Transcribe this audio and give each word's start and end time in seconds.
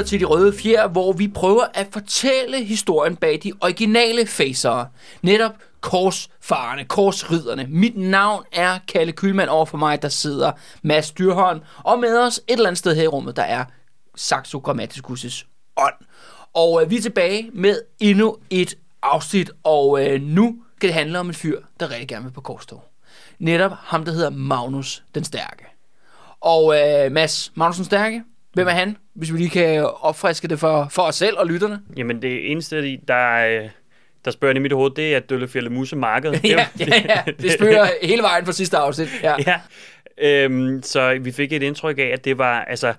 lytter 0.00 0.08
til 0.08 0.20
De 0.20 0.24
Røde 0.24 0.52
Fjer, 0.52 0.88
hvor 0.88 1.12
vi 1.12 1.28
prøver 1.28 1.64
at 1.74 1.86
fortælle 1.92 2.64
historien 2.64 3.16
bag 3.16 3.40
de 3.42 3.52
originale 3.60 4.26
facere. 4.26 4.88
Netop 5.22 5.52
korsfarerne, 5.80 6.84
korsriderne. 6.84 7.66
Mit 7.68 7.96
navn 7.96 8.44
er 8.52 8.78
Kalle 8.88 9.12
Kylmand 9.12 9.48
over 9.48 9.66
for 9.66 9.78
mig, 9.78 10.02
der 10.02 10.08
sidder 10.08 10.52
Mads 10.82 11.10
Dyrholm. 11.10 11.60
Og 11.84 11.98
med 11.98 12.18
os 12.18 12.38
et 12.38 12.42
eller 12.52 12.66
andet 12.66 12.78
sted 12.78 12.94
her 12.94 13.02
i 13.02 13.06
rummet, 13.06 13.36
der 13.36 13.42
er 13.42 13.64
Saxo 14.16 14.62
Grammaticus' 14.68 15.46
ånd. 15.76 15.94
Og 16.54 16.82
øh, 16.82 16.90
vi 16.90 16.96
er 16.96 17.02
tilbage 17.02 17.50
med 17.52 17.80
endnu 18.00 18.36
et 18.50 18.74
afsnit, 19.02 19.50
og 19.64 20.06
øh, 20.06 20.22
nu 20.22 20.56
skal 20.76 20.88
det 20.88 20.94
handle 20.94 21.18
om 21.18 21.28
en 21.28 21.34
fyr, 21.34 21.60
der 21.80 21.90
rigtig 21.90 22.08
gerne 22.08 22.24
vil 22.24 22.32
på 22.32 22.40
korstog. 22.40 22.84
Netop 23.38 23.72
ham, 23.76 24.04
der 24.04 24.12
hedder 24.12 24.30
Magnus 24.30 25.02
den 25.14 25.24
Stærke. 25.24 25.64
Og 26.40 26.74
øh, 26.80 27.12
Mads, 27.12 27.52
Magnus 27.54 27.76
den 27.76 27.84
Stærke, 27.84 28.22
hvem 28.52 28.66
er 28.66 28.70
han? 28.70 28.96
Hvis 29.14 29.32
vi 29.32 29.38
lige 29.38 29.50
kan 29.50 29.90
opfriske 30.00 30.48
det 30.48 30.58
for, 30.58 30.86
for 30.90 31.02
os 31.02 31.16
selv 31.16 31.38
og 31.38 31.46
lytterne. 31.46 31.80
Jamen 31.96 32.22
det 32.22 32.50
eneste, 32.50 32.96
der, 33.08 33.46
øh, 33.46 33.68
der 34.24 34.30
spørger 34.30 34.54
i 34.54 34.58
mit 34.58 34.72
hoved, 34.72 34.90
det 34.90 35.14
er 35.14 35.20
Døllefjælde 35.20 35.70
Muse 35.70 35.96
Marked. 35.96 36.32
ja, 36.44 36.66
ja, 36.78 37.02
ja, 37.08 37.22
det 37.42 37.52
spørger 37.52 37.88
hele 38.02 38.22
vejen 38.22 38.44
fra 38.44 38.52
sidste 38.52 38.76
afsnit. 38.76 39.08
Ja. 39.22 39.34
ja. 39.46 39.60
Øhm, 40.22 40.82
så 40.82 41.18
vi 41.20 41.32
fik 41.32 41.52
et 41.52 41.62
indtryk 41.62 41.98
af, 41.98 42.10
at 42.12 42.24
det 42.24 42.38
var, 42.38 42.60
altså, 42.60 42.94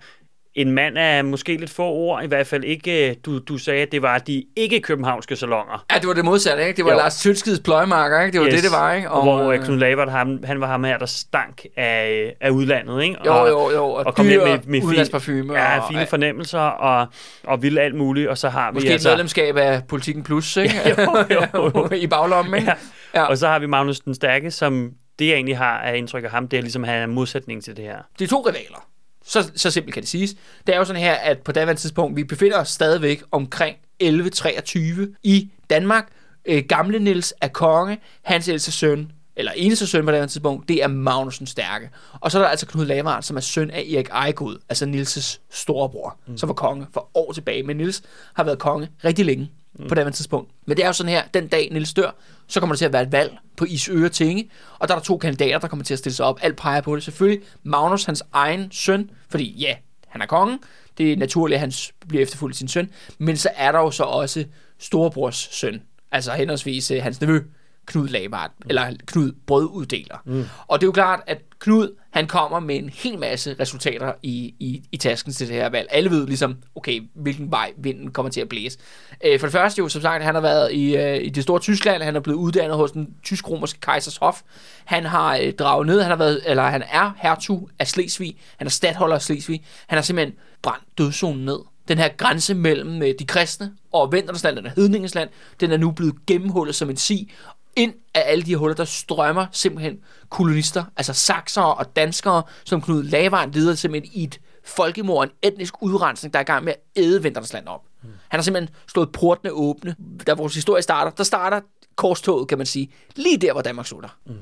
en 0.55 0.71
mand 0.71 0.97
af 0.97 1.25
måske 1.25 1.57
lidt 1.57 1.69
få 1.69 1.83
ord, 1.83 2.23
i 2.23 2.27
hvert 2.27 2.47
fald 2.47 2.63
ikke, 2.63 3.13
du, 3.13 3.39
du 3.39 3.57
sagde, 3.57 3.81
at 3.81 3.91
det 3.91 4.01
var 4.01 4.17
de 4.17 4.43
ikke-københavnske 4.55 5.35
salonger. 5.35 5.85
Ja, 5.91 5.99
det 5.99 6.07
var 6.07 6.13
det 6.13 6.25
modsatte, 6.25 6.67
ikke? 6.67 6.77
Det 6.77 6.85
var 6.85 6.91
jo. 6.91 6.97
Lars 6.97 7.21
Tølskids 7.21 7.59
pløjemarker, 7.59 8.21
ikke? 8.21 8.33
Det 8.33 8.41
var 8.41 8.47
yes. 8.47 8.53
det, 8.53 8.63
det 8.63 8.71
var, 8.71 8.93
ikke? 8.93 9.09
Og, 9.09 9.23
hvor 9.23 9.53
uh, 9.53 9.65
Knud 9.65 9.77
Lavert, 9.77 10.11
han, 10.11 10.43
han 10.43 10.61
var 10.61 10.67
ham 10.67 10.83
her, 10.83 10.97
der 10.97 11.05
stank 11.05 11.65
af, 11.77 12.33
af 12.41 12.49
udlandet, 12.49 13.03
ikke? 13.03 13.19
Og, 13.19 13.25
jo, 13.25 13.47
jo, 13.47 13.71
jo. 13.71 13.83
Og, 13.83 14.05
og 14.05 14.15
kom 14.15 14.25
dyr 14.25 14.45
med, 14.45 14.59
med 14.65 14.83
udlandsparfume. 14.83 15.53
Ja, 15.53 15.79
og, 15.79 15.87
fine 15.91 16.05
fornemmelser 16.05 16.59
og, 16.59 17.07
og 17.43 17.61
ville 17.61 17.81
alt 17.81 17.95
muligt, 17.95 18.29
og 18.29 18.37
så 18.37 18.49
har 18.49 18.71
måske 18.71 18.87
vi 18.87 18.93
altså... 18.93 19.09
Måske 19.09 19.15
medlemskab 19.15 19.57
af 19.57 19.83
Politikken 19.87 20.23
Plus, 20.23 20.57
ikke? 20.57 20.75
jo, 20.89 21.25
jo, 21.31 21.71
jo. 21.75 21.89
I 22.05 22.07
baglommen, 22.07 22.53
ikke? 22.53 22.71
Ja. 23.13 23.21
ja. 23.21 23.25
Og 23.25 23.37
så 23.37 23.47
har 23.47 23.59
vi 23.59 23.65
Magnus 23.65 23.99
den 23.99 24.15
Stærke, 24.15 24.51
som 24.51 24.91
det, 25.19 25.27
jeg 25.27 25.33
egentlig 25.33 25.57
har 25.57 25.77
af 25.79 25.97
indtryk 25.97 26.23
af 26.23 26.29
ham, 26.29 26.47
det 26.47 26.57
er 26.57 26.61
ligesom, 26.61 26.83
at 26.83 26.89
han 26.89 27.01
er 27.01 27.07
modsætning 27.07 27.63
til 27.63 27.77
det 27.77 27.85
her. 27.85 27.97
Det 28.19 28.25
er 28.25 28.29
to 28.29 28.41
rivaler. 28.41 28.90
Så, 29.25 29.51
så 29.55 29.71
simpelt 29.71 29.93
kan 29.93 30.01
det 30.01 30.09
siges. 30.09 30.35
Det 30.67 30.75
er 30.75 30.79
jo 30.79 30.85
sådan 30.85 31.01
her, 31.01 31.13
at 31.13 31.39
på 31.39 31.51
daværende 31.51 31.81
tidspunkt, 31.81 32.15
vi 32.15 32.23
befinder 32.23 32.59
os 32.59 32.69
stadigvæk 32.69 33.23
omkring 33.31 33.77
1123 33.99 35.15
i 35.23 35.49
Danmark. 35.69 36.07
Øh, 36.45 36.63
gamle 36.69 36.99
Nils 36.99 37.33
er 37.41 37.47
konge, 37.47 37.99
hans 38.23 38.47
ældste 38.47 38.71
søn, 38.71 39.11
eller 39.35 39.51
eneste 39.51 39.87
søn 39.87 40.05
på 40.05 40.11
det 40.11 40.29
tidspunkt, 40.29 40.69
det 40.69 40.83
er 40.83 40.87
Magnus 40.87 41.37
den 41.37 41.47
Stærke. 41.47 41.89
Og 42.19 42.31
så 42.31 42.37
er 42.39 42.41
der 42.41 42.49
altså 42.49 42.65
Knud 42.65 42.85
Lavard, 42.85 43.23
som 43.23 43.37
er 43.37 43.41
søn 43.41 43.69
af 43.69 43.79
Erik 43.79 44.09
Ejegod, 44.09 44.57
altså 44.69 44.85
Nils' 44.85 45.39
storebror, 45.51 46.17
mm. 46.27 46.37
som 46.37 46.49
var 46.49 46.53
konge 46.53 46.87
for 46.93 47.09
år 47.13 47.31
tilbage. 47.31 47.63
Men 47.63 47.77
Nils 47.77 48.01
har 48.33 48.43
været 48.43 48.59
konge 48.59 48.89
rigtig 49.03 49.25
længe 49.25 49.51
mm. 49.79 49.87
på 49.87 49.95
det 49.95 50.13
tidspunkt. 50.13 50.51
Men 50.65 50.77
det 50.77 50.83
er 50.83 50.87
jo 50.87 50.93
sådan 50.93 51.09
her, 51.09 51.23
den 51.33 51.47
dag 51.47 51.69
Nils 51.71 51.93
dør, 51.93 52.11
så 52.47 52.59
kommer 52.59 52.75
der 52.75 52.77
til 52.77 52.85
at 52.85 52.93
være 52.93 53.01
et 53.01 53.11
valg 53.11 53.37
på 53.57 53.65
Isøre 53.65 54.09
Tinge, 54.09 54.49
og 54.79 54.87
der 54.87 54.93
er 54.93 54.99
der 54.99 55.05
to 55.05 55.17
kandidater, 55.17 55.59
der 55.59 55.67
kommer 55.67 55.85
til 55.85 55.93
at 55.93 55.99
stille 55.99 56.15
sig 56.15 56.25
op. 56.25 56.39
Alt 56.41 56.57
peger 56.57 56.81
på 56.81 56.95
det. 56.95 57.03
Selvfølgelig 57.03 57.41
Magnus, 57.63 58.03
hans 58.05 58.23
egen 58.33 58.71
søn, 58.71 59.09
fordi 59.29 59.55
ja, 59.59 59.75
han 60.07 60.21
er 60.21 60.25
kongen, 60.25 60.59
det 60.97 61.13
er 61.13 61.17
naturligt, 61.17 61.55
at 61.55 61.59
han 61.59 61.71
bliver 62.07 62.23
efterfulgt 62.23 62.57
sin 62.57 62.67
søn, 62.67 62.89
men 63.17 63.37
så 63.37 63.49
er 63.55 63.71
der 63.71 63.79
jo 63.79 63.91
så 63.91 64.03
også 64.03 64.45
storebrors 64.79 65.49
søn, 65.51 65.81
altså 66.11 66.31
henholdsvis 66.31 66.91
øh, 66.91 67.03
hans 67.03 67.21
nevø, 67.21 67.43
Knud 67.85 68.07
Labart, 68.07 68.51
mm. 68.59 68.65
eller 68.69 68.93
Knud 69.05 69.31
Brøduddeler. 69.47 70.17
Mm. 70.25 70.45
Og 70.67 70.81
det 70.81 70.85
er 70.85 70.87
jo 70.87 70.91
klart, 70.91 71.19
at 71.27 71.41
Knud, 71.59 71.95
han 72.09 72.27
kommer 72.27 72.59
med 72.59 72.75
en 72.75 72.89
hel 72.89 73.19
masse 73.19 73.55
resultater 73.59 74.13
i, 74.23 74.55
i, 74.59 74.83
i 74.91 74.97
tasken 74.97 75.31
til 75.33 75.47
det 75.47 75.55
her 75.55 75.69
valg. 75.69 75.87
Alle 75.91 76.09
ved 76.09 76.27
ligesom, 76.27 76.57
okay, 76.75 77.01
hvilken 77.13 77.51
vej 77.51 77.71
vinden 77.77 78.11
kommer 78.11 78.29
til 78.31 78.41
at 78.41 78.49
blæse. 78.49 78.79
Øh, 79.25 79.39
for 79.39 79.47
det 79.47 79.51
første 79.51 79.79
jo, 79.79 79.89
som 79.89 80.01
sagt, 80.01 80.23
han 80.23 80.35
har 80.35 80.41
været 80.41 80.73
i, 80.73 80.95
øh, 80.95 81.23
i 81.23 81.29
det 81.29 81.43
store 81.43 81.59
Tyskland, 81.59 82.03
han 82.03 82.15
er 82.15 82.19
blevet 82.19 82.37
uddannet 82.37 82.77
hos 82.77 82.91
den 82.91 83.15
tysk-romerske 83.23 83.79
kejsers 83.79 84.17
hof. 84.17 84.41
Han 84.85 85.05
har 85.05 85.37
øh, 85.37 85.53
draget 85.53 85.87
ned, 85.87 86.01
han 86.01 86.09
har 86.09 86.17
været, 86.17 86.41
eller 86.45 86.63
han 86.63 86.83
er 86.91 87.11
hertug 87.17 87.69
af 87.79 87.87
Slesvig, 87.87 88.37
han 88.57 88.67
er 88.67 88.71
stadholder 88.71 89.15
af 89.15 89.21
Slesvig. 89.21 89.63
Han 89.87 89.97
har 89.97 90.03
simpelthen 90.03 90.35
brændt 90.61 90.83
dødszonen 90.97 91.45
ned 91.45 91.59
den 91.87 91.97
her 91.97 92.09
grænse 92.17 92.53
mellem 92.53 93.03
øh, 93.03 93.13
de 93.19 93.25
kristne 93.25 93.71
og 93.91 94.11
Vendernesland, 94.11 94.57
eller 94.57 94.71
Hedningesland, 94.75 95.29
den 95.59 95.71
er 95.71 95.77
nu 95.77 95.91
blevet 95.91 96.15
gennemhullet 96.27 96.75
som 96.75 96.89
en 96.89 96.97
si, 96.97 97.31
ind 97.75 97.93
af 98.13 98.23
alle 98.25 98.43
de 98.43 98.55
huller, 98.55 98.75
der 98.75 98.85
strømmer 98.85 99.45
simpelthen 99.51 99.99
kolonister, 100.29 100.83
altså 100.97 101.13
saksere 101.13 101.73
og 101.73 101.95
danskere, 101.95 102.43
som 102.63 102.81
Knud 102.81 103.03
Lavard 103.03 103.53
leder 103.53 103.75
simpelthen 103.75 104.11
i 104.13 104.23
et 104.23 104.39
folkemord, 104.63 105.27
en 105.27 105.51
etnisk 105.51 105.73
udrensning, 105.81 106.33
der 106.33 106.39
er 106.39 106.43
i 106.43 106.45
gang 106.45 106.63
med 106.63 106.73
at 106.73 107.03
æde 107.03 107.23
Vinterlandsland 107.23 107.67
op. 107.67 107.81
Mm. 108.03 108.09
Han 108.29 108.37
har 108.37 108.43
simpelthen 108.43 108.75
slået 108.87 109.11
portene 109.11 109.51
åbne. 109.51 109.95
Der 110.27 110.35
vores 110.35 110.55
historie 110.55 110.81
starter, 110.81 111.11
der 111.11 111.23
starter 111.23 111.61
korstoget, 111.95 112.47
kan 112.47 112.57
man 112.57 112.67
sige, 112.67 112.91
lige 113.15 113.37
der, 113.37 113.53
hvor 113.53 113.61
Danmark 113.61 113.87
slutter. 113.87 114.09
Mm. 114.25 114.33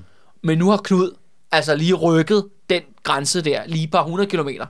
Men 0.43 0.57
nu 0.57 0.69
har 0.69 0.77
Knud 0.77 1.11
altså 1.51 1.75
lige 1.75 1.93
rykket 1.93 2.47
den 2.69 2.81
grænse 3.03 3.41
der, 3.41 3.65
lige 3.65 3.83
et 3.83 3.91
par 3.91 4.03
hundrede 4.03 4.29
kilometer 4.29 4.65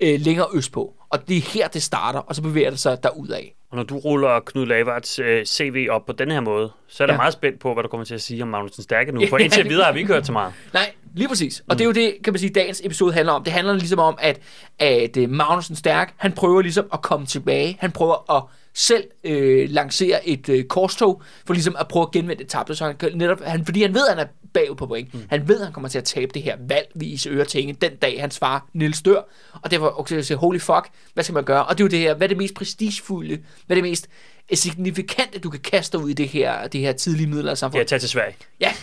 øh, 0.00 0.20
længere 0.20 0.46
østpå. 0.54 0.94
Og 1.10 1.28
det 1.28 1.36
er 1.36 1.40
her, 1.40 1.68
det 1.68 1.82
starter, 1.82 2.18
og 2.18 2.34
så 2.34 2.42
bevæger 2.42 2.70
det 2.70 2.78
sig 2.78 2.98
af. 3.32 3.54
Og 3.70 3.76
når 3.76 3.82
du 3.82 3.96
ruller 3.98 4.40
Knud 4.40 4.66
Lavards 4.66 5.18
øh, 5.18 5.44
CV 5.44 5.86
op 5.90 6.06
på 6.06 6.12
den 6.12 6.30
her 6.30 6.40
måde, 6.40 6.70
så 6.88 7.04
er 7.04 7.06
jeg 7.06 7.12
ja. 7.12 7.16
meget 7.16 7.32
spændt 7.32 7.60
på, 7.60 7.74
hvad 7.74 7.82
du 7.82 7.88
kommer 7.88 8.04
til 8.04 8.14
at 8.14 8.22
sige 8.22 8.42
om 8.42 8.48
Magnussen 8.48 8.82
Stærke 8.82 9.12
nu, 9.12 9.20
for 9.30 9.38
indtil 9.38 9.68
videre 9.68 9.84
har 9.84 9.92
vi 9.92 9.98
ikke 9.98 10.12
hørt 10.12 10.26
så 10.26 10.32
meget. 10.32 10.52
Nej, 10.72 10.92
lige 11.14 11.28
præcis. 11.28 11.60
Og 11.60 11.64
mm. 11.68 11.76
det 11.76 11.84
er 11.84 11.86
jo 11.86 11.92
det, 11.92 12.14
kan 12.24 12.32
man 12.32 12.40
sige, 12.40 12.50
dagens 12.50 12.80
episode 12.84 13.12
handler 13.12 13.32
om. 13.32 13.44
Det 13.44 13.52
handler 13.52 13.74
ligesom 13.74 13.98
om, 13.98 14.18
at, 14.20 14.40
at 14.78 15.16
øh, 15.16 15.30
Magnussen 15.30 15.76
Stærk, 15.76 16.14
han 16.16 16.32
prøver 16.32 16.62
ligesom 16.62 16.86
at 16.92 17.02
komme 17.02 17.26
tilbage. 17.26 17.76
Han 17.80 17.92
prøver 17.92 18.36
at 18.36 18.42
selv 18.74 19.04
øh, 19.24 19.70
lancere 19.70 20.28
et 20.28 20.48
øh, 20.48 20.64
korstog, 20.64 21.22
for 21.46 21.54
ligesom 21.54 21.76
at 21.78 21.88
prøve 21.88 22.02
at 22.02 22.10
genvinde 22.10 22.42
det 22.42 22.48
tabte. 22.48 22.74
Så 22.74 22.84
han, 22.84 22.96
netop, 23.14 23.40
han, 23.44 23.64
fordi 23.64 23.82
han 23.82 23.94
ved, 23.94 24.08
at 24.08 24.16
han 24.16 24.26
er 24.26 24.30
bagud 24.52 24.76
på 24.76 24.86
point. 24.86 25.14
Mm. 25.14 25.20
Han 25.28 25.48
ved, 25.48 25.58
at 25.58 25.64
han 25.64 25.72
kommer 25.72 25.88
til 25.88 25.98
at 25.98 26.04
tabe 26.04 26.30
det 26.34 26.42
her 26.42 26.56
valg 26.68 26.86
ved 26.94 27.26
øre 27.28 27.44
tinge 27.44 27.72
den 27.72 27.96
dag, 27.96 28.20
hans 28.20 28.38
far 28.38 28.66
Nils 28.72 29.02
dør. 29.02 29.20
Og 29.62 29.70
derfor 29.70 30.00
okay, 30.00 30.20
siger, 30.20 30.38
holy 30.38 30.58
fuck, 30.58 30.88
hvad 31.14 31.24
skal 31.24 31.34
man 31.34 31.44
gøre? 31.44 31.66
Og 31.66 31.78
det 31.78 31.84
er 31.84 31.84
jo 31.84 31.88
det 31.88 31.98
her, 31.98 32.14
hvad 32.14 32.26
er 32.26 32.28
det 32.28 32.36
mest 32.36 32.54
prestigefulde, 32.54 33.38
hvad 33.66 33.76
er 33.76 33.82
det 33.82 33.90
mest 33.90 34.08
signifikante, 34.54 35.38
du 35.38 35.50
kan 35.50 35.60
kaste 35.60 35.98
ud 35.98 36.10
i 36.10 36.12
det 36.12 36.28
her, 36.28 36.66
det 36.66 36.80
her 36.80 36.92
tidlige 36.92 37.26
middelaldersamfund? 37.26 37.80
Ja, 37.80 37.84
tage 37.84 37.98
til 37.98 38.08
Sverige. 38.08 38.34
Ja, 38.60 38.72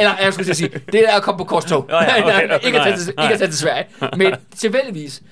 eller 0.00 0.16
jeg 0.22 0.32
skulle 0.32 0.54
sige, 0.54 0.70
det 0.92 1.08
er 1.08 1.16
at 1.16 1.22
komme 1.22 1.38
på 1.38 1.44
korstog. 1.44 1.84
Oh, 1.84 1.90
ja, 1.90 2.24
okay, 2.24 2.44
okay, 2.54 2.66
ikke, 2.66 2.80
at 2.80 2.84
tage 2.84 2.96
til, 2.96 3.08
ikke 3.08 3.32
at 3.32 3.38
tage 3.38 3.50
til 3.50 3.58
Sverige. 3.58 3.86
Men 4.16 4.34
tilfældigvis 4.56 5.22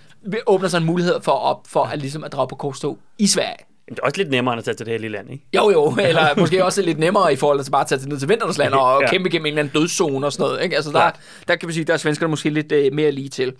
åbner 0.47 0.69
sig 0.69 0.79
en 0.79 0.85
mulighed 0.85 1.21
for, 1.23 1.33
op, 1.33 1.67
for 1.67 1.85
at, 1.85 1.99
ligesom 1.99 2.25
at 2.25 2.33
drage 2.33 2.49
på 2.49 2.57
korstog 2.57 2.99
i 3.19 3.27
Sverige. 3.27 3.65
Men 3.89 3.95
det 3.95 4.03
er 4.03 4.07
også 4.07 4.19
lidt 4.19 4.31
nemmere 4.31 4.53
end 4.53 4.59
at 4.59 4.65
tage 4.65 4.75
til 4.75 4.87
det 4.87 4.93
her 4.93 4.99
lille 4.99 5.17
land, 5.17 5.31
ikke? 5.33 5.45
Jo, 5.55 5.71
jo, 5.71 5.97
eller 6.09 6.39
måske 6.39 6.65
også 6.65 6.83
lidt 6.83 6.99
nemmere 6.99 7.33
i 7.33 7.37
forhold 7.37 7.65
til 7.65 7.71
bare 7.71 7.81
at 7.81 7.87
tage 7.87 8.09
ned 8.09 8.19
til 8.19 8.29
Vinterlandsland 8.29 8.75
og 8.75 9.03
ja. 9.03 9.11
kæmpe 9.11 9.29
gennem 9.29 9.47
en 9.47 9.53
eller 9.53 9.63
anden 9.63 9.81
dødszone 9.81 10.27
og 10.27 10.33
sådan 10.33 10.47
noget, 10.47 10.63
ikke? 10.63 10.77
Altså 10.77 10.93
der, 10.93 11.11
der 11.49 11.57
kan 11.57 11.69
vi 11.69 11.73
sige, 11.73 11.85
der 11.85 11.93
er 11.93 11.97
svenskerne 11.97 12.31
måske 12.31 12.51
lidt 12.51 12.73
uh, 12.73 12.95
mere 12.95 13.11
lige 13.11 13.29
til. 13.29 13.53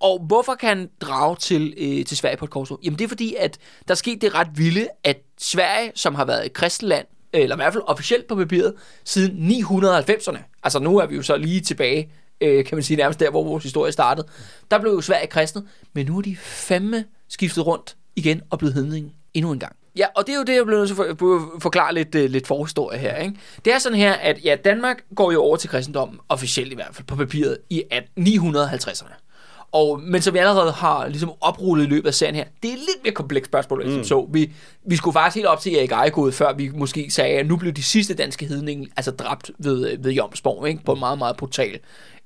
Og 0.00 0.24
hvorfor 0.26 0.54
kan 0.54 0.68
han 0.68 0.88
drage 1.00 1.36
til, 1.36 1.74
uh, 1.76 2.04
til 2.04 2.16
Sverige 2.16 2.36
på 2.36 2.44
et 2.44 2.50
korstog? 2.50 2.80
Jamen 2.84 2.98
det 2.98 3.04
er 3.04 3.08
fordi, 3.08 3.34
at 3.38 3.58
der 3.88 3.94
skete 3.94 4.18
det 4.18 4.34
ret 4.34 4.48
vilde, 4.54 4.88
at 5.04 5.16
Sverige, 5.40 5.92
som 5.94 6.14
har 6.14 6.24
været 6.24 6.46
et 6.46 6.52
kristenland, 6.52 7.06
eller 7.32 7.56
i 7.56 7.58
hvert 7.58 7.72
fald 7.72 7.84
officielt 7.86 8.26
på 8.28 8.34
papiret, 8.34 8.74
siden 9.04 9.50
990'erne, 9.50 10.38
altså 10.62 10.78
nu 10.78 10.98
er 10.98 11.06
vi 11.06 11.16
jo 11.16 11.22
så 11.22 11.36
lige 11.36 11.60
tilbage 11.60 12.10
øh, 12.40 12.64
kan 12.64 12.76
man 12.76 12.82
sige 12.82 12.96
nærmest 12.96 13.20
der, 13.20 13.30
hvor 13.30 13.44
vores 13.44 13.62
historie 13.62 13.92
startede. 13.92 14.26
Der 14.70 14.78
blev 14.78 14.92
jo 14.92 15.00
Sverige 15.00 15.26
kristne, 15.26 15.62
men 15.92 16.06
nu 16.06 16.18
er 16.18 16.22
de 16.22 16.36
femme 16.40 17.04
skiftet 17.28 17.66
rundt 17.66 17.96
igen 18.16 18.42
og 18.50 18.58
blevet 18.58 18.74
hedning 18.74 19.12
endnu 19.34 19.52
en 19.52 19.58
gang. 19.58 19.76
Ja, 19.96 20.06
og 20.16 20.26
det 20.26 20.32
er 20.32 20.36
jo 20.36 20.44
det, 20.44 20.54
jeg 20.54 20.64
bliver 20.64 20.78
nødt 20.78 20.88
til 20.88 21.02
at 21.02 21.62
forklare 21.62 21.94
lidt, 21.94 22.14
uh, 22.14 22.20
lidt 22.20 22.46
forhistorie 22.46 22.98
her. 22.98 23.16
Ikke? 23.16 23.34
Det 23.64 23.72
er 23.72 23.78
sådan 23.78 23.98
her, 23.98 24.12
at 24.12 24.44
ja, 24.44 24.56
Danmark 24.64 24.96
går 25.16 25.32
jo 25.32 25.42
over 25.42 25.56
til 25.56 25.70
kristendommen, 25.70 26.18
officielt 26.28 26.72
i 26.72 26.74
hvert 26.74 26.90
fald, 26.92 27.06
på 27.06 27.16
papiret, 27.16 27.58
i 27.70 27.82
950'erne. 28.20 29.24
Og, 29.72 30.00
men 30.02 30.22
som 30.22 30.34
vi 30.34 30.38
allerede 30.38 30.72
har 30.72 31.08
ligesom 31.08 31.32
oprullet 31.40 31.84
i 31.84 31.88
løbet 31.88 32.08
af 32.08 32.14
serien 32.14 32.34
her, 32.34 32.44
det 32.62 32.68
er 32.68 32.72
et 32.72 32.78
lidt 32.78 33.04
mere 33.04 33.14
komplekst 33.14 33.50
spørgsmål, 33.50 33.86
mm. 33.86 34.04
så. 34.04 34.28
Vi, 34.32 34.52
vi 34.86 34.96
skulle 34.96 35.14
faktisk 35.14 35.34
helt 35.34 35.46
op 35.46 35.60
til 35.60 35.76
Erik 35.76 35.90
Ejegod, 35.90 36.32
før 36.32 36.52
vi 36.52 36.70
måske 36.74 37.10
sagde, 37.10 37.38
at 37.38 37.46
nu 37.46 37.56
blev 37.56 37.72
de 37.72 37.82
sidste 37.82 38.14
danske 38.14 38.46
hedninge 38.46 38.88
altså 38.96 39.10
dræbt 39.10 39.50
ved, 39.58 39.98
ved 39.98 40.12
Jomsborg, 40.12 40.68
ikke? 40.68 40.84
på 40.84 40.92
en 40.92 40.98
meget, 40.98 41.18
meget 41.18 41.36
brutal 41.36 41.78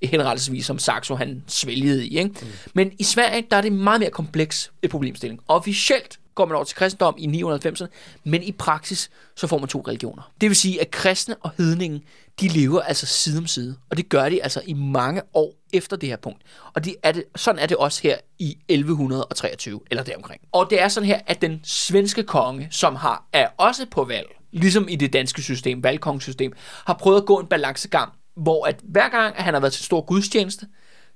henrettelsesvis, 0.03 0.67
som 0.67 0.79
Saxo 0.79 1.15
han 1.15 1.45
svælgede 1.47 2.07
i. 2.07 2.19
Ikke? 2.19 2.31
Mm. 2.43 2.47
Men 2.75 2.93
i 2.99 3.03
Sverige, 3.03 3.45
der 3.51 3.57
er 3.57 3.61
det 3.61 3.73
meget 3.73 4.01
mere 4.01 4.11
kompleks 4.11 4.73
et 4.83 4.91
problemstilling. 4.91 5.41
Officielt 5.49 6.19
går 6.39 6.47
man 6.47 6.55
over 6.55 6.65
til 6.65 6.77
kristendom 6.77 7.15
i 7.19 7.43
990'erne, 7.43 7.87
men 8.25 8.43
i 8.43 8.53
praksis, 8.53 9.11
så 9.37 9.47
får 9.47 9.59
man 9.59 9.69
to 9.69 9.85
religioner. 9.89 10.33
Det 10.41 10.49
vil 10.49 10.57
sige, 10.57 10.81
at 10.81 10.91
kristne 10.91 11.37
og 11.37 11.51
hedningen, 11.59 12.03
de 12.41 12.49
lever 12.49 12.81
altså 12.81 13.07
side 13.07 13.39
om 13.39 13.47
side, 13.47 13.77
og 13.91 13.97
det 13.97 14.09
gør 14.09 14.29
de 14.29 14.43
altså 14.43 14.63
i 14.67 14.73
mange 14.73 15.23
år 15.35 15.55
efter 15.73 15.97
det 15.97 16.09
her 16.09 16.17
punkt. 16.17 16.43
Og 16.75 16.85
de 16.85 16.95
er 17.03 17.13
det, 17.13 17.25
sådan 17.37 17.59
er 17.59 17.67
det 17.67 17.77
også 17.77 18.03
her 18.03 18.17
i 18.39 18.59
1123, 18.69 19.81
eller 19.91 20.05
deromkring. 20.05 20.41
Og 20.53 20.67
det 20.71 20.83
er 20.83 20.89
sådan 20.89 21.07
her, 21.07 21.21
at 21.27 21.43
den 21.43 21.61
svenske 21.65 22.23
konge, 22.23 22.69
som 22.71 22.97
har, 22.97 23.25
er 23.33 23.49
også 23.57 23.87
på 23.91 24.05
valg, 24.05 24.27
ligesom 24.53 24.89
i 24.89 24.97
det 24.97 25.13
danske 25.13 25.43
system, 25.43 25.83
valgkongssystem, 25.83 26.53
har 26.87 26.95
prøvet 26.95 27.21
at 27.21 27.27
gå 27.27 27.39
en 27.39 27.47
balancegang, 27.47 28.13
hvor 28.37 28.67
at 28.67 28.77
hver 28.83 29.09
gang 29.09 29.37
at 29.37 29.45
han 29.45 29.55
har 29.55 29.61
været 29.61 29.73
til 29.73 29.85
stor 29.85 30.01
gudstjeneste, 30.01 30.67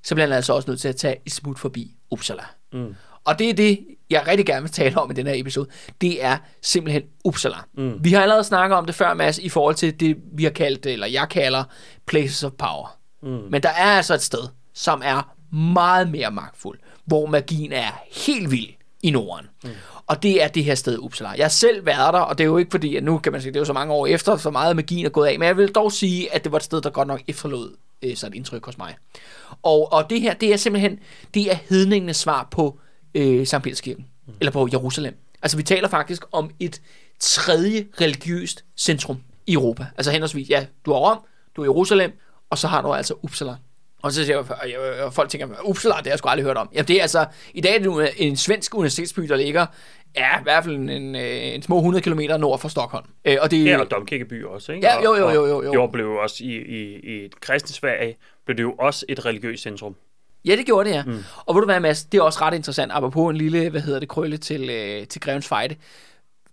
så 0.02 0.14
bliver 0.14 0.26
han 0.26 0.36
altså 0.36 0.52
også 0.52 0.70
nødt 0.70 0.80
til 0.80 0.88
at 0.88 0.96
tage 0.96 1.16
et 1.26 1.32
smut 1.32 1.58
forbi 1.58 1.96
Uppsala. 2.10 2.44
Mm. 2.72 2.94
Og 3.24 3.38
det 3.38 3.50
er 3.50 3.54
det, 3.54 3.86
jeg 4.12 4.26
rigtig 4.26 4.46
gerne 4.46 4.62
vil 4.62 4.70
tale 4.70 4.98
om 4.98 5.10
i 5.10 5.14
den 5.14 5.26
her 5.26 5.34
episode. 5.36 5.68
Det 6.00 6.24
er 6.24 6.36
simpelthen 6.62 7.02
Uppsala. 7.24 7.56
Mm. 7.76 8.04
Vi 8.04 8.12
har 8.12 8.22
allerede 8.22 8.44
snakket 8.44 8.78
om 8.78 8.86
det 8.86 8.94
før, 8.94 9.14
Mads, 9.14 9.38
i 9.38 9.48
forhold 9.48 9.74
til 9.74 10.00
det, 10.00 10.16
vi 10.32 10.44
har 10.44 10.50
kaldt, 10.50 10.86
eller 10.86 11.06
jeg 11.06 11.28
kalder, 11.30 11.64
Places 12.06 12.44
of 12.44 12.52
Power. 12.52 12.96
Mm. 13.22 13.28
Men 13.28 13.62
der 13.62 13.68
er 13.68 13.96
altså 13.96 14.14
et 14.14 14.22
sted, 14.22 14.48
som 14.74 15.02
er 15.04 15.34
meget 15.54 16.10
mere 16.10 16.30
magtfuld, 16.30 16.78
hvor 17.04 17.26
magien 17.26 17.72
er 17.72 18.02
helt 18.26 18.50
vild 18.50 18.68
i 19.02 19.10
Norden. 19.10 19.46
Mm. 19.64 19.70
Og 20.06 20.22
det 20.22 20.42
er 20.42 20.48
det 20.48 20.64
her 20.64 20.74
sted, 20.74 20.98
Uppsala. 20.98 21.30
Jeg 21.30 21.44
har 21.44 21.48
selv 21.48 21.86
været 21.86 22.14
der, 22.14 22.20
og 22.20 22.38
det 22.38 22.44
er 22.44 22.48
jo 22.48 22.58
ikke 22.58 22.70
fordi, 22.70 22.96
at 22.96 23.04
nu 23.04 23.18
kan 23.18 23.32
man 23.32 23.40
sige, 23.40 23.52
det 23.52 23.56
er 23.56 23.60
jo 23.60 23.64
så 23.64 23.72
mange 23.72 23.94
år 23.94 24.06
efter, 24.06 24.36
så 24.36 24.50
meget 24.50 24.76
magien 24.76 25.06
er 25.06 25.10
gået 25.10 25.26
af, 25.26 25.38
men 25.38 25.46
jeg 25.46 25.56
vil 25.56 25.68
dog 25.68 25.92
sige, 25.92 26.34
at 26.34 26.44
det 26.44 26.52
var 26.52 26.58
et 26.58 26.64
sted, 26.64 26.80
der 26.80 26.90
godt 26.90 27.08
nok 27.08 27.22
efterlod 27.28 27.76
øh, 28.02 28.16
sådan 28.16 28.32
et 28.32 28.36
indtryk 28.36 28.66
hos 28.66 28.78
mig. 28.78 28.96
Og, 29.62 29.92
og 29.92 30.10
det 30.10 30.20
her, 30.20 30.34
det 30.34 30.52
er 30.52 30.56
simpelthen, 30.56 30.98
det 31.34 31.50
er 31.50 31.56
hedningenes 31.68 32.16
svar 32.16 32.48
på 32.50 32.78
øh, 33.14 33.46
Sankt 33.46 33.64
Peterskirken, 33.64 34.06
mm. 34.26 34.34
eller 34.40 34.52
på 34.52 34.68
Jerusalem. 34.72 35.14
Altså 35.42 35.56
vi 35.56 35.62
taler 35.62 35.88
faktisk 35.88 36.22
om 36.32 36.50
et 36.60 36.82
tredje 37.20 37.86
religiøst 38.00 38.64
centrum 38.76 39.22
i 39.46 39.52
Europa. 39.52 39.86
Altså 39.96 40.10
henholdsvis, 40.10 40.48
ja, 40.48 40.66
du 40.86 40.92
har 40.92 40.98
Rom, 40.98 41.18
du 41.56 41.60
er 41.60 41.64
Jerusalem, 41.64 42.12
og 42.50 42.58
så 42.58 42.68
har 42.68 42.82
du 42.82 42.92
altså 42.92 43.14
Uppsala. 43.22 43.56
Og 44.02 44.12
så 44.12 44.24
siger 44.24 44.56
jeg, 44.66 45.02
og 45.04 45.14
folk 45.14 45.30
tænker, 45.30 45.48
Uppsala, 45.64 45.96
det 45.96 46.06
har 46.06 46.10
jeg 46.10 46.18
sgu 46.18 46.28
aldrig 46.28 46.44
hørt 46.44 46.56
om. 46.56 46.68
Jamen 46.72 46.88
det 46.88 46.96
er 46.96 47.02
altså, 47.02 47.26
i 47.54 47.60
dag 47.60 47.74
er 47.74 47.78
det 47.78 48.10
en 48.16 48.36
svensk 48.36 48.74
universitetsby, 48.74 49.22
der 49.22 49.36
ligger 49.36 49.66
Ja, 50.16 50.40
i 50.40 50.42
hvert 50.42 50.64
fald 50.64 50.76
en, 50.76 50.88
en, 50.88 51.14
en 51.14 51.62
små 51.62 51.76
100 51.76 52.02
km 52.02 52.20
nord 52.40 52.58
for 52.58 52.68
Stockholm. 52.68 53.06
Øh, 53.24 53.36
og 53.40 53.50
det, 53.50 53.64
ja, 53.64 53.78
og 53.78 53.90
domkirkeby 53.90 54.44
også, 54.44 54.72
ikke? 54.72 54.86
Ja, 54.86 55.02
jo, 55.02 55.14
jo, 55.14 55.30
jo. 55.30 55.46
jo, 55.46 55.62
jo. 55.62 55.82
Det 55.82 55.92
blev 55.92 56.10
også 56.10 56.44
i, 56.44 56.56
i, 56.56 57.00
i 57.02 57.24
et 57.24 57.40
kristne 57.40 57.74
Sverige, 57.74 58.16
blev 58.44 58.56
det 58.56 58.62
jo 58.62 58.72
også 58.72 59.06
et 59.08 59.24
religiøst 59.26 59.62
centrum. 59.62 59.96
Ja, 60.44 60.56
det 60.56 60.66
gjorde 60.66 60.88
det, 60.88 60.94
ja. 60.94 61.02
Mm. 61.02 61.24
Og 61.46 61.54
ved 61.54 61.62
du 61.62 61.66
hvad, 61.66 61.80
Mads, 61.80 62.04
det 62.04 62.18
er 62.18 62.22
også 62.22 62.38
ret 62.40 62.54
interessant, 62.54 62.92
apropos 62.92 63.30
en 63.30 63.36
lille, 63.36 63.70
hvad 63.70 63.80
hedder 63.80 64.00
det, 64.00 64.08
krølle 64.08 64.36
til, 64.36 64.70
øh, 64.70 65.06
til 65.06 65.20
Grevens 65.20 65.48
Fejde. 65.48 65.76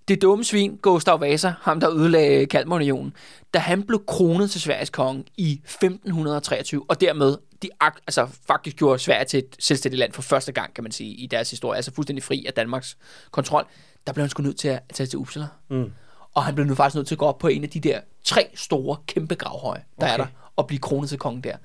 Det 0.08 0.22
dumme 0.22 0.44
svin, 0.44 0.78
Gustav 0.82 1.22
Vasa, 1.22 1.54
ham 1.62 1.80
der 1.80 1.92
ødelagde 1.92 2.46
Kalmarunionen, 2.46 3.14
da 3.54 3.60
han 3.60 3.84
blev 3.84 4.06
kronet 4.08 4.52
til 4.52 4.62
Sveriges 4.62 4.90
konge 4.90 5.24
i 5.38 5.62
1523, 5.66 6.84
og 6.88 7.02
dermed 7.02 7.38
de 7.62 7.70
altså, 7.82 8.28
faktisk 8.48 8.78
gjorde 8.78 9.00
Sverige 9.00 9.26
til 9.26 9.40
et 9.40 9.56
selvstændigt 9.60 10.00
land 10.00 10.14
for 10.14 10.22
første 10.22 10.52
gang, 10.52 10.74
kan 10.74 10.84
man 10.84 10.92
sige, 10.92 11.16
i 11.16 11.28
deres 11.28 11.50
historie, 11.50 11.76
altså 11.76 11.92
fuldstændig 11.94 12.24
fri 12.24 12.46
af 12.48 12.54
Danmarks 12.54 12.98
kontrol, 13.32 13.66
der 14.08 14.14
blev 14.14 14.22
han 14.22 14.30
sgu 14.30 14.44
nødt 14.44 14.58
til 14.58 14.68
at 14.68 14.82
tage 14.94 15.08
til 15.08 15.20
Uppsala. 15.20 15.48
Mm. 15.70 15.92
Og 16.34 16.44
han 16.44 16.56
blev 16.56 16.68
nu 16.68 16.76
faktisk 16.76 16.96
nødt 16.96 17.08
til 17.08 17.16
at 17.16 17.20
gå 17.20 17.26
op 17.26 17.38
på 17.38 17.48
en 17.48 17.64
af 17.64 17.70
de 17.70 17.80
der 17.80 18.00
tre 18.24 18.50
store, 18.56 18.98
kæmpe 19.08 19.36
gravhøje, 19.36 19.84
der 20.00 20.06
okay. 20.06 20.14
er 20.14 20.18
der, 20.18 20.26
og 20.60 20.68
blive 20.68 20.80
kronet 20.80 21.10
til 21.10 21.18
kongen 21.18 21.44
der. 21.44 21.56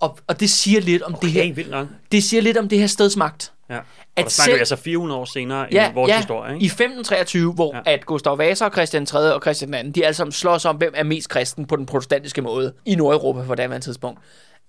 Og, 0.00 0.18
og 0.26 0.40
det 0.40 0.50
siger 0.50 0.80
lidt 0.80 1.02
om 1.02 1.14
okay, 1.14 1.26
det 1.26 1.32
her. 1.32 1.54
Vildt 1.54 1.70
nok. 1.70 1.86
Det 2.12 2.24
siger 2.24 2.42
lidt 2.42 2.56
om 2.56 2.68
det 2.68 2.78
her 2.78 2.86
steds 2.86 3.16
magt. 3.16 3.52
Ja. 3.70 3.76
At 3.76 4.24
der 4.24 4.30
snakker 4.30 4.30
selv, 4.30 4.54
vi 4.54 4.58
altså 4.58 4.76
400 4.76 5.20
år 5.20 5.24
senere 5.24 5.66
ja, 5.72 5.90
i 5.90 5.94
vores 5.94 6.08
ja, 6.08 6.16
historie. 6.16 6.54
Ikke? 6.54 6.64
i 6.64 6.66
1523, 6.66 7.52
hvor 7.52 7.76
ja. 7.76 7.92
at 7.92 8.06
Gustav 8.06 8.38
Vasa 8.38 8.64
og 8.64 8.72
Christian 8.72 9.06
3. 9.06 9.34
og 9.34 9.42
Christian 9.42 9.84
2. 9.84 9.90
de 9.90 10.04
alle 10.04 10.14
sammen 10.14 10.32
slås 10.32 10.64
om, 10.64 10.76
hvem 10.76 10.92
er 10.96 11.02
mest 11.02 11.28
kristen 11.28 11.66
på 11.66 11.76
den 11.76 11.86
protestantiske 11.86 12.42
måde 12.42 12.72
i 12.84 12.94
Nordeuropa 12.94 13.42
på 13.42 13.54
det 13.54 13.82
tidspunkt. 13.82 14.20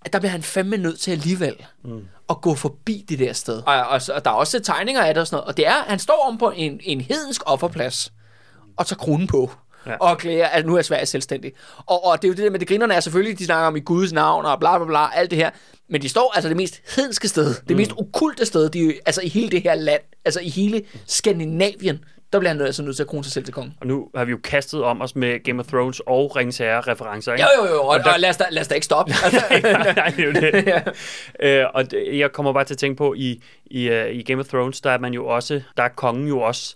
At 0.05 0.13
der 0.13 0.19
bliver 0.19 0.31
han 0.31 0.43
fandme 0.43 0.77
nødt 0.77 0.99
til 0.99 1.11
alligevel 1.11 1.55
mm. 1.83 2.07
at 2.29 2.41
gå 2.41 2.55
forbi 2.55 3.05
det 3.09 3.19
der 3.19 3.33
sted. 3.33 3.61
Og, 3.65 3.75
og, 3.75 4.01
og 4.15 4.25
der 4.25 4.31
er 4.31 4.35
også 4.35 4.59
tegninger 4.59 5.01
af 5.01 5.13
det 5.13 5.21
og 5.21 5.27
sådan 5.27 5.35
noget. 5.35 5.47
Og 5.47 5.57
det 5.57 5.67
er, 5.67 5.83
han 5.87 5.99
står 5.99 6.27
om 6.29 6.37
på 6.37 6.53
en, 6.55 6.79
en 6.83 7.01
hedensk 7.01 7.41
offerplads 7.45 8.13
og 8.77 8.85
tager 8.85 8.97
kronen 8.97 9.27
på 9.27 9.51
ja. 9.87 9.95
og 9.99 10.11
erklærer, 10.11 10.47
at 10.47 10.65
nu 10.65 10.75
er 10.75 10.81
Sverige 10.81 11.05
selvstændig. 11.05 11.51
Og, 11.85 12.05
og 12.05 12.21
det 12.21 12.27
er 12.27 12.29
jo 12.29 12.35
det 12.35 12.43
der 12.43 12.49
med 12.49 12.59
det 12.59 12.67
grinerne 12.67 12.93
er 12.93 12.99
selvfølgelig, 12.99 13.39
de 13.39 13.45
snakker 13.45 13.67
om 13.67 13.75
i 13.75 13.79
Guds 13.79 14.13
navn 14.13 14.45
og 14.45 14.59
bla 14.59 14.77
bla 14.77 14.87
bla, 14.87 15.15
alt 15.15 15.31
det 15.31 15.37
her. 15.37 15.49
Men 15.89 16.01
de 16.01 16.09
står 16.09 16.31
altså 16.35 16.49
det 16.49 16.57
mest 16.57 16.81
hedenske 16.95 17.27
sted, 17.27 17.55
det 17.55 17.69
mm. 17.69 17.77
mest 17.77 17.91
okulte 17.97 18.45
sted, 18.45 18.69
de, 18.69 18.93
altså 19.05 19.21
i 19.21 19.29
hele 19.29 19.49
det 19.49 19.61
her 19.61 19.75
land, 19.75 20.01
altså 20.25 20.39
i 20.39 20.49
hele 20.49 20.83
Skandinavien, 21.05 21.99
der 22.33 22.39
bliver 22.39 22.53
han 22.53 22.61
altså 22.61 22.83
nødt 22.83 22.95
til 22.95 23.03
at 23.03 23.09
krone 23.09 23.23
sig 23.23 23.33
selv 23.33 23.45
til 23.45 23.53
kongen. 23.53 23.73
Og 23.81 23.87
nu 23.87 24.09
har 24.15 24.25
vi 24.25 24.31
jo 24.31 24.39
kastet 24.43 24.83
om 24.83 25.01
os 25.01 25.15
med 25.15 25.43
Game 25.43 25.59
of 25.59 25.67
Thrones 25.67 26.01
og 26.05 26.35
Ringens 26.35 26.57
Herre-referencer, 26.57 27.31
ikke? 27.31 27.43
Jo, 27.57 27.65
jo, 27.65 27.73
jo, 27.73 27.81
og, 27.81 27.87
og, 27.87 27.99
der... 27.99 28.13
og 28.13 28.19
lad, 28.19 28.29
os 28.29 28.37
da, 28.37 28.45
lad 28.51 28.61
os 28.61 28.67
da 28.67 28.75
ikke 28.75 28.85
stoppe. 28.85 29.13
nej, 29.51 29.61
nej, 29.61 29.93
nej, 29.93 30.13
det 30.17 30.19
er 30.19 30.25
jo 30.25 30.31
det. 30.31 30.67
ja. 30.67 30.81
øh, 31.63 31.69
og 31.73 31.91
det, 31.91 32.17
jeg 32.19 32.31
kommer 32.31 32.53
bare 32.53 32.63
til 32.63 32.73
at 32.73 32.77
tænke 32.77 32.97
på, 32.97 33.13
i, 33.13 33.43
i, 33.65 33.89
uh, 33.89 34.07
i 34.07 34.23
Game 34.23 34.41
of 34.41 34.47
Thrones, 34.47 34.81
der 34.81 34.91
er 34.91 34.97
man 34.97 35.13
jo 35.13 35.27
også, 35.27 35.61
der 35.77 35.83
er 35.83 35.89
kongen 35.89 36.27
jo 36.27 36.39
også 36.39 36.75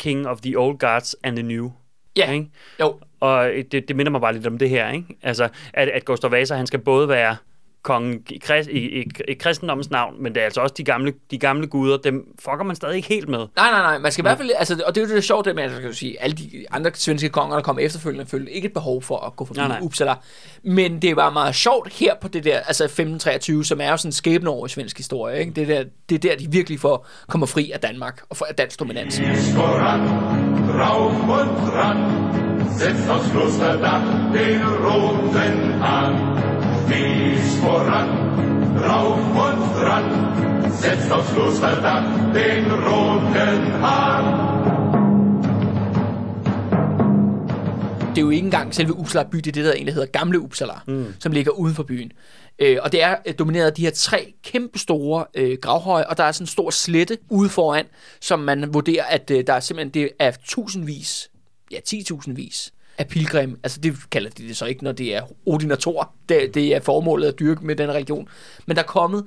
King 0.00 0.28
of 0.28 0.40
the 0.40 0.58
Old 0.58 0.78
Gods 0.78 1.16
and 1.24 1.36
the 1.36 1.42
New. 1.42 1.70
Ja, 2.18 2.32
ikke? 2.32 2.50
jo. 2.80 2.96
Og 3.20 3.50
det, 3.72 3.88
det 3.88 3.96
minder 3.96 4.12
mig 4.12 4.20
bare 4.20 4.32
lidt 4.32 4.46
om 4.46 4.58
det 4.58 4.70
her, 4.70 4.90
ikke? 4.90 5.06
Altså, 5.22 5.48
at, 5.74 5.88
at 5.88 6.04
Gustav 6.04 6.30
Vasa, 6.30 6.54
han 6.54 6.66
skal 6.66 6.78
både 6.78 7.08
være 7.08 7.36
kongen 7.82 8.22
i, 8.30 8.40
i, 8.70 8.78
i, 8.78 9.10
i 9.28 9.34
kristendommens 9.34 9.90
navn, 9.90 10.22
men 10.22 10.34
det 10.34 10.40
er 10.40 10.44
altså 10.44 10.60
også 10.60 10.74
de 10.78 10.84
gamle, 10.84 11.12
de 11.30 11.38
gamle 11.38 11.66
guder, 11.66 11.96
dem 11.96 12.34
fucker 12.38 12.62
man 12.62 12.76
stadig 12.76 12.96
ikke 12.96 13.08
helt 13.08 13.28
med. 13.28 13.38
Nej, 13.38 13.70
nej, 13.70 13.82
nej, 13.82 13.98
man 13.98 14.12
skal 14.12 14.22
i 14.22 14.26
hvert 14.26 14.38
fald, 14.38 14.50
altså, 14.56 14.82
og 14.86 14.94
det 14.94 15.02
er 15.02 15.08
jo 15.08 15.14
det 15.14 15.24
sjovt, 15.24 15.44
det 15.44 15.54
med, 15.54 15.64
at 15.64 15.82
kan 15.82 15.94
sige, 15.94 16.22
alle 16.22 16.36
de 16.36 16.66
andre 16.70 16.90
svenske 16.94 17.28
konger, 17.28 17.56
der 17.56 17.62
kommer 17.62 17.82
efterfølgende, 17.82 18.26
følte 18.26 18.52
ikke 18.52 18.66
et 18.66 18.72
behov 18.72 19.02
for 19.02 19.16
at 19.16 19.36
gå 19.36 19.44
forbi 19.44 19.58
nej, 19.58 19.68
nej. 19.68 19.78
Uppsala. 19.82 20.14
Men 20.62 21.02
det 21.02 21.16
var 21.16 21.30
meget 21.30 21.54
sjovt 21.54 21.92
her 21.92 22.14
på 22.20 22.28
det 22.28 22.44
der, 22.44 22.58
altså 22.58 22.84
1523, 22.84 23.64
som 23.64 23.80
er 23.80 23.90
jo 23.90 23.96
sådan 23.96 24.08
en 24.08 24.12
skæbneår 24.12 24.66
i 24.66 24.68
svensk 24.68 24.96
historie, 24.96 25.40
ikke? 25.40 25.52
Det, 25.52 25.68
der, 25.68 25.84
det 26.08 26.14
er 26.24 26.30
der, 26.30 26.36
de 26.36 26.50
virkelig 26.50 26.80
får, 26.80 27.06
kommer 27.28 27.46
fri 27.46 27.70
af 27.70 27.80
Danmark 27.80 28.22
og 28.28 28.36
af 28.48 28.54
dansk 28.54 28.80
dominans. 28.80 29.20
Rauf 30.78 31.12
und 31.22 31.72
ran, 31.74 32.68
setzt 32.76 33.08
aufs 33.10 33.30
Klosterdach 33.30 34.32
den 34.32 34.62
roten 34.62 35.82
Hahn. 35.82 36.14
Mies 36.88 37.56
voran, 37.56 38.08
rauf 38.88 39.18
und 39.18 39.82
dran, 39.82 40.70
setzt 40.70 41.10
aufs 41.12 41.34
Klosterdach 41.34 42.04
den 42.32 42.70
roten 42.70 43.82
Hahn. 43.82 44.58
det 48.18 48.22
er 48.24 48.26
jo 48.26 48.30
ikke 48.30 48.44
engang 48.44 48.74
selve 48.74 48.98
Uppsala 48.98 49.24
by, 49.30 49.36
det 49.36 49.46
er 49.46 49.52
det, 49.52 49.64
der 49.64 49.72
egentlig 49.72 49.94
hedder 49.94 50.06
Gamle 50.06 50.40
Uppsala, 50.40 50.72
mm. 50.86 51.06
som 51.18 51.32
ligger 51.32 51.50
uden 51.50 51.74
for 51.74 51.82
byen. 51.82 52.12
Øh, 52.58 52.78
og 52.82 52.92
det 52.92 53.02
er 53.02 53.16
øh, 53.26 53.34
domineret 53.38 53.66
af 53.66 53.72
de 53.72 53.82
her 53.82 53.90
tre 53.90 54.34
kæmpe 54.44 54.78
store 54.78 55.24
øh, 55.34 55.58
gravhøje, 55.62 56.06
og 56.06 56.16
der 56.16 56.24
er 56.24 56.32
sådan 56.32 56.42
en 56.42 56.48
stor 56.48 56.70
slette 56.70 57.18
ude 57.30 57.48
foran, 57.48 57.86
som 58.20 58.38
man 58.38 58.74
vurderer, 58.74 59.04
at 59.04 59.30
øh, 59.30 59.46
der 59.46 59.52
er 59.52 59.60
simpelthen 59.60 59.94
det 59.94 60.10
er 60.18 60.32
tusindvis, 60.44 61.30
ja, 61.70 61.78
10.000 61.88 62.32
vis 62.32 62.72
af 62.98 63.08
pilgrim. 63.08 63.60
Altså 63.62 63.80
det 63.80 64.10
kalder 64.10 64.30
de 64.30 64.48
det 64.48 64.56
så 64.56 64.66
ikke, 64.66 64.84
når 64.84 64.92
det 64.92 65.14
er 65.14 65.22
ordinator. 65.46 66.12
Det, 66.28 66.54
det 66.54 66.74
er 66.74 66.80
formålet 66.80 67.28
at 67.28 67.38
dyrke 67.38 67.66
med 67.66 67.76
den 67.76 67.90
religion. 67.90 68.28
Men 68.66 68.76
der 68.76 68.82
er 68.82 68.86
kommet 68.86 69.24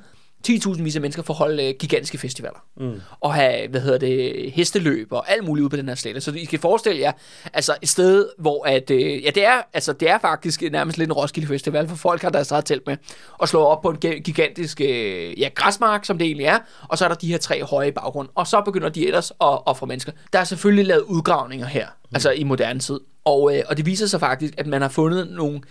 10.000 0.47 0.83
vis 0.83 0.95
af 0.95 1.01
mennesker 1.01 1.23
for 1.23 1.33
at 1.33 1.37
holde 1.37 1.67
øh, 1.67 1.73
gigantiske 1.79 2.17
festivaler. 2.17 2.63
Mm. 2.77 3.01
Og 3.19 3.33
have, 3.33 3.67
hvad 3.67 3.81
hedder 3.81 3.97
det, 3.97 4.51
hesteløb 4.51 5.11
og 5.11 5.31
alt 5.31 5.43
muligt 5.43 5.61
ude 5.61 5.69
på 5.69 5.75
den 5.75 5.87
her 5.87 5.95
slette. 5.95 6.21
Så 6.21 6.31
I 6.31 6.45
skal 6.45 6.59
forestille 6.59 7.01
jer, 7.01 7.11
altså 7.53 7.75
et 7.81 7.89
sted, 7.89 8.29
hvor 8.37 8.67
at, 8.67 8.91
øh, 8.91 9.23
ja, 9.23 9.29
det 9.29 9.45
er, 9.45 9.61
altså, 9.73 9.93
det 9.93 10.09
er 10.09 10.19
faktisk 10.19 10.61
nærmest 10.61 10.97
lidt 10.97 11.07
en 11.07 11.13
Roskilde 11.13 11.47
Festival, 11.47 11.87
for 11.87 11.95
folk 11.95 12.21
har 12.21 12.29
deres 12.29 12.51
eget 12.51 12.65
telt 12.65 12.87
med, 12.87 12.97
og 13.37 13.49
slår 13.49 13.65
op 13.65 13.81
på 13.81 13.89
en 13.89 13.97
gigantisk 14.23 14.81
øh, 14.81 15.39
ja, 15.39 15.49
græsmark, 15.55 16.05
som 16.05 16.17
det 16.17 16.25
egentlig 16.25 16.45
er, 16.45 16.59
og 16.89 16.97
så 16.97 17.05
er 17.05 17.09
der 17.09 17.15
de 17.15 17.27
her 17.27 17.37
tre 17.37 17.63
høje 17.63 17.87
i 17.87 17.91
baggrund, 17.91 18.29
og 18.35 18.47
så 18.47 18.61
begynder 18.61 18.89
de 18.89 19.07
ellers 19.07 19.31
at 19.31 19.37
ofre 19.41 19.87
mennesker. 19.87 20.11
Der 20.33 20.39
er 20.39 20.43
selvfølgelig 20.43 20.85
lavet 20.85 21.01
udgravninger 21.01 21.67
her, 21.67 21.87
mm. 21.87 22.15
altså 22.15 22.31
i 22.31 22.43
moderne 22.43 22.79
tid, 22.79 22.99
og, 23.25 23.57
øh, 23.57 23.63
og 23.67 23.77
det 23.77 23.85
viser 23.85 24.07
sig 24.07 24.19
faktisk, 24.19 24.53
at 24.57 24.67
man 24.67 24.81
har 24.81 24.89
fundet 24.89 25.27
nogle 25.31 25.61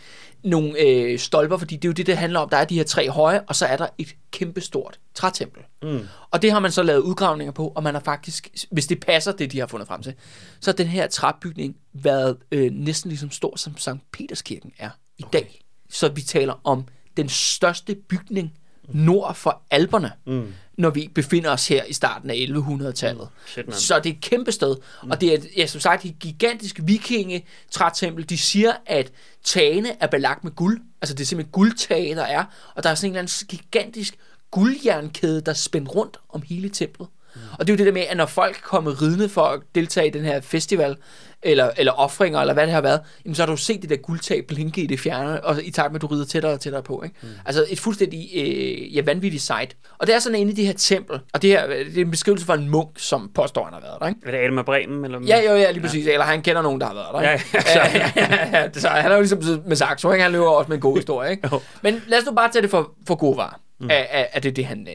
nogle 0.45 0.81
øh, 0.81 1.19
stolper, 1.19 1.57
fordi 1.57 1.77
det 1.77 1.85
er 1.85 1.89
jo 1.89 1.93
det, 1.93 2.07
det 2.07 2.17
handler 2.17 2.41
om. 2.41 2.49
Der 2.49 2.57
er 2.57 2.65
de 2.65 2.75
her 2.75 2.85
tre 2.85 3.11
høje, 3.11 3.41
og 3.47 3.57
så 3.57 3.67
er 3.67 3.77
der 3.77 3.87
et 3.99 4.17
kæmpestort 4.31 5.01
trætempel. 5.15 5.63
Mm. 5.83 6.01
Og 6.31 6.43
det 6.43 6.53
har 6.53 6.61
man 6.61 6.73
så 6.73 6.83
lavet 6.83 7.01
udgravninger 7.01 7.53
på, 7.53 7.69
og 7.69 7.83
man 7.83 7.95
har 7.95 8.01
faktisk, 8.01 8.49
hvis 8.71 8.87
det 8.87 9.01
passer, 9.01 9.33
det 9.33 9.53
de 9.53 9.59
har 9.59 9.67
fundet 9.67 9.89
frem 9.89 10.03
til, 10.03 10.15
så 10.61 10.71
har 10.71 10.77
den 10.77 10.87
her 10.87 11.07
træbygning 11.07 11.77
været 11.93 12.37
øh, 12.53 12.73
næsten 12.73 13.09
ligesom 13.09 13.31
stor, 13.31 13.57
som 13.57 13.77
Sankt 13.77 14.05
Peterskirken 14.13 14.73
er 14.79 14.91
i 15.19 15.23
okay. 15.23 15.39
dag. 15.39 15.65
Så 15.91 16.09
vi 16.09 16.23
taler 16.23 16.61
om 16.65 16.85
den 17.17 17.29
største 17.29 17.95
bygning 17.95 18.53
nord 18.95 19.35
for 19.35 19.63
Alperne, 19.71 20.13
mm. 20.27 20.55
når 20.79 20.91
vi 20.91 21.11
befinder 21.15 21.51
os 21.51 21.69
her 21.69 21.85
i 21.85 21.93
starten 21.93 22.31
af 22.31 22.35
1100-tallet. 22.35 23.29
Mm. 23.57 23.73
Så 23.73 23.99
det 23.99 24.11
er 24.11 24.15
et 24.15 24.21
kæmpe 24.21 24.53
sted. 24.53 24.77
Mm. 25.03 25.11
Og 25.11 25.21
det 25.21 25.35
er, 25.35 25.39
ja, 25.57 25.67
som 25.67 25.81
sagt, 25.81 26.05
et 26.05 26.19
gigantisk 26.21 26.81
vikinge-trætempel. 26.83 28.29
De 28.29 28.39
siger, 28.39 28.73
at 28.87 29.13
tagene 29.45 30.03
er 30.03 30.07
belagt 30.07 30.45
med 30.45 30.53
guld. 30.53 30.81
Altså 31.03 31.15
det 31.15 31.23
er 31.23 31.27
simpelthen 31.27 31.53
guldtage, 31.53 32.15
der 32.15 32.25
er. 32.25 32.45
Og 32.75 32.83
der 32.83 32.91
er 32.91 32.95
sådan 32.95 33.11
en 33.11 33.17
eller 33.17 33.21
anden 33.21 33.47
gigantisk 33.49 34.19
guldjernkæde, 34.51 35.41
der 35.41 35.53
spændt 35.53 35.95
rundt 35.95 36.17
om 36.29 36.43
hele 36.43 36.69
templet. 36.69 37.09
Mm. 37.35 37.41
Og 37.59 37.67
det 37.67 37.73
er 37.73 37.75
jo 37.75 37.79
det 37.79 37.87
der 37.87 37.93
med, 37.93 38.03
at 38.03 38.17
når 38.17 38.27
folk 38.27 38.61
kommer 38.63 39.03
ridende 39.03 39.29
for 39.29 39.43
at 39.43 39.61
deltage 39.75 40.07
i 40.07 40.11
den 40.11 40.25
her 40.25 40.41
festival, 40.41 40.97
eller, 41.43 41.71
eller 41.77 41.93
offringer, 41.93 42.41
eller 42.41 42.55
hvad 42.55 42.67
det 42.67 42.73
har 42.73 42.81
været, 42.81 43.01
jamen, 43.25 43.35
så 43.35 43.43
har 43.43 43.47
du 43.47 43.57
set 43.57 43.83
det 43.83 43.91
der 43.91 43.97
guldtag 43.97 44.47
blinke 44.47 44.81
i 44.81 44.87
det 44.87 45.01
fjerne, 45.01 45.45
og 45.45 45.65
i 45.65 45.71
takt 45.71 45.93
med, 45.93 45.99
at 45.99 46.03
du 46.03 46.07
rider 46.07 46.25
tættere 46.25 46.53
og 46.53 46.61
tættere 46.61 46.83
på. 46.83 47.03
Ikke? 47.05 47.17
Mm. 47.23 47.29
Altså 47.47 47.67
et 47.69 47.81
fuldstændig 47.81 48.29
øh, 48.37 48.97
ja, 48.97 49.03
vanvittigt 49.05 49.43
site. 49.43 49.77
Og 49.99 50.07
det 50.07 50.15
er 50.15 50.19
sådan 50.19 50.39
en 50.39 50.49
af 50.49 50.55
de 50.55 50.67
her 50.67 50.73
tempel, 50.73 51.21
og 51.33 51.43
det 51.43 51.51
her 51.51 51.67
det 51.67 51.97
er 51.97 52.01
en 52.01 52.11
beskrivelse 52.11 52.47
fra 52.47 52.55
en 52.55 52.69
munk, 52.69 52.89
som 52.97 53.31
påstår, 53.35 53.65
han 53.65 53.73
har 53.73 53.81
været 53.81 53.97
der. 54.01 54.09
Ikke? 54.09 54.21
Er 54.27 54.31
det 54.31 54.39
Adam 54.39 54.59
af 54.59 54.65
Bremen? 54.65 55.05
Eller? 55.05 55.21
Ja, 55.27 55.51
jo, 55.51 55.57
ja, 55.57 55.71
lige 55.71 55.83
præcis. 55.83 56.07
Ja. 56.07 56.13
Eller 56.13 56.27
han 56.27 56.43
kender 56.43 56.63
nogen, 56.63 56.81
der 56.81 56.87
har 56.87 56.95
været 56.95 57.09
der. 57.15 57.33
Ikke? 57.33 57.45
Ja, 57.75 57.99
ja, 57.99 58.13
ja, 58.17 58.61
ja, 58.63 58.73
så 58.73 58.89
han 58.89 59.11
er 59.11 59.15
jo 59.15 59.21
ligesom 59.21 59.63
med 59.67 59.77
Saxo, 59.77 60.13
ikke? 60.13 60.23
han 60.23 60.33
løber 60.33 60.49
også 60.49 60.69
med 60.69 60.77
en 60.77 60.81
god 60.81 60.97
historie. 61.01 61.31
Ikke? 61.31 61.49
Men 61.83 62.03
lad 62.07 62.19
os 62.19 62.27
nu 62.27 62.33
bare 62.33 62.53
tage 62.53 62.63
det 62.63 62.71
for, 62.71 62.93
for 63.07 63.15
gode 63.15 63.37
varer, 63.37 63.61
mm. 63.81 63.91
at, 63.91 64.07
at, 64.11 64.27
at 64.33 64.43
det 64.43 64.49
er 64.49 64.55
det, 64.55 64.65
han, 64.65 64.89
øh, 64.91 64.95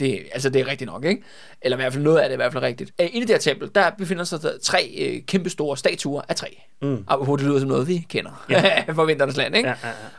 Det, 0.00 0.22
altså, 0.32 0.50
det 0.50 0.60
er 0.60 0.66
rigtigt 0.66 0.90
nok, 0.90 1.04
ikke? 1.04 1.22
Eller 1.62 1.76
i 1.76 1.80
hvert 1.80 1.92
fald 1.92 2.04
noget 2.04 2.18
af 2.18 2.28
det 2.28 2.30
er 2.30 2.36
i 2.36 2.36
hvert 2.36 2.52
fald 2.52 2.62
rigtigt. 2.64 2.92
Øh, 3.00 3.06
inde 3.06 3.16
i 3.16 3.20
det 3.20 3.30
her 3.30 3.38
tempel, 3.38 3.70
der 3.74 3.90
befinder 3.98 4.24
sig 4.24 4.42
der 4.42 4.58
tre 4.62 4.94
øh, 4.98 5.22
kæmpe 5.26 5.50
store 5.50 5.76
statuer 5.76 6.22
af 6.28 6.36
træ. 6.36 6.46
Mm. 6.82 7.04
Og 7.06 7.38
det 7.38 7.46
lyder 7.46 7.58
som 7.58 7.68
noget, 7.68 7.88
vi 7.88 8.06
kender 8.08 8.44
ja. 8.50 8.84
fra 8.96 9.04
Vinternes 9.04 9.36
Land, 9.36 9.56
ikke? 9.56 9.68
Ja, 9.68 9.74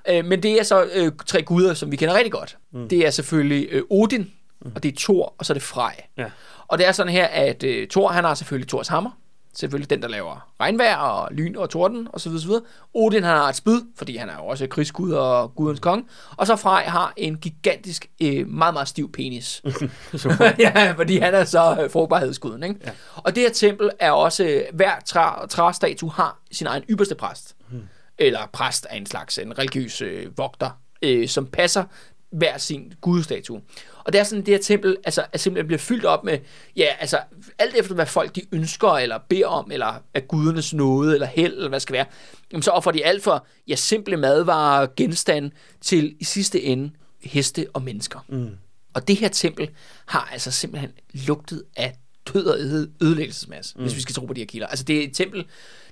ja, 0.07 0.19
Øh, 0.19 0.25
men 0.25 0.43
det 0.43 0.59
er 0.59 0.63
så 0.63 0.87
øh, 0.93 1.11
tre 1.25 1.41
guder, 1.41 1.73
som 1.73 1.91
vi 1.91 1.95
kender 1.95 2.15
rigtig 2.15 2.31
godt. 2.31 2.57
Mm. 2.73 2.89
Det 2.89 3.05
er 3.05 3.09
selvfølgelig 3.09 3.67
øh, 3.71 3.83
Odin, 3.89 4.31
mm. 4.61 4.71
og 4.75 4.83
det 4.83 4.93
er 4.93 4.97
Thor, 4.99 5.33
og 5.37 5.45
så 5.45 5.53
er 5.53 5.55
det 5.55 5.63
Frej. 5.63 5.95
ja. 6.17 6.25
Og 6.67 6.77
det 6.77 6.87
er 6.87 6.91
sådan 6.91 7.11
her, 7.11 7.25
at 7.25 7.63
øh, 7.63 7.87
Thor, 7.87 8.07
han 8.07 8.23
har 8.23 8.33
selvfølgelig 8.33 8.69
Thors 8.69 8.87
hammer. 8.87 9.11
Selvfølgelig 9.59 9.89
den, 9.89 10.01
der 10.01 10.07
laver 10.07 10.49
regnvejr 10.59 10.95
og 10.95 11.29
lyn 11.31 11.55
og 11.55 11.69
torden 11.69 12.07
og 12.13 12.21
så 12.21 12.29
videre. 12.29 12.61
Odin, 12.93 13.23
han 13.23 13.35
har 13.35 13.49
et 13.49 13.55
spyd, 13.55 13.81
fordi 13.95 14.17
han 14.17 14.29
er 14.29 14.35
jo 14.35 14.45
også 14.45 14.67
krigsgud 14.67 15.11
og 15.11 15.55
gudens 15.55 15.79
konge. 15.79 16.05
Og 16.37 16.47
så 16.47 16.55
Frej 16.55 16.83
har 16.83 17.13
en 17.17 17.37
gigantisk, 17.37 18.09
øh, 18.21 18.47
meget, 18.47 18.73
meget 18.73 18.87
stiv 18.87 19.11
penis. 19.11 19.63
Ja, 20.59 20.91
fordi 20.91 21.17
han 21.17 21.33
er 21.33 21.43
så 21.43 21.77
øh, 21.83 21.91
frugtbarhedsguden, 21.91 22.63
ikke? 22.63 22.75
Ja. 22.85 22.91
Og 23.15 23.35
det 23.35 23.43
her 23.43 23.49
tempel 23.49 23.89
er 23.99 24.11
også, 24.11 24.43
øh, 24.43 24.61
hver 24.73 24.99
træ, 25.05 25.47
træstatue 25.47 26.11
har 26.11 26.39
sin 26.51 26.67
egen 26.67 26.83
ypperste 26.89 27.15
præst. 27.15 27.55
Hmm. 27.69 27.81
Eller 28.17 28.39
præst 28.53 28.85
af 28.89 28.97
en 28.97 29.05
slags, 29.05 29.37
en 29.37 29.59
religiøs 29.59 30.01
øh, 30.01 30.37
vogter, 30.37 30.69
øh, 31.01 31.27
som 31.27 31.45
passer 31.45 31.83
hver 32.31 32.57
sin 32.57 32.93
gudstatue. 33.01 33.61
Og 34.07 34.13
det 34.13 34.19
er 34.19 34.23
sådan, 34.23 34.45
det 34.45 34.53
her 34.53 34.61
tempel 34.61 34.97
altså, 35.03 35.25
er 35.33 35.37
simpelthen 35.37 35.67
bliver 35.67 35.79
fyldt 35.79 36.05
op 36.05 36.23
med, 36.23 36.37
ja, 36.75 36.87
altså, 36.99 37.19
alt 37.59 37.75
efter 37.75 37.95
hvad 37.95 38.05
folk 38.05 38.35
de 38.35 38.41
ønsker, 38.51 38.89
eller 38.89 39.17
beder 39.29 39.47
om, 39.47 39.71
eller 39.71 40.03
af 40.13 40.27
gudernes 40.27 40.73
nåde, 40.73 41.13
eller 41.13 41.27
held, 41.27 41.53
eller 41.53 41.69
hvad 41.69 41.79
det 41.79 41.81
skal 41.81 41.93
være, 41.93 42.05
jamen, 42.51 42.63
så 42.63 42.71
offrer 42.71 42.91
de 42.91 43.05
alt 43.05 43.23
for, 43.23 43.45
ja, 43.67 43.75
simple 43.75 44.17
madvarer, 44.17 44.87
genstande, 44.97 45.51
til 45.81 46.15
i 46.19 46.23
sidste 46.23 46.61
ende 46.61 46.91
heste 47.23 47.67
og 47.73 47.81
mennesker. 47.81 48.25
Mm. 48.27 48.49
Og 48.93 49.07
det 49.07 49.15
her 49.15 49.27
tempel 49.27 49.69
har 50.05 50.29
altså 50.33 50.51
simpelthen 50.51 50.91
lugtet 51.13 51.63
af 51.75 51.95
død 52.33 52.45
og 52.45 52.59
øde- 52.59 52.91
ødelæggelsesmasse, 53.01 53.73
mm. 53.77 53.81
hvis 53.83 53.95
vi 53.95 54.01
skal 54.01 54.15
tro 54.15 54.25
på 54.25 54.33
de 54.33 54.41
her 54.41 54.47
kilder. 54.47 54.67
Altså 54.67 54.85
det 54.85 54.97
er 54.97 55.03
et 55.03 55.15
tempel, 55.15 55.45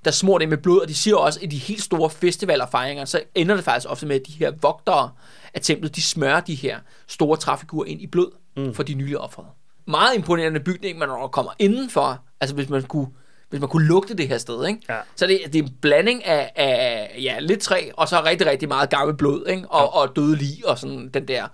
der 0.05 0.11
smår 0.11 0.37
det 0.37 0.49
med 0.49 0.57
blod, 0.57 0.81
og 0.81 0.87
de 0.87 0.95
siger 0.95 1.15
også, 1.15 1.39
at 1.39 1.43
i 1.43 1.47
de 1.47 1.57
helt 1.57 1.83
store 1.83 2.09
festivaler 2.09 2.65
og 2.65 2.71
fejringer, 2.71 3.05
så 3.05 3.21
ender 3.35 3.55
det 3.55 3.63
faktisk 3.63 3.89
ofte 3.89 4.05
med, 4.05 4.15
at 4.15 4.27
de 4.27 4.31
her 4.31 4.51
vogtere 4.61 5.11
af 5.55 5.61
templet, 5.61 5.95
de 5.95 6.01
smører 6.01 6.39
de 6.39 6.55
her 6.55 6.79
store 7.07 7.37
træfigurer 7.37 7.85
ind 7.85 8.01
i 8.01 8.07
blod 8.07 8.31
mm. 8.57 8.73
for 8.73 8.83
de 8.83 8.93
nylige 8.93 9.19
ofrede. 9.19 9.47
Meget 9.87 10.15
imponerende 10.15 10.59
bygning, 10.59 10.99
men 10.99 11.07
når 11.07 11.19
man 11.19 11.29
kommer 11.29 11.51
indenfor, 11.59 12.23
altså 12.41 12.55
hvis 12.55 12.69
man 12.69 12.83
kunne, 12.83 13.07
hvis 13.49 13.59
man 13.59 13.69
kunne 13.69 13.87
lugte 13.87 14.13
det 14.13 14.27
her 14.27 14.37
sted, 14.37 14.67
ikke? 14.67 14.79
Ja. 14.89 14.99
så 15.15 15.27
det, 15.27 15.39
det 15.45 15.55
er 15.59 15.63
en 15.63 15.73
blanding 15.81 16.25
af, 16.25 16.51
af 16.55 17.15
ja, 17.21 17.39
lidt 17.39 17.59
træ, 17.59 17.89
og 17.93 18.07
så 18.07 18.23
rigtig, 18.23 18.47
rigtig 18.47 18.67
meget 18.67 18.89
gammel 18.89 19.17
blod, 19.17 19.47
ikke? 19.47 19.67
Og, 19.67 19.81
ja. 19.81 20.01
og 20.01 20.15
døde 20.15 20.35
lig, 20.35 20.67
og 20.67 20.77
sådan 20.77 21.09
den 21.09 21.27
der 21.27 21.47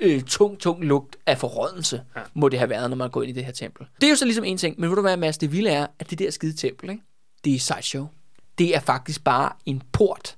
øh, 0.00 0.22
tung, 0.22 0.58
tung 0.58 0.84
lugt 0.84 1.16
af 1.26 1.38
forrådelse, 1.38 2.02
ja. 2.16 2.20
må 2.34 2.48
det 2.48 2.58
have 2.58 2.70
været, 2.70 2.90
når 2.90 2.96
man 2.96 3.10
går 3.10 3.22
ind 3.22 3.30
i 3.30 3.34
det 3.34 3.44
her 3.44 3.52
tempel. 3.52 3.86
Det 4.00 4.06
er 4.06 4.10
jo 4.10 4.16
så 4.16 4.24
ligesom 4.24 4.44
en 4.44 4.58
ting, 4.58 4.80
men 4.80 4.90
ved 4.90 4.96
du 4.96 5.02
hvad, 5.02 5.16
Mads, 5.16 5.38
det 5.38 5.52
vilde 5.52 5.70
er, 5.70 5.86
at 5.98 6.10
det 6.10 6.18
der 6.18 6.30
skide 6.30 6.56
tempel, 6.56 6.90
ikke? 6.90 7.02
det 7.44 7.54
er 7.54 7.58
sideshow. 7.58 8.08
Det 8.58 8.76
er 8.76 8.80
faktisk 8.80 9.24
bare 9.24 9.52
en 9.66 9.82
port. 9.92 10.36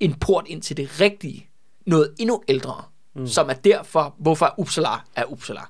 En 0.00 0.14
port 0.14 0.44
ind 0.48 0.62
til 0.62 0.76
det 0.76 1.00
rigtige. 1.00 1.49
Noget 1.90 2.14
endnu 2.18 2.42
ældre. 2.48 2.82
Mm. 3.14 3.26
Som 3.26 3.50
er 3.50 3.54
derfor, 3.54 4.14
hvorfor 4.18 4.54
Uppsala 4.58 4.88
er 5.16 5.24
Uppsala. 5.24 5.60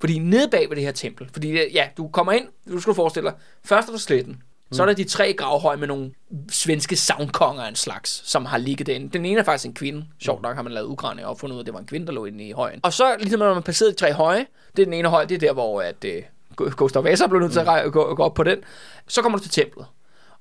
Fordi 0.00 0.18
nede 0.18 0.48
bag 0.50 0.68
ved 0.68 0.76
det 0.76 0.84
her 0.84 0.92
tempel, 0.92 1.28
fordi 1.32 1.52
det- 1.52 1.68
ja, 1.74 1.88
du 1.96 2.08
kommer 2.08 2.32
ind, 2.32 2.48
du 2.68 2.80
skal 2.80 2.94
forestille 2.94 3.28
dig, 3.30 3.38
først 3.64 3.88
er 3.88 3.92
der 3.92 3.98
sletten, 3.98 4.42
så 4.72 4.82
er 4.82 4.86
der 4.86 4.92
de 4.94 5.04
tre 5.04 5.32
gravhøje 5.32 5.76
med 5.76 5.88
nogle 5.88 6.12
svenske 6.50 6.96
savnkonger 6.96 7.62
af 7.62 7.68
en 7.68 7.76
slags, 7.76 8.22
som 8.30 8.44
har 8.44 8.58
ligget 8.58 8.86
derinde. 8.86 9.08
Den 9.08 9.24
ene 9.24 9.40
er 9.40 9.44
faktisk 9.44 9.66
en 9.66 9.74
kvinde. 9.74 10.04
Sjovt 10.22 10.42
nok 10.42 10.56
har 10.56 10.62
man 10.62 10.72
lavet 10.72 10.86
udgravning 10.86 11.26
og 11.26 11.38
fundet 11.38 11.54
ud 11.54 11.58
af, 11.58 11.62
at 11.62 11.66
det 11.66 11.74
var 11.74 11.80
en 11.80 11.86
kvinde, 11.86 12.06
der 12.06 12.12
lå 12.12 12.24
inde 12.24 12.44
i 12.44 12.52
højen. 12.52 12.80
Og 12.82 12.92
så, 12.92 13.16
ligesom 13.18 13.38
når 13.38 13.54
man 13.54 13.62
passerede 13.62 13.92
de 13.92 13.98
tre 13.98 14.12
høje, 14.12 14.46
det 14.76 14.82
er 14.82 14.86
den 14.86 14.94
ene 14.94 15.08
høj, 15.08 15.24
det 15.24 15.34
er 15.34 15.38
der, 15.38 15.52
hvor 15.52 15.82
at, 15.82 16.04
øh, 16.04 16.22
Gustav 16.56 17.04
Vasa 17.04 17.26
blev 17.26 17.40
nødt 17.40 17.52
til 17.52 17.60
at 17.60 17.66
rej- 17.66 17.88
gå, 17.88 18.14
gå 18.14 18.22
op 18.22 18.34
på 18.34 18.42
den. 18.42 18.58
Så 19.08 19.22
kommer 19.22 19.38
du 19.38 19.42
til 19.48 19.52
templet. 19.52 19.86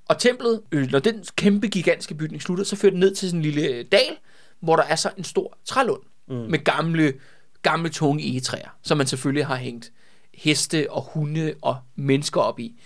Og 0.08 0.18
templet, 0.20 0.62
øh, 0.72 0.92
når 0.92 1.00
den 1.00 1.24
kæmpe, 1.36 1.68
gigantiske 1.68 2.15
bygning 2.15 2.42
slutter, 2.42 2.63
så 2.63 2.75
fører 2.75 2.92
den 2.92 3.00
ned 3.00 3.15
til 3.15 3.30
sådan 3.30 3.39
en 3.39 3.44
lille 3.51 3.68
øh, 3.68 3.86
dal, 3.92 4.00
hvor 4.60 4.76
der 4.76 4.84
er 4.84 4.96
så 4.96 5.12
en 5.18 5.24
stor 5.24 5.58
trælund 5.66 6.02
mm. 6.28 6.36
med 6.36 6.64
gamle, 6.64 7.14
gamle 7.62 7.90
tunge 7.90 8.24
egetræer, 8.24 8.78
som 8.82 8.98
man 8.98 9.08
selvfølgelig 9.08 9.46
har 9.46 9.56
hængt 9.56 9.92
heste 10.34 10.92
og 10.92 11.02
hunde 11.02 11.54
og 11.62 11.78
mennesker 11.96 12.42
op 12.42 12.60
i. 12.60 12.80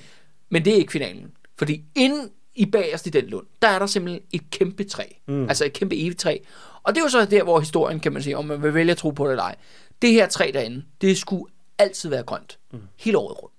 Men 0.50 0.66
det 0.66 0.74
er 0.74 0.78
ikke 0.78 0.92
finalen. 0.92 1.32
Fordi 1.58 1.84
inde 1.96 2.30
i 2.56 2.66
bagerst 2.66 3.08
i 3.08 3.10
den 3.10 3.26
lund, 3.26 3.46
der 3.62 3.68
er 3.68 3.80
der 3.80 3.86
simpelthen 3.86 4.22
et 4.32 4.42
kæmpe 4.52 4.84
træ. 4.84 5.04
Mm. 5.28 5.50
Altså 5.50 5.66
et 5.66 5.74
kæmpe 5.74 5.96
egetræ. 5.96 6.38
Og 6.84 6.96
det 6.96 7.02
er 7.02 7.06
jo 7.06 7.10
så 7.10 7.26
der, 7.26 7.44
hvor 7.44 7.60
historien, 7.60 8.00
kan 8.00 8.14
man 8.14 8.24
sige, 8.24 8.38
om 8.38 8.46
man 8.46 8.64
vil 8.64 8.74
vælge 8.74 8.92
at 8.92 8.98
tro 8.98 9.10
på 9.12 9.24
det 9.26 9.32
eller 9.32 9.44
ej. 9.44 9.56
Det 10.02 10.12
her 10.12 10.28
træ 10.28 10.52
derinde, 10.54 10.84
det 11.02 11.18
skulle 11.18 11.46
altid 11.78 12.10
være 12.10 12.24
grønt. 12.24 12.60
Mm. 12.74 12.80
Hele 13.00 13.18
året 13.18 13.44
rundt. 13.44 13.56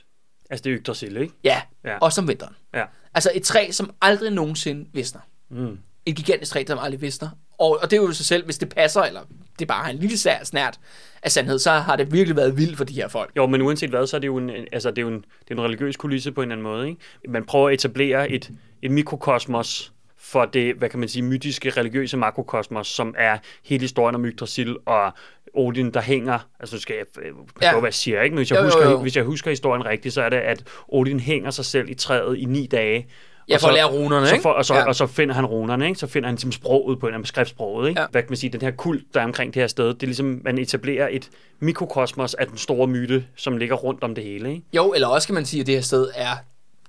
Altså, 0.50 0.62
det 0.62 0.73
er 0.73 0.79
Yggdrasil, 0.79 1.17
ikke? 1.17 1.35
Ja, 1.45 1.62
Ja. 1.85 1.90
ja. 1.90 1.99
også 1.99 2.21
om 2.21 2.29
vinteren. 2.29 2.55
Ja. 2.75 2.85
Altså 3.14 3.31
et 3.35 3.43
træ, 3.43 3.69
som 3.73 3.90
aldrig 4.00 4.31
nogensinde 4.33 4.88
visner. 4.93 5.21
Mm. 5.50 5.79
Et 6.07 6.17
gigantisk 6.17 6.52
træ, 6.52 6.64
som 6.69 6.79
aldrig 6.79 7.00
visner. 7.00 7.29
Og, 7.61 7.79
og 7.83 7.90
det 7.90 7.97
er 7.97 8.02
jo 8.02 8.12
sig 8.12 8.26
selv, 8.26 8.45
hvis 8.45 8.59
det 8.59 8.69
passer, 8.69 9.00
eller 9.02 9.21
det 9.59 9.69
bare 9.69 9.85
har 9.85 9.90
en 9.90 9.99
lille 9.99 10.19
snært 10.45 10.79
af 11.23 11.31
sandhed, 11.33 11.59
så 11.59 11.71
har 11.71 11.97
det 11.97 12.12
virkelig 12.12 12.37
været 12.37 12.57
vildt 12.57 12.76
for 12.76 12.85
de 12.85 12.95
her 12.95 13.09
folk. 13.09 13.31
Jo, 13.37 13.47
men 13.47 13.62
uanset 13.62 13.90
hvad, 13.90 14.07
så 14.07 14.17
er 14.17 14.21
det 14.21 14.26
jo 14.26 14.37
en, 14.37 14.50
altså, 14.73 14.90
det 14.90 14.99
er 14.99 15.02
jo 15.02 15.09
en, 15.09 15.25
det 15.49 15.50
er 15.50 15.55
en 15.55 15.61
religiøs 15.61 15.97
kulisse 15.97 16.33
på 16.33 16.43
en 16.43 16.52
eller 16.52 16.55
anden 16.69 16.73
måde. 16.76 16.88
Ikke? 16.88 17.00
Man 17.29 17.45
prøver 17.45 17.69
at 17.69 17.75
etablere 17.75 18.31
et, 18.31 18.50
et 18.83 18.90
mikrokosmos 18.90 19.93
for 20.19 20.45
det, 20.45 20.75
hvad 20.75 20.88
kan 20.88 21.00
man 21.00 21.09
sige, 21.09 21.23
mytiske, 21.23 21.71
religiøse 21.71 22.17
makrokosmos, 22.17 22.87
som 22.87 23.14
er 23.19 23.38
hele 23.64 23.81
historien 23.83 24.14
om 24.14 24.25
Yggdrasil 24.25 24.76
og 24.87 25.12
Odin, 25.55 25.90
der 25.95 26.00
hænger, 26.00 26.38
altså 26.61 26.76
nu 26.76 26.81
skal 26.81 26.97
jeg 26.97 27.25
øh, 27.25 27.33
Ja. 27.62 27.73
på, 27.73 27.81
hvad 27.81 27.88
jeg 27.88 27.95
siger, 27.95 28.23
ikke? 28.23 28.35
men 28.35 28.38
hvis 28.38 28.50
jeg, 28.50 28.57
Jo, 28.57 28.61
jo, 28.61 28.67
husker, 28.67 28.90
jo. 28.90 28.99
hvis 29.02 29.17
jeg 29.17 29.25
husker 29.25 29.50
historien 29.50 29.87
rigtigt, 29.87 30.14
så 30.14 30.23
er 30.23 30.29
det, 30.29 30.37
at 30.37 30.64
Odin 30.88 31.21
hænger 31.21 31.50
sig 31.50 31.64
selv 31.64 31.90
i 31.90 31.95
træet 31.95 32.38
i 32.38 32.45
ni 32.45 32.67
dage. 32.67 33.07
Ja, 33.50 33.54
for 33.54 33.61
så- 33.61 33.69
at 33.69 33.75
lære 33.75 33.87
runerne, 33.87 34.26
så 34.26 34.35
ikke? 34.35 34.42
for, 34.42 34.50
og, 34.50 34.64
så, 34.64 34.75
Ja. 34.75 34.85
og 34.88 34.95
så 34.95 35.07
finder 35.07 35.35
han 35.35 35.47
runerne, 35.47 35.87
ikke? 35.88 35.99
så 36.00 36.07
finder 36.07 36.28
han 36.28 36.35
ligesom 36.35 36.52
sproget 36.52 36.99
på 37.00 37.09
en 37.09 37.25
skriftsproget. 37.25 37.88
Ikke? 37.88 38.00
Ja. 38.00 38.07
Hvad 38.11 38.23
kan 38.23 38.30
man 38.30 38.37
sige, 38.37 38.50
den 38.52 38.61
her 38.61 38.71
kult, 38.71 39.02
der 39.14 39.21
er 39.21 39.25
omkring 39.25 39.54
det 39.54 39.62
her 39.62 39.66
sted, 39.66 39.87
det 39.88 40.02
er 40.02 40.07
ligesom, 40.07 40.40
man 40.45 40.59
etablerer 40.59 41.09
et 41.11 41.28
mikrokosmos 41.61 42.35
af 42.35 42.47
den 42.47 42.57
store 42.59 42.87
myte, 42.87 43.25
som 43.37 43.57
ligger 43.57 43.75
rundt 43.76 44.04
om 44.04 44.14
det 44.14 44.25
hele. 44.25 44.50
Ikke? 44.50 44.62
Jo, 44.73 44.92
eller 44.92 45.09
også 45.09 45.28
kan 45.28 45.35
man 45.35 45.45
sige, 45.47 45.61
at 45.61 45.66
det 45.66 45.75
her 45.75 45.83
sted 45.83 46.09
er, 46.14 46.30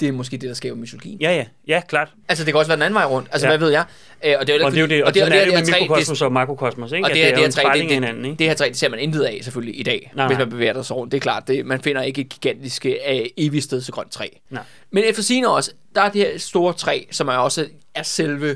det 0.02 0.08
er 0.08 0.12
måske 0.12 0.38
det, 0.38 0.50
der 0.50 0.54
skaber 0.56 0.76
mytologien. 0.78 1.22
Ja, 1.22 1.36
ja, 1.36 1.46
ja, 1.68 1.82
klart. 1.88 2.10
Altså, 2.30 2.46
det 2.46 2.54
kan 2.54 2.60
også 2.60 2.70
være 2.70 2.76
den 2.76 2.82
anden 2.84 2.96
vej 2.96 3.06
rundt. 3.06 3.28
Altså, 3.32 3.48
Ja. 3.48 3.52
hvad 3.52 3.60
ved 3.68 3.70
jeg? 3.72 3.84
Øh, 4.26 4.36
og 4.40 4.48
det 4.48 4.56
er 4.56 4.60
jo 4.60 4.66
Og 4.66 4.72
det 4.72 4.78
er 4.78 4.82
jo 4.82 4.88
det, 4.88 5.04
og, 5.04 5.08
og 5.08 5.14
det, 5.14 5.22
er 5.22 5.26
det 5.46 5.54
med 5.54 5.62
det- 5.66 5.76
mikrokosmos 5.82 6.22
og 6.22 6.32
makrokosmos, 6.32 6.92
ikke? 6.92 7.06
Og 7.06 7.10
det, 7.10 7.18
her, 7.18 7.36
det, 7.36 7.46
er 7.46 7.52
træ, 7.52 7.62
spejling 7.62 7.90
det, 7.90 7.96
af 7.96 8.02
hinanden, 8.02 8.24
det, 8.24 8.30
ikke? 8.30 8.40
det 8.40 8.48
her 8.48 8.54
træ, 8.54 8.66
det 8.68 8.78
ser 8.78 8.90
man 8.90 9.00
intet 9.00 9.22
af 9.24 9.40
selvfølgelig 9.44 9.80
i 9.80 9.84
dag, 9.84 10.12
Nej, 10.16 10.28
hvis 10.28 10.38
man 10.38 10.50
bevæger 10.50 10.82
sig 10.82 10.96
rundt. 10.96 11.12
Det 11.12 11.18
er 11.18 11.22
klart, 11.22 11.48
det, 11.48 11.66
man 11.66 11.82
finder 11.82 12.02
ikke 12.02 12.22
et 12.22 12.30
gigantisk 12.30 12.86
uh, 12.86 13.16
evigt 13.38 13.64
sted 13.64 13.82
til 13.82 13.94
grønt 13.94 14.12
træ. 14.12 14.28
Nej. 14.50 14.64
Men 14.92 15.04
efter 15.04 15.24
sigende 15.24 15.56
også, 15.56 15.72
der 15.96 16.02
er 16.02 16.10
det 16.12 16.22
her 16.22 16.38
store 16.38 16.74
træ, 16.74 17.04
som 17.12 17.28
er 17.28 17.34
også 17.34 17.68
er 17.96 18.04
selve 18.04 18.56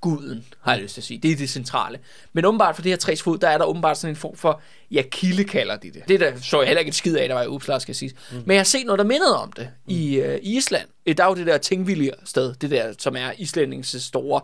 guden, 0.00 0.44
har 0.60 0.72
jeg 0.72 0.82
lyst 0.82 0.94
til 0.94 1.00
at 1.00 1.04
sige. 1.04 1.18
Det 1.18 1.32
er 1.32 1.36
det 1.36 1.50
centrale. 1.50 1.98
Men 2.32 2.44
åbenbart 2.44 2.74
for 2.74 2.82
det 2.82 2.92
her 2.92 2.96
træs 2.96 3.22
fod, 3.22 3.38
der 3.38 3.48
er 3.48 3.58
der 3.58 3.64
åbenbart 3.64 3.98
sådan 3.98 4.12
en 4.12 4.16
form 4.16 4.36
for, 4.36 4.60
ja, 4.90 5.02
kilde 5.10 5.44
kalder 5.44 5.76
de 5.76 5.90
det. 5.90 6.02
Det 6.08 6.20
der 6.20 6.32
så 6.40 6.60
jeg 6.60 6.66
heller 6.66 6.78
ikke 6.78 6.88
et 6.88 6.94
skid 6.94 7.16
af, 7.16 7.28
der 7.28 7.34
var 7.34 7.42
i 7.42 7.46
Uppsala, 7.46 7.78
skal 7.78 7.90
jeg 7.90 7.96
sige. 7.96 8.12
Mm. 8.30 8.36
Men 8.36 8.50
jeg 8.50 8.58
har 8.58 8.64
set 8.64 8.86
noget, 8.86 8.98
der 8.98 9.04
mindede 9.04 9.42
om 9.42 9.52
det 9.52 9.68
mm. 9.86 9.94
i, 9.94 10.20
uh, 10.20 10.34
i 10.34 10.56
Island. 10.56 10.88
Øh, 11.06 11.16
Der 11.16 11.24
er 11.24 11.28
jo 11.28 11.34
det 11.34 11.46
der 11.46 11.58
Tingvillir 11.58 12.14
sted, 12.24 12.54
det 12.54 12.70
der, 12.70 12.92
som 12.98 13.16
er 13.16 13.32
islændings 13.38 14.02
store 14.04 14.40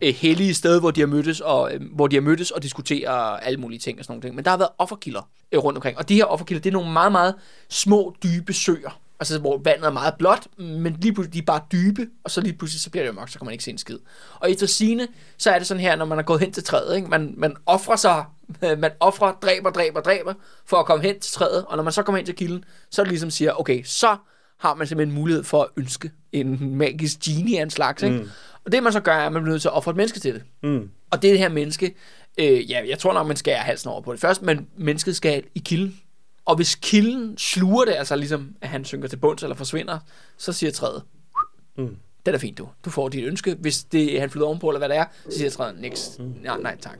øh, 0.00 0.14
hellige 0.14 0.54
sted, 0.54 0.80
hvor 0.80 0.90
de 0.90 1.00
har 1.00 1.06
mødtes 1.06 1.40
og 1.40 1.74
øh, 1.74 1.80
hvor 1.94 2.06
de 2.06 2.16
har 2.16 2.20
mødtes 2.20 2.50
og 2.50 2.62
diskuterer 2.62 3.12
alle 3.12 3.60
mulige 3.60 3.78
ting 3.78 3.98
og 3.98 4.04
sådan 4.04 4.12
nogle 4.12 4.22
ting. 4.22 4.34
Men 4.34 4.44
der 4.44 4.50
har 4.50 4.58
været 4.58 4.70
offerkilder 4.78 5.28
øh, 5.52 5.60
rundt 5.64 5.76
omkring, 5.76 5.98
og 5.98 6.08
de 6.08 6.14
her 6.14 6.24
offerkilder, 6.24 6.62
det 6.62 6.70
er 6.70 6.72
nogle 6.72 6.92
meget 6.92 7.12
meget 7.12 7.34
små 7.68 8.14
dybe 8.22 8.52
søer. 8.52 9.00
Altså 9.20 9.38
hvor 9.38 9.58
vandet 9.64 9.86
er 9.86 9.90
meget 9.90 10.14
blåt, 10.18 10.48
men 10.58 10.96
lige 11.00 11.14
pludselig 11.14 11.32
de 11.34 11.38
er 11.38 11.42
bare 11.42 11.60
dybe, 11.72 12.06
og 12.24 12.30
så 12.30 12.40
lige 12.40 12.52
pludselig 12.52 12.80
så 12.80 12.90
bliver 12.90 13.04
det 13.04 13.08
jo 13.08 13.14
mørkt, 13.14 13.32
så 13.32 13.38
kan 13.38 13.44
man 13.44 13.52
ikke 13.52 13.64
se 13.64 13.70
en 13.70 13.78
skid. 13.78 13.98
Og 14.40 14.50
efter 14.50 14.66
sine, 14.66 15.08
så 15.38 15.50
er 15.50 15.58
det 15.58 15.66
sådan 15.66 15.80
her, 15.80 15.96
når 15.96 16.04
man 16.04 16.18
er 16.18 16.22
gået 16.22 16.40
hen 16.40 16.52
til 16.52 16.64
træet, 16.64 16.96
ikke? 16.96 17.08
Man, 17.08 17.34
man 17.36 17.56
offrer 17.66 17.96
sig, 17.96 18.24
man 18.78 18.90
offrer, 19.00 19.32
dræber, 19.42 19.70
dræber, 19.70 20.00
dræber, 20.00 20.34
for 20.66 20.76
at 20.76 20.86
komme 20.86 21.04
hen 21.04 21.20
til 21.20 21.32
træet, 21.32 21.64
og 21.64 21.76
når 21.76 21.84
man 21.84 21.92
så 21.92 22.02
kommer 22.02 22.16
hen 22.16 22.26
til 22.26 22.34
kilden, 22.34 22.64
så 22.90 23.02
er 23.02 23.04
det 23.04 23.10
ligesom 23.12 23.30
siger, 23.30 23.60
okay, 23.60 23.82
så 23.84 24.16
har 24.58 24.74
man 24.74 24.86
simpelthen 24.86 25.14
mulighed 25.18 25.44
for 25.44 25.62
at 25.62 25.68
ønske 25.76 26.10
en 26.32 26.76
magisk 26.76 27.20
genie 27.20 27.58
af 27.58 27.62
en 27.62 27.70
slags, 27.70 28.02
ikke? 28.02 28.16
Mm. 28.16 28.28
Og 28.64 28.72
det 28.72 28.82
man 28.82 28.92
så 28.92 29.00
gør, 29.00 29.12
er, 29.12 29.26
at 29.26 29.32
man 29.32 29.42
bliver 29.42 29.52
nødt 29.52 29.62
til 29.62 29.68
at 29.68 29.74
ofre 29.74 29.90
et 29.90 29.96
menneske 29.96 30.20
til 30.20 30.34
det. 30.34 30.42
Mm. 30.62 30.90
Og 31.10 31.22
det 31.22 31.38
her 31.38 31.48
menneske, 31.48 31.94
øh, 32.38 32.70
ja, 32.70 32.82
jeg 32.88 32.98
tror 32.98 33.12
nok, 33.12 33.26
man 33.26 33.36
skærer 33.36 33.60
halsen 33.60 33.90
over 33.90 34.00
på 34.00 34.12
det 34.12 34.20
først, 34.20 34.42
men 34.42 34.66
mennesket 34.76 35.16
skal 35.16 35.42
i 35.54 35.58
kilden. 35.58 36.00
Og 36.46 36.56
hvis 36.56 36.74
kilden 36.74 37.38
sluger 37.38 37.84
det, 37.84 37.92
altså 37.92 38.16
ligesom, 38.16 38.48
at 38.60 38.68
han 38.68 38.84
synker 38.84 39.08
til 39.08 39.16
bunds 39.16 39.42
eller 39.42 39.56
forsvinder, 39.56 39.98
så 40.36 40.52
siger 40.52 40.72
træet, 40.72 41.02
Mm. 41.78 41.96
det 42.26 42.34
er 42.34 42.38
fint 42.38 42.58
du. 42.58 42.68
Du 42.84 42.90
får 42.90 43.08
dit 43.08 43.24
ønske. 43.24 43.56
Hvis 43.60 43.84
det, 43.84 44.20
han 44.20 44.30
flyder 44.30 44.46
ovenpå, 44.46 44.68
eller 44.68 44.78
hvad 44.78 44.88
det 44.88 44.96
er, 44.96 45.04
så 45.30 45.38
siger 45.38 45.50
træet, 45.50 45.80
niks. 45.80 46.10
Mm. 46.18 46.34
Nej, 46.44 46.58
nej, 46.60 46.76
tak. 46.80 46.98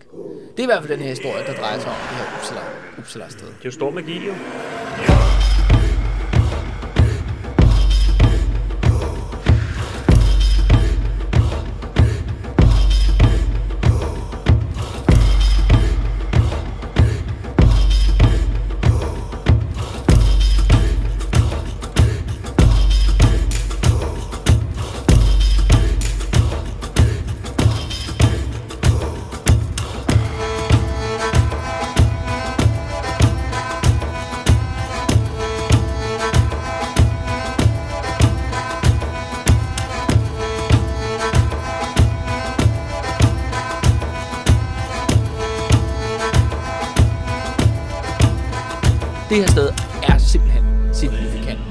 Det 0.50 0.58
er 0.58 0.62
i 0.62 0.66
hvert 0.66 0.82
fald 0.82 0.92
den 0.92 1.00
her 1.00 1.08
historie, 1.08 1.46
der 1.46 1.54
drejer 1.54 1.80
sig 1.80 1.88
om 1.90 1.96
det 2.08 2.16
her 2.16 2.38
Uppsala, 2.38 2.60
Uppsala 2.98 3.28
sted. 3.28 3.46
Det 3.46 3.54
er 3.54 3.64
jo 3.64 3.70
stor 3.70 3.90
magi, 3.90 4.26
jo. 4.26 4.32
det 4.32 5.55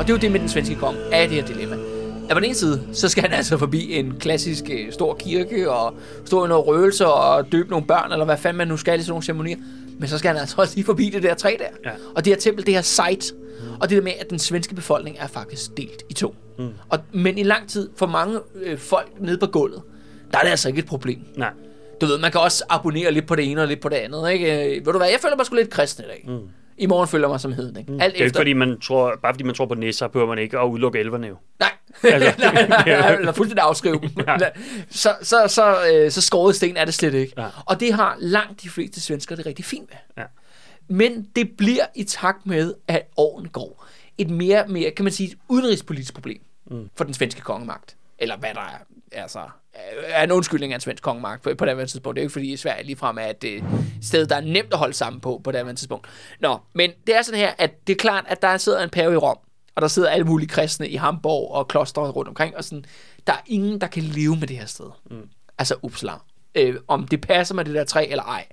Og 0.05 0.09
det 0.09 0.13
er 0.13 0.17
jo 0.17 0.21
det 0.21 0.31
med 0.31 0.39
den 0.39 0.49
svenske 0.49 0.75
konge, 0.75 0.99
er 1.11 1.27
det 1.27 1.35
her 1.35 1.45
dilemma. 1.45 1.75
At 2.29 2.29
på 2.29 2.39
den 2.39 2.43
ene 2.43 2.55
side, 2.55 2.87
så 2.93 3.09
skal 3.09 3.23
han 3.23 3.33
altså 3.37 3.57
forbi 3.57 3.93
en 3.93 4.13
klassisk 4.19 4.63
øh, 4.69 4.91
stor 4.91 5.13
kirke, 5.13 5.71
og 5.71 5.93
stå 6.25 6.45
i 6.45 6.47
noget 6.47 6.67
røgelse, 6.67 7.07
og 7.07 7.51
døbe 7.51 7.69
nogle 7.69 7.85
børn, 7.85 8.11
eller 8.11 8.25
hvad 8.25 8.37
fanden 8.37 8.57
man 8.57 8.67
nu 8.67 8.77
skal 8.77 8.99
i 8.99 9.03
sådan 9.03 9.11
nogle 9.11 9.23
ceremonier. 9.23 9.57
Men 9.99 10.09
så 10.09 10.17
skal 10.17 10.31
han 10.31 10.37
altså 10.37 10.55
også 10.61 10.75
lige 10.75 10.85
forbi 10.85 11.09
det 11.09 11.23
der 11.23 11.33
træ 11.33 11.55
der. 11.59 11.89
Ja. 11.91 11.95
Og 12.15 12.25
det 12.25 12.33
her 12.33 12.39
tempel, 12.39 12.65
det 12.65 12.73
her 12.73 12.81
site, 12.81 13.35
mm. 13.35 13.67
og 13.81 13.89
det 13.89 13.95
der 13.95 14.03
med, 14.03 14.11
at 14.19 14.29
den 14.29 14.39
svenske 14.39 14.75
befolkning 14.75 15.17
er 15.19 15.27
faktisk 15.27 15.77
delt 15.77 16.03
i 16.09 16.13
to. 16.13 16.35
Mm. 16.59 16.69
Og, 16.89 16.99
men 17.11 17.37
i 17.37 17.43
lang 17.43 17.69
tid, 17.69 17.89
for 17.95 18.07
mange 18.07 18.39
øh, 18.63 18.77
folk 18.77 19.11
nede 19.19 19.37
på 19.37 19.47
gulvet, 19.47 19.81
der 20.31 20.37
er 20.37 20.43
det 20.43 20.49
altså 20.49 20.67
ikke 20.67 20.79
et 20.79 20.85
problem. 20.85 21.19
Nej. 21.37 21.51
Du 22.01 22.05
ved, 22.05 22.17
man 22.17 22.31
kan 22.31 22.41
også 22.41 22.63
abonnere 22.69 23.11
lidt 23.11 23.27
på 23.27 23.35
det 23.35 23.51
ene 23.51 23.61
og 23.61 23.67
lidt 23.67 23.81
på 23.81 23.89
det 23.89 23.95
andet, 23.95 24.31
ikke? 24.31 24.75
Øh, 24.75 24.85
Ved 24.85 24.93
du 24.93 24.97
hvad, 24.97 25.09
jeg 25.09 25.19
føler 25.21 25.35
mig 25.35 25.45
sgu 25.45 25.55
lidt 25.55 25.69
kristen 25.69 26.05
i 26.05 26.07
dag. 26.07 26.25
Mm. 26.27 26.49
I 26.77 26.85
morgen 26.85 27.07
føler 27.07 27.27
mig 27.27 27.39
som 27.39 27.53
heden, 27.53 27.77
ikke? 27.77 27.91
Mm. 27.91 28.01
Alt 28.01 28.13
Det 28.13 28.21
er 28.21 28.25
ikke, 28.25 28.37
fordi 28.37 28.53
man 28.53 28.79
tror, 28.79 29.15
bare 29.21 29.33
fordi 29.33 29.43
man 29.43 29.55
tror 29.55 29.65
på 29.65 29.75
nisser, 29.75 30.07
behøver 30.07 30.29
man 30.29 30.37
ikke 30.37 30.59
at 30.59 30.65
udelukke 30.65 30.99
elverne 30.99 31.27
jo. 31.27 31.35
Nej, 31.59 31.69
Altså, 32.03 32.33
nej, 32.53 32.67
nej, 32.67 32.83
nej, 32.87 33.15
eller 33.15 33.31
fuldstændig 33.39 33.63
afskrive 33.63 33.99
dem. 34.01 34.09
Ja. 34.27 34.49
Så, 34.89 35.15
så, 35.21 35.47
så, 35.47 35.75
øh, 35.93 36.11
så 36.11 36.21
skåret 36.21 36.55
sten 36.55 36.77
er 36.77 36.85
det 36.85 36.93
slet 36.93 37.13
ikke. 37.13 37.33
Ja. 37.37 37.47
Og 37.65 37.79
det 37.79 37.93
har 37.93 38.15
langt 38.19 38.63
de 38.63 38.69
fleste 38.69 39.01
svensker 39.01 39.35
det 39.35 39.45
rigtig 39.45 39.65
fint 39.65 39.89
med. 39.89 40.23
Ja. 40.23 40.27
Men 40.87 41.27
det 41.35 41.51
bliver 41.57 41.85
i 41.95 42.03
takt 42.03 42.45
med, 42.45 42.73
at 42.87 43.01
årene 43.17 43.49
går, 43.49 43.87
et 44.17 44.29
mere, 44.29 44.67
mere 44.67 44.91
kan 44.91 45.05
man 45.05 45.13
sige, 45.13 45.29
et 45.29 45.37
udenrigspolitisk 45.49 46.13
problem 46.13 46.41
mm. 46.71 46.89
for 46.95 47.03
den 47.03 47.13
svenske 47.13 47.41
kongemagt. 47.41 47.95
Eller 48.19 48.37
hvad 48.37 48.53
der 48.53 48.61
er, 48.61 48.77
altså, 49.21 49.39
er 50.07 50.23
en 50.23 50.31
undskyldning 50.31 50.73
af 50.73 50.77
en 50.77 50.81
svensk 50.81 51.03
kongemagt 51.03 51.41
på, 51.41 51.55
på 51.57 51.65
det 51.65 51.77
her 51.77 51.85
tidspunkt. 51.85 52.15
Det 52.15 52.21
er 52.21 52.23
jo 52.23 52.25
ikke 52.25 52.33
fordi 52.33 52.57
Sverige 52.57 52.85
ligefrem 52.85 53.17
er 53.17 53.27
et 53.27 53.43
øh, 53.43 53.63
sted, 54.01 54.25
der 54.27 54.35
er 54.35 54.41
nemt 54.41 54.73
at 54.73 54.79
holde 54.79 54.93
sammen 54.93 55.21
på 55.21 55.41
på 55.43 55.51
det 55.51 55.65
her 55.65 55.73
tidspunkt. 55.73 56.07
Nå, 56.39 56.57
men 56.73 56.91
det 57.07 57.15
er 57.15 57.21
sådan 57.21 57.39
her, 57.39 57.53
at 57.57 57.87
det 57.87 57.93
er 57.93 57.97
klart, 57.97 58.25
at 58.27 58.41
der 58.41 58.57
sidder 58.57 58.83
en 58.83 58.89
pave 58.89 59.13
i 59.13 59.17
Rom, 59.17 59.37
og 59.75 59.81
der 59.81 59.87
sidder 59.87 60.09
alle 60.09 60.25
mulige 60.25 60.49
kristne 60.49 60.89
i 60.89 60.95
Hamburg 60.95 61.51
og 61.51 61.67
klostre 61.67 62.11
rundt 62.11 62.29
omkring, 62.29 62.57
og 62.57 62.63
sådan, 62.63 62.85
der 63.27 63.33
er 63.33 63.41
ingen, 63.45 63.81
der 63.81 63.87
kan 63.87 64.03
leve 64.03 64.35
med 64.35 64.47
det 64.47 64.57
her 64.57 64.65
sted. 64.65 64.89
Mm. 65.11 65.29
Altså 65.57 65.75
Uppsala. 65.81 66.13
Øh, 66.55 66.75
om 66.87 67.07
det 67.07 67.21
passer 67.21 67.55
med 67.55 67.65
det 67.65 67.73
der 67.73 67.83
træ 67.83 68.07
eller 68.09 68.23
ej. 68.23 68.45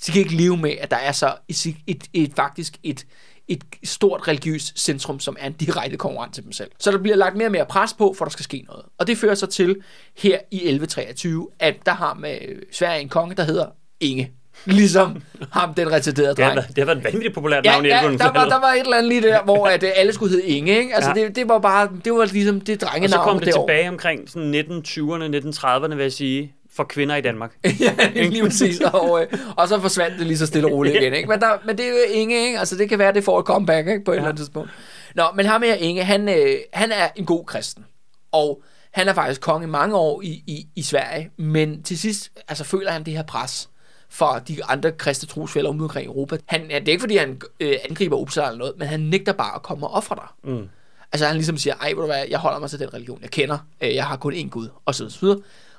Så 0.00 0.04
de 0.06 0.12
kan 0.12 0.22
ikke 0.22 0.36
leve 0.36 0.56
med, 0.56 0.70
at 0.70 0.90
der 0.90 0.96
er 0.96 1.12
så 1.12 1.34
et, 1.48 1.66
et, 1.86 2.04
et 2.12 2.32
faktisk 2.36 2.78
et, 2.82 3.06
et 3.48 3.62
stort 3.84 4.28
religiøst 4.28 4.78
centrum, 4.84 5.20
som 5.20 5.36
er 5.40 5.46
en 5.46 5.52
direkte 5.52 5.96
konkurrent 5.96 6.34
til 6.34 6.44
dem 6.44 6.52
selv. 6.52 6.70
Så 6.78 6.90
der 6.92 6.98
bliver 6.98 7.16
lagt 7.16 7.36
mere 7.36 7.48
og 7.48 7.52
mere 7.52 7.66
pres 7.66 7.92
på, 7.94 8.14
for 8.18 8.24
der 8.24 8.30
skal 8.30 8.44
ske 8.44 8.64
noget. 8.68 8.84
Og 8.98 9.06
det 9.06 9.18
fører 9.18 9.34
så 9.34 9.46
til 9.46 9.76
her 10.16 10.38
i 10.50 10.56
1123, 10.56 11.48
at 11.58 11.74
der 11.86 11.92
har 11.92 12.14
med 12.14 12.38
Sverige 12.72 13.00
en 13.00 13.08
konge, 13.08 13.34
der 13.34 13.42
hedder 13.44 13.66
Inge. 14.00 14.32
Ligesom 14.64 15.22
ham, 15.52 15.74
den 15.74 15.92
retarderede 15.92 16.34
Det 16.36 16.44
har, 16.44 16.54
dreng. 16.54 16.68
det 16.68 16.78
har 16.78 16.84
været 16.84 16.98
et 16.98 17.04
vanvittigt 17.04 17.34
populært 17.34 17.64
Ja, 17.66 17.70
navn 17.72 17.84
i 17.84 17.88
ja 17.88 17.94
der, 17.94 18.32
var, 18.32 18.48
der 18.48 18.60
var 18.60 18.68
et 18.72 18.80
eller 18.80 18.96
andet 18.96 19.08
lige 19.12 19.22
der, 19.22 19.42
hvor 19.42 19.66
at, 19.66 19.82
øh, 19.82 19.90
alle 19.96 20.12
skulle 20.12 20.30
hedde 20.30 20.46
Inge. 20.46 20.78
Ikke? 20.78 20.94
Altså, 20.94 21.12
Ja. 21.16 21.22
det, 21.26 21.36
det 21.36 21.48
var 21.48 21.58
bare, 21.58 21.88
det 22.04 22.12
var 22.12 22.24
ligesom 22.24 22.60
det 22.60 22.82
Og 22.82 22.88
så 22.88 22.92
drengenavn 22.92 23.24
kom 23.24 23.38
det 23.40 23.54
år. 23.56 23.66
tilbage 23.66 23.88
omkring 23.88 24.30
sådan 24.30 24.54
1920'erne, 24.54 25.56
1930'erne, 25.58 25.94
vil 25.94 26.02
jeg 26.02 26.12
sige, 26.12 26.52
for 26.78 26.84
kvinder 26.84 27.16
i 27.16 27.20
Danmark. 27.20 27.58
ja, 27.80 28.10
lige 28.28 28.42
præcis. 28.42 28.80
Og, 28.80 29.22
øh, 29.22 29.38
og 29.56 29.68
så 29.68 29.80
forsvandt 29.80 30.18
det 30.18 30.26
lige 30.26 30.38
så 30.38 30.46
stille 30.46 30.68
og 30.68 30.72
roligt 30.72 30.96
igen. 31.02 31.14
Ikke? 31.14 31.28
Men, 31.28 31.40
der, 31.40 31.58
men 31.66 31.78
det 31.78 31.84
er 31.86 31.90
jo 31.90 31.96
Inge, 32.10 32.46
ikke? 32.46 32.58
Altså, 32.58 32.76
det 32.76 32.88
kan 32.88 32.98
være, 32.98 33.14
det 33.14 33.24
får 33.24 33.40
et 33.40 33.46
comeback 33.46 33.88
ikke? 33.88 34.04
på 34.04 34.10
et 34.10 34.14
ja. 34.14 34.18
eller 34.18 34.28
andet 34.28 34.40
tidspunkt. 34.40 34.70
Nå, 35.14 35.24
men 35.34 35.46
ham 35.46 35.62
her, 35.62 35.74
Inge, 35.74 36.04
han, 36.04 36.28
øh, 36.28 36.56
han 36.72 36.92
er 36.92 37.08
en 37.16 37.26
god 37.26 37.44
kristen. 37.44 37.84
Og 38.32 38.62
han 38.90 39.08
er 39.08 39.12
faktisk 39.12 39.40
konge 39.40 39.66
i 39.66 39.70
mange 39.70 39.96
år 39.96 40.22
i, 40.22 40.42
i, 40.46 40.66
i 40.76 40.82
Sverige. 40.82 41.30
Men 41.36 41.82
til 41.82 41.98
sidst 41.98 42.30
altså, 42.48 42.64
føler 42.64 42.90
han 42.90 43.04
det 43.04 43.14
her 43.14 43.22
pres 43.22 43.68
fra 44.10 44.38
de 44.38 44.64
andre 44.64 44.92
kristne 44.92 45.28
trosfælder 45.28 45.70
om 45.70 45.82
omkring 45.82 46.04
i 46.04 46.08
Europa. 46.08 46.38
Han, 46.46 46.70
ja, 46.70 46.78
det 46.78 46.88
er 46.88 46.92
ikke, 46.92 47.02
fordi 47.02 47.16
han 47.16 47.40
øh, 47.60 47.76
angriber 47.90 48.16
Uppsala 48.16 48.46
eller 48.46 48.58
noget, 48.58 48.74
men 48.78 48.88
han 48.88 49.00
nægter 49.00 49.32
bare 49.32 49.54
at 49.54 49.62
komme 49.62 49.86
og 49.86 49.92
ofre 49.92 50.16
dig. 50.16 50.52
Mm. 50.52 50.68
Altså 51.12 51.26
han 51.26 51.36
ligesom 51.36 51.56
siger, 51.56 51.74
ej, 51.74 51.88
ved 51.88 51.96
du 51.96 52.06
hvad, 52.06 52.24
jeg 52.28 52.38
holder 52.38 52.58
mig 52.58 52.70
til 52.70 52.78
den 52.78 52.94
religion, 52.94 53.18
jeg 53.22 53.30
kender, 53.30 53.58
øh, 53.80 53.94
jeg 53.94 54.04
har 54.06 54.16
kun 54.16 54.34
én 54.34 54.48
Gud, 54.48 54.68
og 54.84 54.94
så 54.94 55.18
videre. 55.20 55.38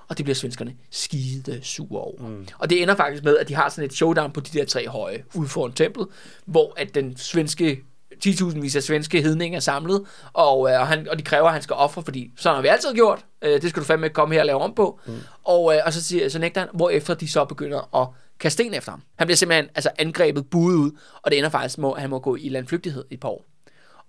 Og 0.10 0.18
det 0.18 0.26
bliver 0.26 0.36
svenskerne 0.36 0.74
skide 0.92 1.60
sure 1.64 2.02
over. 2.02 2.28
Mm. 2.28 2.48
Og 2.58 2.70
det 2.70 2.82
ender 2.82 2.96
faktisk 2.96 3.24
med, 3.24 3.38
at 3.38 3.48
de 3.48 3.56
har 3.56 3.70
sådan 3.70 3.86
et 3.86 3.94
showdown 3.94 4.32
på 4.32 4.40
de 4.40 4.60
der 4.60 4.66
tre 4.66 4.88
høje 4.88 5.24
ude 5.34 5.48
foran 5.48 5.72
templet, 5.72 6.08
hvor 6.46 6.74
at 6.78 6.96
den 6.96 7.18
svenske 7.18 7.84
10.000 8.26 8.60
vis 8.60 8.76
af 8.76 8.84
svenske 8.84 9.22
hedninger 9.22 9.58
er 9.58 9.62
samlet, 9.62 10.02
og, 10.34 10.72
øh, 10.72 10.80
og, 10.80 10.88
han, 10.88 11.10
og 11.10 11.20
de 11.20 11.24
kræver, 11.24 11.48
at 11.48 11.54
han 11.54 11.62
skal 11.62 11.74
ofre, 11.74 12.04
fordi 12.04 12.32
sådan 12.38 12.56
har 12.56 12.62
vi 12.62 12.68
altid 12.68 12.94
gjort. 12.94 13.26
Øh, 13.42 13.62
det 13.62 13.70
skal 13.70 13.82
du 13.82 13.86
fandme 13.86 14.06
ikke 14.06 14.14
komme 14.14 14.36
her 14.36 14.42
og 14.42 14.46
lave 14.46 14.60
om 14.60 14.74
på. 14.76 15.00
Mm. 15.06 15.14
Og, 15.44 15.76
øh, 15.76 15.82
og 15.86 15.94
så, 15.94 16.04
siger, 16.04 16.30
så 16.30 16.40
nægter 16.40 16.62
han, 16.62 16.70
hvorefter 16.74 17.14
de 17.14 17.28
så 17.28 17.46
begynder 17.46 18.02
at 18.02 18.08
kaste 18.40 18.64
sten 18.64 18.74
efter 18.74 18.92
ham. 18.92 19.02
Han 19.16 19.28
bliver 19.28 19.36
simpelthen 19.38 19.70
altså, 19.76 19.90
angrebet, 19.98 20.50
buet 20.50 20.76
ud, 20.76 20.92
og 21.22 21.32
det 21.32 21.38
ender 21.38 21.50
faktisk 21.50 21.78
med, 21.78 21.92
at 21.96 22.02
han 22.02 22.10
må 22.10 22.20
gå 22.20 22.36
i 22.36 22.50
landflygtighed 22.50 23.06
i 23.10 23.14
et 23.14 23.20
par 23.20 23.30
år. 23.30 23.46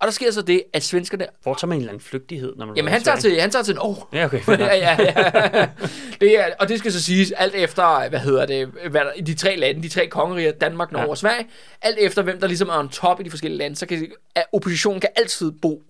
Og 0.00 0.06
der 0.06 0.10
sker 0.10 0.30
så 0.30 0.42
det, 0.42 0.62
at 0.72 0.82
svenskerne... 0.82 1.26
Hvor 1.42 1.54
tager 1.54 1.66
man 1.66 1.76
en 1.76 1.80
eller 1.80 1.92
anden 1.92 2.04
flygtighed, 2.04 2.52
når 2.56 2.66
man 2.66 2.76
Jamen, 2.76 2.92
han 2.92 3.02
tager 3.02 3.16
til, 3.16 3.40
han 3.40 3.50
tager 3.50 3.62
til 3.62 3.74
Norge. 3.74 3.96
Ja, 4.12 4.24
okay. 4.24 4.40
ja, 4.48 4.74
ja, 4.74 4.96
ja. 5.00 5.66
Det 6.20 6.38
er, 6.38 6.44
og 6.58 6.68
det 6.68 6.78
skal 6.78 6.92
så 6.92 7.02
siges 7.02 7.32
alt 7.32 7.54
efter, 7.54 8.08
hvad 8.08 8.20
hedder 8.20 8.46
det, 8.46 8.66
hvad 8.66 9.00
der, 9.00 9.22
de 9.26 9.34
tre 9.34 9.56
lande, 9.56 9.82
de 9.82 9.88
tre 9.88 10.06
kongeriger, 10.06 10.52
Danmark, 10.52 10.92
Norge 10.92 11.02
Ja. 11.02 11.06
ja. 11.06 11.10
og 11.10 11.18
Sverige, 11.18 11.46
alt 11.82 11.98
efter 11.98 12.22
hvem 12.22 12.40
der 12.40 12.46
ligesom 12.46 12.68
er 12.68 12.78
on 12.78 12.88
top 12.88 13.20
i 13.20 13.22
de 13.22 13.30
forskellige 13.30 13.58
lande, 13.58 13.76
så 13.76 13.86
kan 13.86 14.12
at 14.34 14.44
oppositionen 14.52 15.00
kan 15.00 15.10
altid 15.16 15.52
bo 15.62 15.82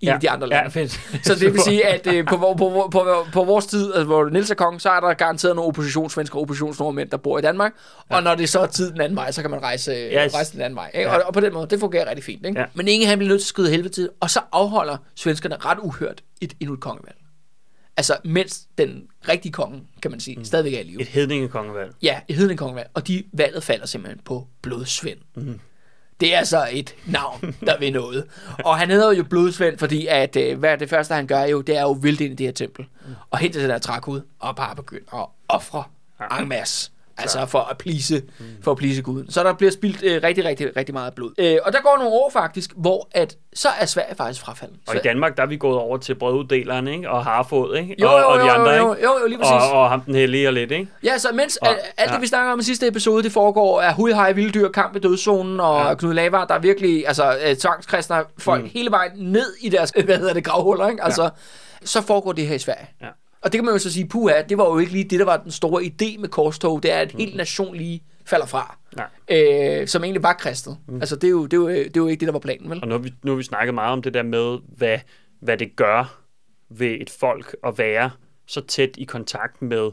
i 0.00 0.06
ja. 0.06 0.18
de 0.22 0.30
andre 0.30 0.48
lande. 0.48 0.62
Ja, 0.62 0.68
fedt. 0.68 1.00
Så 1.26 1.34
det 1.34 1.52
vil 1.52 1.60
sige, 1.70 1.86
at 1.86 2.06
øh, 2.06 2.26
på, 2.26 2.36
på, 2.36 2.54
på, 2.54 2.88
på, 2.92 3.26
på 3.32 3.44
vores 3.44 3.66
tid, 3.66 3.92
altså, 3.92 4.04
hvor 4.04 4.28
Niels 4.28 4.50
er 4.50 4.54
konge, 4.54 4.80
så 4.80 4.90
er 4.90 5.00
der 5.00 5.14
garanteret 5.14 5.56
nogle 5.56 5.68
oppositionssvensker 5.68 6.36
og 6.36 6.42
oppositionsnordmænd, 6.42 7.10
der 7.10 7.16
bor 7.16 7.38
i 7.38 7.42
Danmark. 7.42 7.72
Ja. 8.10 8.16
Og 8.16 8.22
når 8.22 8.34
det 8.34 8.48
så 8.48 8.60
er 8.60 8.66
tid 8.66 8.92
den 8.92 9.00
anden 9.00 9.16
vej, 9.16 9.30
så 9.30 9.42
kan 9.42 9.50
man 9.50 9.62
rejse, 9.62 9.90
yes. 9.90 10.12
Yes. 10.24 10.34
rejse 10.34 10.52
den 10.52 10.60
anden 10.60 10.76
vej. 10.76 10.90
Ikke? 10.94 11.10
Ja. 11.10 11.16
Og, 11.16 11.22
og, 11.26 11.34
på 11.34 11.40
den 11.40 11.52
måde, 11.52 11.66
det 11.66 11.80
fungerer 11.80 12.08
rigtig 12.08 12.24
fint. 12.24 12.46
Ikke? 12.46 12.60
Ja. 12.60 12.66
Men 12.74 12.88
ingen 12.88 13.08
han 13.08 13.18
bliver 13.18 13.28
nødt 13.28 13.40
til 13.40 13.44
at 13.44 13.48
skride 13.48 13.70
helvede 13.70 13.88
til, 13.88 14.10
og 14.20 14.30
så 14.30 14.40
afholder 14.52 14.96
svenskerne 15.14 15.56
ret 15.56 15.78
uhørt 15.82 16.22
et, 16.40 16.54
endnu 16.60 16.74
et 16.74 16.80
kongevalg. 16.80 17.16
Altså, 17.96 18.16
mens 18.24 18.60
den 18.78 19.02
rigtige 19.28 19.52
konge, 19.52 19.82
kan 20.02 20.10
man 20.10 20.20
sige, 20.20 20.36
mm. 20.36 20.44
stadigvæk 20.44 20.74
er 20.74 20.80
i 20.80 20.82
live. 20.82 21.00
Et 21.00 21.08
hedningekongevalg. 21.08 21.92
Ja, 22.02 22.20
et 22.28 22.36
hedende 22.36 22.56
kongevalg. 22.56 22.88
Og 22.94 23.08
de 23.08 23.24
valget 23.32 23.62
falder 23.62 23.86
simpelthen 23.86 24.20
på 24.24 24.46
Blodsvend. 24.62 25.18
Mm. 25.36 25.60
Det 26.20 26.34
er 26.34 26.38
altså 26.38 26.68
et 26.72 26.94
navn, 27.06 27.56
der 27.66 27.78
vil 27.78 27.92
noget. 27.92 28.24
Og 28.64 28.78
han 28.78 28.90
hedder 28.90 29.12
jo 29.12 29.24
Blodsvend, 29.24 29.78
fordi 29.78 30.06
at, 30.06 30.36
øh, 30.36 30.58
hvad 30.58 30.78
det 30.78 30.90
første, 30.90 31.14
han 31.14 31.26
gør 31.26 31.42
jo, 31.42 31.60
det 31.60 31.76
er 31.76 31.82
jo 31.82 31.92
vildt 31.92 32.20
ind 32.20 32.32
i 32.32 32.36
det 32.36 32.46
her 32.46 32.52
tempel. 32.52 32.86
Og 33.30 33.38
hente 33.38 33.62
den 33.62 33.70
der 33.70 33.78
trækud, 33.78 34.20
og 34.38 34.56
bare 34.56 34.76
begynde 34.76 35.04
at 35.14 35.26
ofre 35.48 35.84
en 36.40 36.48
masse. 36.48 36.90
Altså 37.18 37.46
for 37.46 37.58
at 37.58 37.78
plise, 37.78 38.22
mm. 38.38 38.44
for 38.62 38.70
at 38.70 38.76
plise 38.76 39.02
guden. 39.02 39.30
Så 39.30 39.42
der 39.44 39.52
bliver 39.52 39.70
spildt 39.70 40.02
øh, 40.02 40.20
rigtig, 40.22 40.44
rigtig, 40.44 40.76
rigtig 40.76 40.94
meget 40.94 41.14
blod. 41.14 41.30
Øh, 41.38 41.56
og 41.64 41.72
der 41.72 41.80
går 41.80 41.96
nogle 41.98 42.10
år 42.12 42.30
faktisk, 42.32 42.70
hvor 42.76 43.08
at, 43.12 43.36
så 43.54 43.68
er 43.80 43.86
Sverige 43.86 44.14
faktisk 44.14 44.40
frafaldet. 44.44 44.76
Og 44.88 44.96
i 44.96 44.98
Danmark, 44.98 45.36
der 45.36 45.42
er 45.42 45.46
vi 45.46 45.56
gået 45.56 45.76
over 45.78 45.96
til 45.96 46.14
brøduddeleren, 46.14 46.88
ikke? 46.88 47.10
Og 47.10 47.24
Harfod, 47.24 47.76
ikke? 47.76 47.96
Jo, 48.00 48.08
og, 48.08 48.20
jo, 48.20 48.26
og 48.28 48.38
de 48.38 48.44
jo, 48.44 48.50
andre, 48.50 48.70
jo, 48.70 48.94
ikke? 48.94 49.06
jo, 49.06 49.18
jo, 49.22 49.26
lige 49.26 49.38
præcis. 49.38 49.52
Og, 49.72 49.72
og 49.82 49.90
ham 49.90 50.00
den 50.00 50.14
hellige 50.14 50.48
og 50.48 50.52
lidt, 50.52 50.70
ikke? 50.72 50.88
Ja, 51.04 51.18
så 51.18 51.28
mens 51.34 51.56
Og- 51.56 51.68
alt 51.68 51.78
ja. 52.10 52.14
det, 52.14 52.20
vi 52.22 52.26
snakker 52.26 52.52
om 52.52 52.58
i 52.58 52.62
sidste 52.62 52.86
episode, 52.86 53.22
det 53.22 53.32
foregår 53.32 53.80
af 53.82 53.94
hudhej, 53.94 54.32
vilddyr, 54.32 54.68
kamp 54.68 54.96
i 54.96 54.98
dødszonen, 54.98 55.60
og 55.60 55.84
Ja. 55.88 55.94
Knud 55.94 56.14
Lavar, 56.14 56.44
der 56.44 56.54
er 56.54 56.58
virkelig, 56.58 57.04
altså, 57.06 57.38
øh, 57.46 57.56
tvangskristne 57.56 58.16
folk 58.38 58.62
mm. 58.62 58.70
hele 58.74 58.90
vejen 58.90 59.12
ned 59.16 59.54
i 59.60 59.68
deres, 59.68 59.92
hvad 60.04 60.16
hedder 60.18 60.34
det, 60.34 60.44
gravhuller, 60.44 60.88
ikke? 60.88 61.04
Altså, 61.04 61.22
ja. 61.22 61.28
så 61.84 62.02
foregår 62.02 62.32
det 62.32 62.46
her 62.46 62.54
i 62.54 62.58
Sverige. 62.58 62.88
Ja. 63.02 63.06
Og 63.40 63.52
det 63.52 63.58
kan 63.58 63.64
man 63.64 63.74
jo 63.74 63.78
så 63.78 63.92
sige, 63.92 64.08
puha, 64.08 64.42
det 64.48 64.58
var 64.58 64.64
jo 64.64 64.78
ikke 64.78 64.92
lige 64.92 65.04
det, 65.04 65.18
der 65.18 65.24
var 65.24 65.36
den 65.36 65.50
store 65.50 65.82
idé 65.82 66.20
med 66.20 66.28
korstog, 66.28 66.82
det 66.82 66.92
er, 66.92 66.98
at 66.98 67.12
hele 67.12 67.36
nation 67.36 67.74
lige 67.76 68.02
falder 68.24 68.46
fra, 68.46 68.78
Nej. 68.96 69.06
øh, 69.30 69.88
som 69.88 70.04
egentlig 70.04 70.22
var 70.22 70.32
kristet. 70.32 70.78
Mm. 70.88 70.94
Altså, 70.94 71.16
det 71.16 71.24
er, 71.24 71.30
jo, 71.30 71.44
det, 71.44 71.52
er 71.52 71.56
jo, 71.56 71.68
det 71.68 71.96
er 71.96 72.00
jo 72.00 72.06
ikke 72.06 72.20
det, 72.20 72.26
der 72.26 72.32
var 72.32 72.38
planen, 72.38 72.70
vel? 72.70 72.78
Og 72.82 72.88
nu 72.88 72.94
har 72.94 72.98
vi, 72.98 73.12
nu 73.22 73.30
har 73.30 73.36
vi 73.36 73.42
snakket 73.42 73.74
meget 73.74 73.92
om 73.92 74.02
det 74.02 74.14
der 74.14 74.22
med, 74.22 74.58
hvad, 74.76 74.98
hvad 75.40 75.56
det 75.56 75.76
gør 75.76 76.20
ved 76.68 76.96
et 77.00 77.10
folk 77.10 77.56
at 77.66 77.78
være 77.78 78.10
så 78.46 78.60
tæt 78.60 78.90
i 78.98 79.04
kontakt 79.04 79.62
med, 79.62 79.90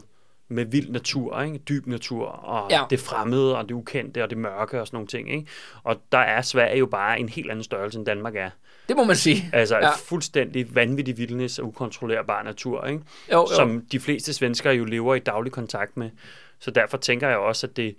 med 0.48 0.64
vild 0.64 0.90
natur, 0.90 1.40
ikke? 1.42 1.58
dyb 1.58 1.86
natur, 1.86 2.26
og 2.26 2.70
ja. 2.70 2.82
Det 2.90 3.00
fremmede, 3.00 3.58
og 3.58 3.68
det 3.68 3.74
ukendte, 3.74 4.22
og 4.22 4.30
det 4.30 4.38
mørke, 4.38 4.80
og 4.80 4.86
sådan 4.86 4.96
nogle 4.96 5.08
ting. 5.08 5.32
Ikke? 5.32 5.46
Og 5.82 5.96
der 6.12 6.18
er 6.18 6.42
Sverige 6.42 6.78
jo 6.78 6.86
bare 6.86 7.20
en 7.20 7.28
helt 7.28 7.50
anden 7.50 7.64
størrelse, 7.64 7.98
end 7.98 8.06
Danmark 8.06 8.36
er. 8.36 8.50
Det 8.88 8.96
må 8.96 9.04
man 9.04 9.16
sige. 9.16 9.50
Altså 9.52 9.76
ja. 9.76 9.90
Fuldstændig 9.90 10.74
vanvittig 10.74 11.18
vildnis 11.18 11.58
og 11.58 11.66
ukontrollerbar 11.66 12.42
natur, 12.42 12.84
ikke? 12.84 13.00
Jo, 13.32 13.38
jo. 13.38 13.56
som 13.56 13.80
de 13.92 14.00
fleste 14.00 14.32
svenskere 14.32 14.74
jo 14.74 14.84
lever 14.84 15.14
i 15.14 15.18
daglig 15.18 15.52
kontakt 15.52 15.96
med. 15.96 16.10
Så 16.58 16.70
derfor 16.70 16.96
tænker 16.96 17.28
jeg 17.28 17.38
også, 17.38 17.66
at 17.66 17.76
det, 17.76 17.96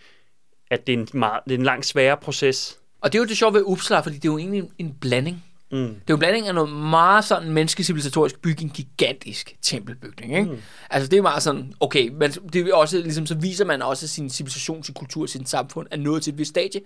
at 0.71 0.87
det, 0.87 0.93
er, 0.93 0.97
en 0.97 1.07
meget, 1.13 1.39
det 1.45 1.51
er 1.51 1.57
en 1.57 1.63
langt 1.63 1.85
sværere 1.85 2.17
proces. 2.17 2.79
Og 3.01 3.13
det 3.13 3.19
er 3.19 3.21
jo 3.23 3.27
det 3.27 3.37
sjove 3.37 3.53
ved 3.53 3.63
Uppsala, 3.65 3.99
fordi 3.99 4.15
det 4.15 4.25
er 4.25 4.31
jo 4.31 4.37
egentlig 4.37 4.59
en, 4.59 4.71
en 4.77 4.95
blanding. 5.01 5.43
Mm. 5.71 5.77
Det 5.77 5.87
er 5.95 5.99
jo 6.09 6.15
en 6.15 6.19
blanding 6.19 6.47
af 6.47 6.55
noget 6.55 6.69
meget 6.71 7.25
sådan 7.25 7.51
menneskecivilisatorisk 7.51 8.41
bygning, 8.41 8.71
gigantisk 8.73 9.55
tempelbygning. 9.61 10.35
Ikke? 10.37 10.51
Mm. 10.51 10.57
Altså 10.89 11.09
det 11.09 11.17
er 11.17 11.21
meget 11.21 11.43
sådan, 11.43 11.73
okay, 11.79 12.09
men 12.09 12.31
det 12.31 12.67
er 12.67 12.73
også, 12.75 12.97
ligesom, 12.97 13.25
så 13.25 13.35
viser 13.35 13.65
man 13.65 13.81
også 13.81 14.07
sin 14.07 14.29
civilisation, 14.29 14.83
sin 14.83 14.93
kultur, 14.93 15.25
sin 15.25 15.45
samfund 15.45 15.87
er 15.91 15.97
nået 15.97 16.23
til 16.23 16.31
et 16.33 16.37
vist 16.37 16.49
stadie. 16.49 16.81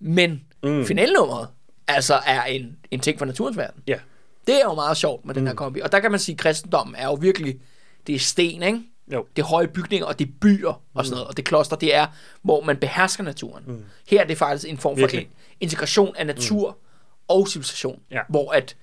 Men 0.00 0.40
Mm. 0.62 0.70
mm. 0.70 0.86
finalnummeret 0.86 1.48
altså 1.88 2.20
er 2.26 2.42
en, 2.44 2.76
en 2.90 3.00
ting 3.00 3.18
fra 3.18 3.26
naturens 3.26 3.56
verden. 3.56 3.82
Ja. 3.86 3.98
Det 4.46 4.54
er 4.54 4.64
jo 4.64 4.74
meget 4.74 4.96
sjovt 4.96 5.24
med 5.24 5.34
den 5.34 5.46
her 5.46 5.54
kombi. 5.54 5.80
Og 5.80 5.92
der 5.92 6.00
kan 6.00 6.10
man 6.10 6.20
sige, 6.20 6.32
at 6.34 6.38
kristendommen 6.38 6.96
er 6.96 7.04
jo 7.06 7.14
virkelig, 7.14 7.56
det 8.06 8.14
er 8.14 8.18
sten, 8.18 8.62
ikke? 8.62 8.80
Jo. 9.12 9.26
Det 9.36 9.42
er 9.42 9.46
høje 9.46 9.68
bygninger, 9.68 10.06
og 10.06 10.18
det 10.18 10.26
er 10.26 10.32
byer 10.40 10.82
og 10.94 11.04
sådan 11.04 11.10
noget. 11.14 11.28
Og 11.28 11.36
det 11.36 11.44
kloster, 11.44 11.76
det 11.76 11.94
er, 11.94 12.06
hvor 12.42 12.64
man 12.64 12.76
behersker 12.76 13.24
naturen. 13.24 13.64
Mm. 13.66 13.84
Her 14.08 14.20
er 14.20 14.26
det 14.26 14.38
faktisk 14.38 14.68
en 14.70 14.78
form 14.78 14.94
for 14.96 15.00
Virkelig. 15.00 15.22
in- 15.22 15.28
integration 15.60 16.16
af 16.16 16.26
natur 16.26 16.70
mm. 16.70 16.76
Og 17.32 17.48
civilisation. 17.48 18.00
Ja. 18.10 18.20
Hvor 18.28 18.52
at, 18.52 18.76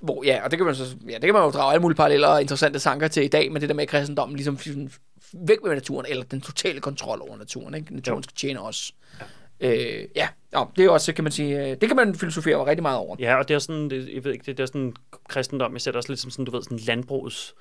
hvor, 0.00 0.24
ja, 0.24 0.44
og 0.44 0.50
det 0.50 0.58
kan 0.58 0.66
man 0.66 0.74
så, 0.74 0.96
ja, 1.08 1.14
det 1.14 1.22
kan 1.22 1.34
man 1.34 1.42
jo 1.42 1.50
drage 1.50 1.72
alle 1.72 1.82
mulige 1.82 1.96
paralleller 1.96 2.28
og 2.28 2.40
interessante 2.40 2.78
tanker 2.78 3.08
til 3.08 3.24
i 3.24 3.28
dag, 3.28 3.52
men 3.52 3.60
det 3.60 3.68
der 3.68 3.74
med 3.74 3.86
kristendommen 3.86 4.36
ligesom 4.36 4.58
væk 5.32 5.58
med 5.64 5.74
naturen, 5.74 6.06
eller 6.08 6.24
den 6.24 6.40
totale 6.40 6.80
kontrol 6.80 7.20
over 7.22 7.36
naturen, 7.36 7.74
ikke? 7.74 7.94
Naturen 7.94 8.18
Jo. 8.18 8.22
skal 8.22 8.36
tjene 8.36 8.60
os. 8.60 8.92
Ja. 9.60 9.72
Øh, 9.72 10.04
ja, 10.16 10.28
Nå, 10.52 10.66
det 10.76 10.84
er 10.84 10.90
også, 10.90 11.12
kan 11.12 11.24
man 11.24 11.32
sige, 11.32 11.60
øh, 11.60 11.76
det 11.80 11.88
kan 11.88 11.96
man 11.96 12.14
filosofere 12.14 12.66
rigtig 12.66 12.82
meget 12.82 12.98
over. 12.98 13.16
Ja, 13.18 13.36
og 13.36 13.48
det 13.48 13.54
er 13.54 13.58
sådan, 13.58 13.90
det, 13.90 14.14
jeg 14.14 14.24
ved 14.24 14.32
ikke, 14.32 14.46
det, 14.46 14.58
det 14.58 14.62
er 14.62 14.66
sådan 14.66 14.94
kristendom, 15.28 15.72
jeg 15.72 15.80
sætter 15.80 15.98
også 15.98 16.12
lidt 16.12 16.20
som 16.20 16.30
sådan, 16.30 16.44
du 16.44 16.50
ved, 16.50 16.62
sådan 16.62 16.78
landbrugets, 16.78 17.54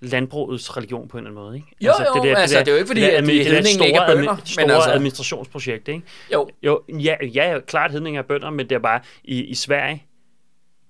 landbrugets 0.00 0.76
religion 0.76 1.08
på 1.08 1.18
en 1.18 1.26
eller 1.26 1.30
anden 1.30 1.44
måde, 1.44 1.56
ikke? 1.56 1.68
Jo, 1.80 1.92
jo, 2.24 2.34
altså, 2.34 2.58
det 2.58 2.68
er 2.68 2.72
jo 2.72 2.78
ikke 2.78 2.86
fordi, 2.86 3.02
at 3.02 3.10
hedningen 3.10 3.30
ikke 3.40 3.56
er 3.56 3.62
store, 3.62 4.14
bønder, 4.16 4.32
admi- 4.32 4.36
men 4.36 4.46
store 4.46 4.74
altså- 4.74 4.90
administrationsprojekt, 4.90 5.88
ikke? 5.88 6.02
Jo, 6.32 6.48
Jo, 6.62 6.82
ja, 6.88 7.16
ja, 7.34 7.60
klart 7.66 7.90
hedninger 7.90 8.22
er 8.22 8.26
bønder, 8.26 8.50
men 8.50 8.68
det 8.68 8.74
er 8.74 8.78
bare, 8.78 9.00
i, 9.24 9.44
i 9.44 9.54
Sverige, 9.54 10.04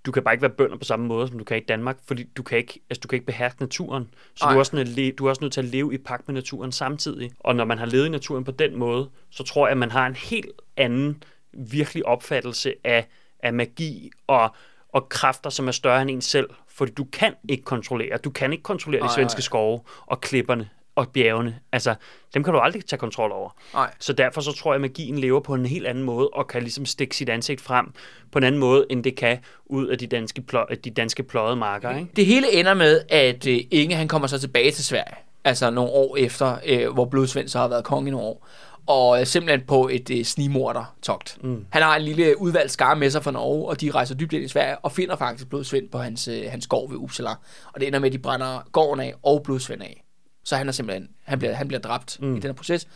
du 0.07 0.13
kan 0.13 0.23
bare 0.23 0.35
ikke 0.35 0.43
være 0.43 0.51
bønder 0.51 0.77
på 0.77 0.85
samme 0.85 1.07
måde, 1.07 1.29
som 1.29 1.39
du 1.39 1.45
kan 1.45 1.57
i 1.57 1.61
Danmark, 1.61 1.97
fordi 2.07 2.25
du 2.37 2.43
kan 2.43 2.59
ikke, 2.59 2.81
altså, 2.91 3.01
du 3.01 3.09
kan 3.09 3.17
ikke 3.17 3.27
beherske 3.27 3.61
naturen. 3.63 4.09
Så 4.35 4.45
du 4.45 4.47
Nej. 4.47 4.55
er, 4.55 4.59
også 4.59 4.77
nødt, 4.77 5.19
du 5.19 5.27
er 5.27 5.31
også 5.31 5.45
nødt 5.45 5.53
til 5.53 5.61
at 5.61 5.67
leve 5.67 5.95
i 5.95 5.99
pagt 5.99 6.29
med 6.29 6.35
naturen 6.35 6.73
samtidig. 6.73 7.31
Og 7.41 7.57
når 7.57 7.65
man 7.65 7.79
har 7.79 7.87
levet 7.87 8.07
i 8.07 8.09
naturen 8.09 8.45
på 8.45 8.51
den 8.51 8.77
måde, 8.77 9.09
så 9.31 9.43
tror 9.45 9.67
jeg, 9.67 9.71
at 9.71 9.79
man 9.79 9.91
har 9.91 10.07
en 10.07 10.15
helt 10.17 10.53
anden 10.77 11.23
virkelig 11.53 12.07
opfattelse 12.07 12.75
af, 12.85 13.07
af 13.43 13.53
magi 13.53 14.11
og, 14.27 14.55
og 14.93 15.09
kræfter, 15.09 15.51
som 15.51 15.69
er 15.69 15.73
større 15.73 16.03
end 16.03 16.11
en 16.11 16.21
selv. 16.21 16.51
Fordi 16.69 16.93
du 16.93 17.05
kan 17.13 17.35
ikke 17.49 17.65
kontrollere. 17.65 18.17
Du 18.17 18.31
kan 18.31 18.53
ikke 18.53 18.63
kontrollere 18.63 19.01
Nej, 19.01 19.09
de 19.09 19.15
svenske 19.15 19.39
nej. 19.39 19.43
skove 19.43 19.81
og 20.07 20.21
klipperne 20.21 20.69
og 20.95 21.09
bjergene. 21.09 21.59
Altså, 21.73 21.95
dem 22.35 22.45
kan 22.45 22.53
du 22.53 22.59
aldrig 22.61 22.85
tage 22.87 23.01
kontrol 23.01 23.33
over. 23.33 23.51
nej. 23.75 23.91
Så 23.99 24.13
derfor 24.13 24.41
så 24.41 24.53
tror 24.53 24.73
jeg, 24.73 24.75
at 24.75 24.81
magien 24.81 25.19
lever 25.19 25.41
på 25.41 25.55
en 25.55 25.67
helt 25.67 25.87
anden 25.87 26.05
måde, 26.05 26.29
og 26.29 26.47
kan 26.47 26.63
ligesom 26.63 26.87
stikke 26.87 27.17
sit 27.17 27.29
ansigt 27.29 27.61
frem 27.61 27.87
på 28.33 28.39
en 28.39 28.45
anden 28.45 28.59
måde, 28.61 28.87
end 28.91 29.05
det 29.05 29.17
kan 29.17 29.39
ud 29.67 29.87
af 29.87 29.99
de 29.99 30.07
danske, 30.07 30.43
plø- 30.53 30.75
de 30.85 30.91
danske 30.91 31.23
pløjede 31.23 31.57
marker. 31.57 31.97
Ikke? 31.97 32.11
Det 32.17 32.27
hele 32.27 32.53
ender 32.53 32.75
med, 32.75 33.01
at 33.09 33.47
øh, 33.47 33.61
Inge 33.71 33.97
han 33.97 34.09
kommer 34.09 34.29
så 34.29 34.39
tilbage 34.39 34.71
til 34.71 34.85
Sverige, 34.85 35.15
altså 35.45 35.71
nogle 35.71 35.91
år 35.91 36.17
efter, 36.17 36.57
øh, 36.67 36.93
hvor 36.93 37.05
Blodsvend 37.05 37.49
så 37.49 37.59
har 37.59 37.69
været 37.69 37.85
konge 37.85 38.09
i 38.09 38.11
nogle 38.11 38.27
år, 38.27 38.47
og 38.89 39.21
øh, 39.21 39.27
simpelthen 39.27 39.67
på 39.67 39.89
et 39.89 40.11
øh, 40.11 40.25
snigmorder-togt. 40.25 41.39
Mm. 41.45 41.67
Han 41.71 41.83
har 41.83 41.97
en 41.97 42.03
lille 42.03 42.41
udvalgt 42.41 42.73
skare 42.73 42.97
med 42.97 43.11
sig 43.11 43.25
fra 43.25 43.31
Norge, 43.31 43.69
og 43.69 43.81
de 43.81 43.91
rejser 43.91 44.15
dybt 44.15 44.33
ind 44.33 44.45
i 44.45 44.49
Sverige, 44.49 44.79
og 44.79 44.93
finder 44.93 45.17
faktisk 45.17 45.49
Blodsvend 45.49 45.89
på 45.89 45.99
hans, 45.99 46.29
øh, 46.29 46.51
hans 46.51 46.67
gård 46.67 46.91
ved 46.91 46.97
Uppsala. 46.97 47.31
Og 47.73 47.81
det 47.81 47.87
ender 47.87 47.99
med, 47.99 48.09
at 48.09 48.13
de 48.13 48.19
brænder 48.19 48.69
gården 48.73 49.01
af 49.01 49.15
og 49.23 49.43
Blodsvend 49.43 49.83
af. 49.83 50.05
Så 50.45 50.57
han 50.57 50.69
er 50.69 50.73
simpelthen, 50.73 51.09
han 51.25 51.39
bliver, 51.39 51.55
han 51.55 51.69
bliver 51.69 51.81
dræbt 51.81 52.19
mm. 52.21 52.37
i 52.37 52.41
den 52.41 52.49
her 52.49 52.53
proces. 52.53 52.89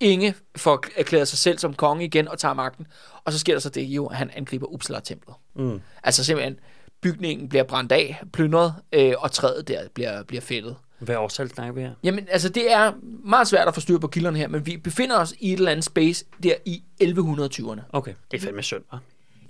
Inge 0.00 0.34
får 0.56 0.84
erklæret 0.96 1.28
sig 1.28 1.38
selv 1.38 1.58
som 1.58 1.74
konge 1.74 2.04
igen 2.04 2.28
og 2.28 2.38
tager 2.38 2.54
magten, 2.54 2.86
og 3.24 3.32
så 3.32 3.38
sker 3.38 3.52
der 3.54 3.60
så 3.60 3.68
det 3.68 3.82
jo, 3.82 4.06
at 4.06 4.16
han 4.16 4.30
angriber 4.36 4.66
Uppsala-templet. 4.66 5.34
Mm. 5.56 5.80
Altså 6.04 6.24
simpelthen, 6.24 6.56
bygningen 7.02 7.48
bliver 7.48 7.64
brændt 7.64 7.92
af, 7.92 8.22
plyndret, 8.32 8.74
øh, 8.92 9.12
og 9.18 9.32
træet 9.32 9.68
der 9.68 9.80
bliver, 9.94 10.22
bliver 10.22 10.40
fældet. 10.40 10.76
Hvad 11.00 11.16
årstal 11.16 11.50
snakker 11.50 11.72
vi 11.74 11.80
her? 11.80 11.90
Jamen, 12.04 12.26
altså 12.30 12.48
det 12.48 12.72
er 12.72 12.92
meget 13.24 13.48
svært 13.48 13.68
at 13.68 13.74
få 13.74 13.80
styr 13.80 13.98
på 13.98 14.06
kilderne 14.08 14.38
her, 14.38 14.48
men 14.48 14.66
vi 14.66 14.76
befinder 14.76 15.16
os 15.18 15.34
i 15.40 15.52
et 15.52 15.58
eller 15.58 15.70
andet 15.70 15.84
space 15.84 16.24
der 16.42 16.54
i 16.64 16.82
1120'erne. 17.02 17.80
Okay, 17.92 18.12
det 18.30 18.36
er 18.40 18.44
fandme 18.44 18.62
synd, 18.62 18.82
hva'? 18.92 18.96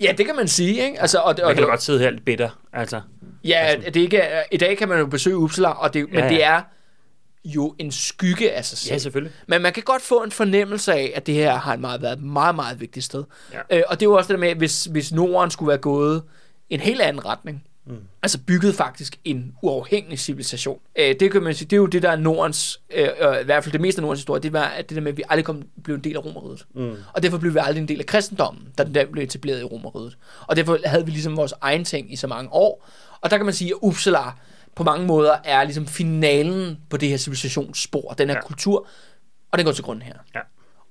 Ja, 0.00 0.12
det 0.18 0.26
kan 0.26 0.36
man 0.36 0.48
sige, 0.48 0.84
ikke? 0.86 1.00
Altså, 1.00 1.18
og, 1.18 1.36
det- 1.36 1.44
og, 1.44 1.48
Jeg 1.48 1.56
kan 1.56 1.62
det, 1.62 1.66
da 1.68 1.72
godt 1.72 1.82
sidde 1.82 1.98
her 1.98 2.10
lidt 2.10 2.24
bitter, 2.24 2.50
altså. 2.72 3.00
ja, 3.44 3.74
det 3.86 3.96
er 3.96 4.00
ikke, 4.00 4.22
i 4.52 4.56
dag 4.56 4.78
kan 4.78 4.88
man 4.88 4.98
jo 4.98 5.06
besøge 5.06 5.36
Uppsala, 5.36 5.68
og 5.68 5.94
det, 5.94 6.04
men 6.10 6.14
Ja, 6.18 6.24
ja. 6.24 6.28
det 6.30 6.44
er 6.44 6.62
jo 7.44 7.74
en 7.78 7.90
skygge 7.92 8.52
af 8.52 8.64
sig 8.64 8.78
selv. 8.78 8.92
Ja, 8.92 8.98
selvfølgelig. 8.98 9.32
Men 9.46 9.62
man 9.62 9.72
kan 9.72 9.82
godt 9.82 10.02
få 10.02 10.22
en 10.22 10.30
fornemmelse 10.32 10.92
af, 10.92 11.12
at 11.14 11.26
det 11.26 11.34
her 11.34 11.54
har 11.56 11.76
meget, 11.76 12.02
været 12.02 12.12
et 12.12 12.22
meget, 12.22 12.54
meget 12.54 12.80
vigtigt 12.80 13.04
sted. 13.04 13.24
Ja. 13.52 13.76
Øh, 13.78 13.82
og 13.88 14.00
det 14.00 14.06
er 14.06 14.10
jo 14.10 14.16
også 14.16 14.28
det 14.28 14.34
der 14.34 14.40
med, 14.40 14.54
hvis, 14.54 14.84
hvis 14.84 15.12
Norden 15.12 15.50
skulle 15.50 15.68
være 15.68 15.78
gået 15.78 16.22
en 16.70 16.80
helt 16.80 17.00
anden 17.00 17.24
retning, 17.26 17.64
mm. 17.86 17.96
altså 18.22 18.38
bygget 18.46 18.74
faktisk 18.74 19.18
en 19.24 19.54
uafhængig 19.62 20.18
civilisation. 20.18 20.80
Øh, 20.98 21.14
det 21.20 21.32
kan 21.32 21.42
man 21.42 21.54
sige, 21.54 21.68
det 21.68 21.72
er 21.72 21.80
jo 21.80 21.86
det 21.86 22.02
der 22.02 22.10
er 22.10 22.16
Nordens, 22.16 22.80
øh, 22.90 23.08
øh, 23.20 23.40
i 23.40 23.44
hvert 23.44 23.64
fald 23.64 23.72
det 23.72 23.80
meste 23.80 23.98
af 23.98 24.02
Nordens 24.02 24.20
historie, 24.20 24.42
det 24.42 24.52
var 24.52 24.64
at 24.64 24.88
det 24.88 24.96
der 24.96 25.02
med, 25.02 25.12
at 25.12 25.16
vi 25.16 25.22
aldrig 25.28 25.44
kom, 25.44 25.62
blev 25.84 25.96
en 25.96 26.04
del 26.04 26.16
af 26.16 26.24
Romeriet. 26.24 26.66
Mm. 26.74 26.96
Og 27.14 27.22
derfor 27.22 27.38
blev 27.38 27.54
vi 27.54 27.58
aldrig 27.62 27.80
en 27.80 27.88
del 27.88 28.00
af 28.00 28.06
kristendommen, 28.06 28.68
da 28.78 28.84
den 28.84 28.94
der 28.94 29.06
blev 29.06 29.24
etableret 29.24 29.60
i 29.60 29.64
Romeriet. 29.64 30.16
Og 30.46 30.56
derfor 30.56 30.78
havde 30.84 31.04
vi 31.04 31.10
ligesom 31.10 31.36
vores 31.36 31.54
egen 31.60 31.84
ting 31.84 32.12
i 32.12 32.16
så 32.16 32.26
mange 32.26 32.52
år. 32.52 32.88
Og 33.20 33.30
der 33.30 33.36
kan 33.36 33.46
man 33.46 33.54
sige, 33.54 33.70
at 33.70 33.78
Uppsala 33.82 34.22
på 34.74 34.84
mange 34.84 35.06
måder 35.06 35.36
er 35.44 35.64
ligesom 35.64 35.86
finalen 35.86 36.78
på 36.90 36.96
det 36.96 37.08
her 37.08 37.16
civilisationsspor, 37.16 38.14
den 38.18 38.28
her 38.28 38.36
ja. 38.36 38.42
Kultur, 38.42 38.86
og 39.50 39.58
den 39.58 39.64
går 39.64 39.72
til 39.72 39.84
grunden 39.84 40.02
her. 40.02 40.14
Ja. 40.34 40.40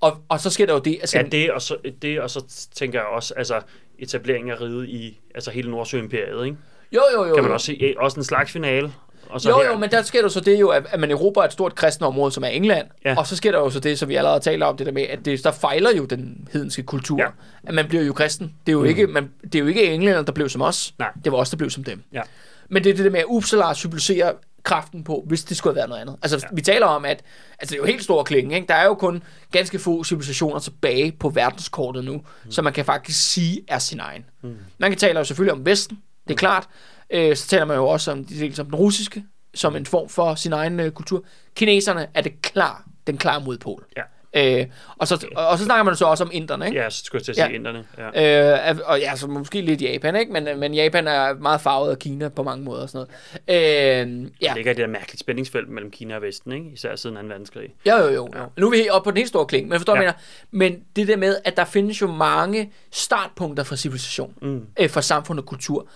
Og, 0.02 0.18
og 0.30 0.40
så 0.40 0.50
sker 0.50 0.66
der 0.66 0.74
jo 0.74 0.80
det, 0.80 1.00
at 1.02 1.16
Ja, 1.16 1.22
det 1.22 1.52
og, 1.52 1.62
så, 1.62 1.78
det, 2.02 2.22
og 2.22 2.30
så 2.30 2.68
tænker 2.74 3.00
jeg 3.00 3.08
også, 3.08 3.34
altså, 3.38 3.62
etableringen 4.00 4.52
af 4.52 4.62
riget 4.62 4.90
i 4.90 5.20
altså 5.36 5.52
hele 5.52 5.72
Nordsøimperiet, 5.72 6.46
ikke? 6.46 6.58
Jo, 6.92 7.02
jo, 7.16 7.26
jo, 7.26 7.34
Kan 7.34 7.44
man 7.44 7.50
jo. 7.50 7.54
også 7.54 7.66
se, 7.66 7.78
eh, 7.82 7.94
også 7.98 8.20
en 8.20 8.24
slags 8.24 8.52
finale. 8.52 8.94
Og 9.30 9.42
så 9.42 9.50
Jo, 9.50 9.58
her, 9.58 9.72
jo, 9.72 9.78
men 9.78 9.92
der 9.92 10.02
sker 10.02 10.22
der 10.22 10.30
så 10.30 10.40
det 10.40 10.60
jo, 10.60 10.70
at 10.70 11.00
man 11.00 11.12
erobrer 11.12 11.44
et 11.44 11.54
stort 11.54 11.76
kristen 11.76 12.06
område, 12.06 12.32
som 12.32 12.44
er 12.44 12.48
England. 12.48 12.88
Ja. 13.06 13.16
Og 13.18 13.28
så 13.28 13.36
sker 13.36 13.52
der 13.52 13.60
jo 13.60 13.70
så 13.70 13.80
det, 13.80 14.00
som 14.00 14.10
vi 14.10 14.16
allerede 14.16 14.40
taler 14.40 14.66
om, 14.66 14.78
det 14.78 14.86
der 14.86 14.92
med, 14.92 15.02
at 15.02 15.26
det, 15.26 15.44
der 15.44 15.52
fejler 15.52 15.90
jo 15.98 16.06
den 16.06 16.48
hedenske 16.54 16.84
kultur. 16.84 17.20
Ja. 17.20 17.28
At 17.64 17.74
man 17.74 17.88
bliver 17.88 18.04
jo 18.04 18.14
kristen. 18.14 18.54
Det 18.66 18.72
er 18.72 18.74
jo, 18.74 18.80
mm. 18.80 18.86
ikke, 18.86 19.08
man, 19.08 19.32
det 19.44 19.56
er 19.56 19.60
jo 19.60 19.68
ikke 19.68 19.86
englænder, 19.86 20.22
der 20.22 20.32
blev 20.32 20.50
som 20.50 20.62
os. 20.62 20.94
Nej. 21.00 21.10
Det 21.24 21.32
var 21.32 21.38
os, 21.38 21.50
der 21.50 21.58
blev 21.58 21.70
som 21.70 21.84
dem. 21.84 22.04
Ja. 22.14 22.22
Men 22.70 22.84
det 22.84 22.90
er 22.90 22.96
det 22.96 23.06
der 23.06 23.12
med, 23.12 23.20
at 23.20 23.26
Uppsala 23.26 23.74
symboliserer 23.74 24.32
kraften 24.64 25.04
på, 25.04 25.24
hvis 25.28 25.44
det 25.44 25.58
skulle 25.58 25.72
have 25.74 25.78
været 25.78 25.90
noget 25.90 26.02
andet. 26.02 26.16
Altså, 26.22 26.38
ja. 26.38 26.48
vi 26.56 26.62
taler 26.62 26.86
om, 26.86 27.06
at 27.06 27.24
altså, 27.60 27.74
det 27.74 27.74
er 27.74 27.78
jo 27.78 27.86
helt 27.86 28.04
stor 28.04 28.24
klingen, 28.24 28.54
ikke? 28.54 28.68
Der 28.68 28.74
er 28.74 28.86
jo 28.86 28.94
kun 28.94 29.24
ganske 29.52 29.80
få 29.80 30.04
civilisationer 30.04 30.60
tilbage 30.60 31.12
på 31.12 31.30
verdenskortet 31.30 32.04
nu, 32.04 32.14
mm. 32.14 32.52
som 32.52 32.64
man 32.64 32.74
kan 32.74 32.86
faktisk 32.86 33.32
sige 33.32 33.62
er 33.68 33.80
sin 33.80 34.00
egen. 34.00 34.26
Mm. 34.42 34.58
Man 34.78 34.92
kan 34.92 34.98
tale 34.98 35.20
jo 35.20 35.26
selvfølgelig 35.26 35.54
om 35.54 35.66
Vesten, 35.66 36.00
det 36.28 36.34
er 36.34 36.38
klart. 36.38 36.68
Øh, 37.10 37.36
så 37.36 37.48
taler 37.48 37.66
man 37.66 37.78
jo 37.78 37.88
også 37.88 38.12
om, 38.12 38.26
de, 38.26 38.56
som 38.56 38.66
den 38.66 38.76
russiske, 38.76 39.24
som 39.54 39.76
en 39.76 39.86
form 39.86 40.10
for 40.10 40.36
sin 40.36 40.54
egen 40.54 40.80
øh, 40.80 40.92
kultur. 40.92 41.26
Kineserne 41.56 42.08
er 42.14 42.22
det 42.22 42.42
klar, 42.42 42.86
den 43.08 43.18
klare 43.18 43.42
modpol. 43.42 43.86
Ja. 43.98 44.02
Øh, 44.36 44.66
og, 44.98 45.08
så, 45.08 45.28
og, 45.36 45.48
og 45.48 45.58
så 45.58 45.66
snakker 45.66 45.84
man 45.84 45.96
så 45.96 46.06
også 46.06 46.24
om 46.24 46.30
inderne, 46.34 46.66
ikke? 46.66 46.78
Ja, 46.78 46.90
så 46.90 47.04
skulle 47.04 47.20
jeg 47.20 47.26
til 47.26 47.32
at 47.32 47.36
sige 47.36 47.46
Ja. 47.46 47.50
ja. 47.52 47.56
inderne. 47.56 47.86
Ja. 48.16 48.72
Øh, 48.72 48.78
og 48.86 49.00
ja, 49.00 49.16
så 49.16 49.28
måske 49.28 49.62
lidt 49.62 49.82
Japan, 49.82 50.16
ikke? 50.16 50.32
Men, 50.34 50.60
men 50.60 50.74
Japan 50.74 51.08
er 51.08 51.34
meget 51.34 51.62
farvet 51.62 51.92
af 51.92 52.00
Kina 52.00 52.30
på 52.30 52.44
mange 52.44 52.64
måder 52.64 52.82
og 52.82 52.90
sådan 52.90 53.08
noget. 53.48 54.06
Øh, 54.22 54.32
ja, 54.42 54.48
Der 54.48 54.56
ligger 54.56 54.74
det 54.74 54.82
der 54.82 54.88
mærkeligt 54.88 55.20
spændingsfelt 55.20 55.70
mellem 55.70 55.92
Kina 55.92 56.16
og 56.16 56.22
Vesten, 56.22 56.52
ikke? 56.52 56.66
Især 56.74 56.96
siden 56.96 57.16
2. 57.16 57.22
verdenskrig. 57.22 57.70
jo, 57.88 57.98
jo, 57.98 58.08
jo, 58.10 58.30
jo. 58.38 58.44
Nu 58.58 58.68
er 58.68 58.72
vi 58.72 58.78
helt 58.78 58.90
oppe 58.92 59.08
på 59.08 59.12
den 59.12 59.18
helt 59.18 59.30
store 59.30 59.46
kling, 59.46 59.68
men 59.68 59.80
forstår 59.80 59.96
ja. 59.96 60.02
Ja. 60.02 60.06
mener? 60.06 60.14
Men 60.52 60.80
det 60.96 61.08
der 61.08 61.18
med, 61.18 61.38
at 61.46 61.58
der 61.58 61.66
findes 61.66 62.02
jo 62.02 62.08
mange 62.08 62.72
startpunkter 62.92 63.64
for 63.64 63.76
civilisation, 63.76 64.34
mm. 64.42 64.62
øh, 64.80 64.90
for 64.90 65.02
samfund 65.02 65.40
og 65.40 65.46
kultur. 65.46 65.88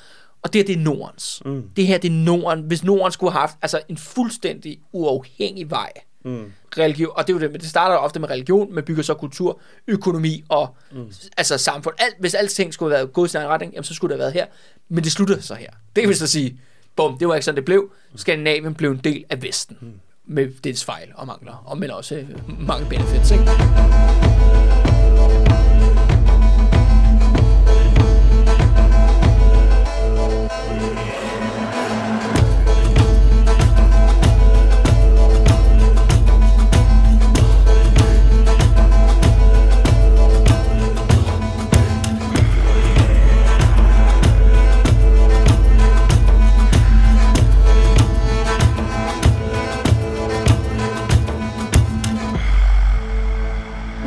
Og 0.42 0.54
det 0.54 0.60
her, 0.60 0.66
det 0.66 0.76
er 0.76 0.80
Nordens. 0.84 1.42
Mm. 1.46 1.70
Det 1.76 1.88
her, 1.88 1.98
det 1.98 2.08
er 2.08 2.14
Norden. 2.14 2.64
Hvis 2.64 2.84
Norden 2.84 3.12
skulle 3.12 3.32
have 3.32 3.40
haft 3.40 3.56
altså, 3.62 3.82
en 3.90 3.98
fuldstændig 3.98 4.80
uafhængig 4.92 5.70
vej, 5.70 5.92
mm. 6.24 6.52
religion, 6.78 7.12
og 7.16 7.28
det 7.28 7.34
er 7.34 7.38
jo 7.38 7.40
det, 7.40 7.52
men 7.52 7.62
det 7.62 7.70
starter 7.70 7.96
ofte 7.96 8.20
med 8.20 8.30
religion, 8.30 8.76
men 8.76 8.84
bygger 8.84 9.04
så 9.04 9.14
kultur, 9.14 9.60
økonomi 9.88 10.44
og 10.50 10.76
mm. 10.92 11.12
altså 11.38 11.58
samfund. 11.58 11.96
Alt, 12.00 12.16
hvis 12.20 12.34
alting 12.34 12.74
skulle 12.74 12.96
have 12.96 13.04
været 13.04 13.14
gået 13.14 13.28
i 13.28 13.32
sin 13.32 13.38
egen 13.38 13.50
retning, 13.50 13.74
jamen, 13.74 13.84
så 13.84 13.94
skulle 13.94 14.14
det 14.14 14.22
have 14.22 14.34
været 14.34 14.34
her. 14.34 14.54
Men 14.90 15.04
det 15.04 15.12
sluttede 15.12 15.42
så 15.42 15.56
her. 15.56 15.70
Det 15.96 16.08
vil 16.08 16.16
så 16.16 16.28
sige, 16.28 16.60
bum, 16.96 17.18
det 17.18 17.28
var 17.28 17.36
ikke 17.36 17.46
sådan, 17.46 17.56
det 17.56 17.66
blev. 17.66 17.92
Skandinavien 18.16 18.74
blev 18.74 18.92
en 18.92 19.02
del 19.04 19.26
af 19.30 19.42
Vesten. 19.42 19.78
Mm. 19.82 20.00
Med 20.26 20.50
dets 20.64 20.86
fejl 20.86 21.12
og 21.16 21.28
mangler, 21.28 21.64
og 21.66 21.78
men 21.78 21.92
også 21.92 22.16
øh, 22.16 22.30
mange 22.68 22.90
benefits. 22.90 23.32
Ikke? 23.32 24.43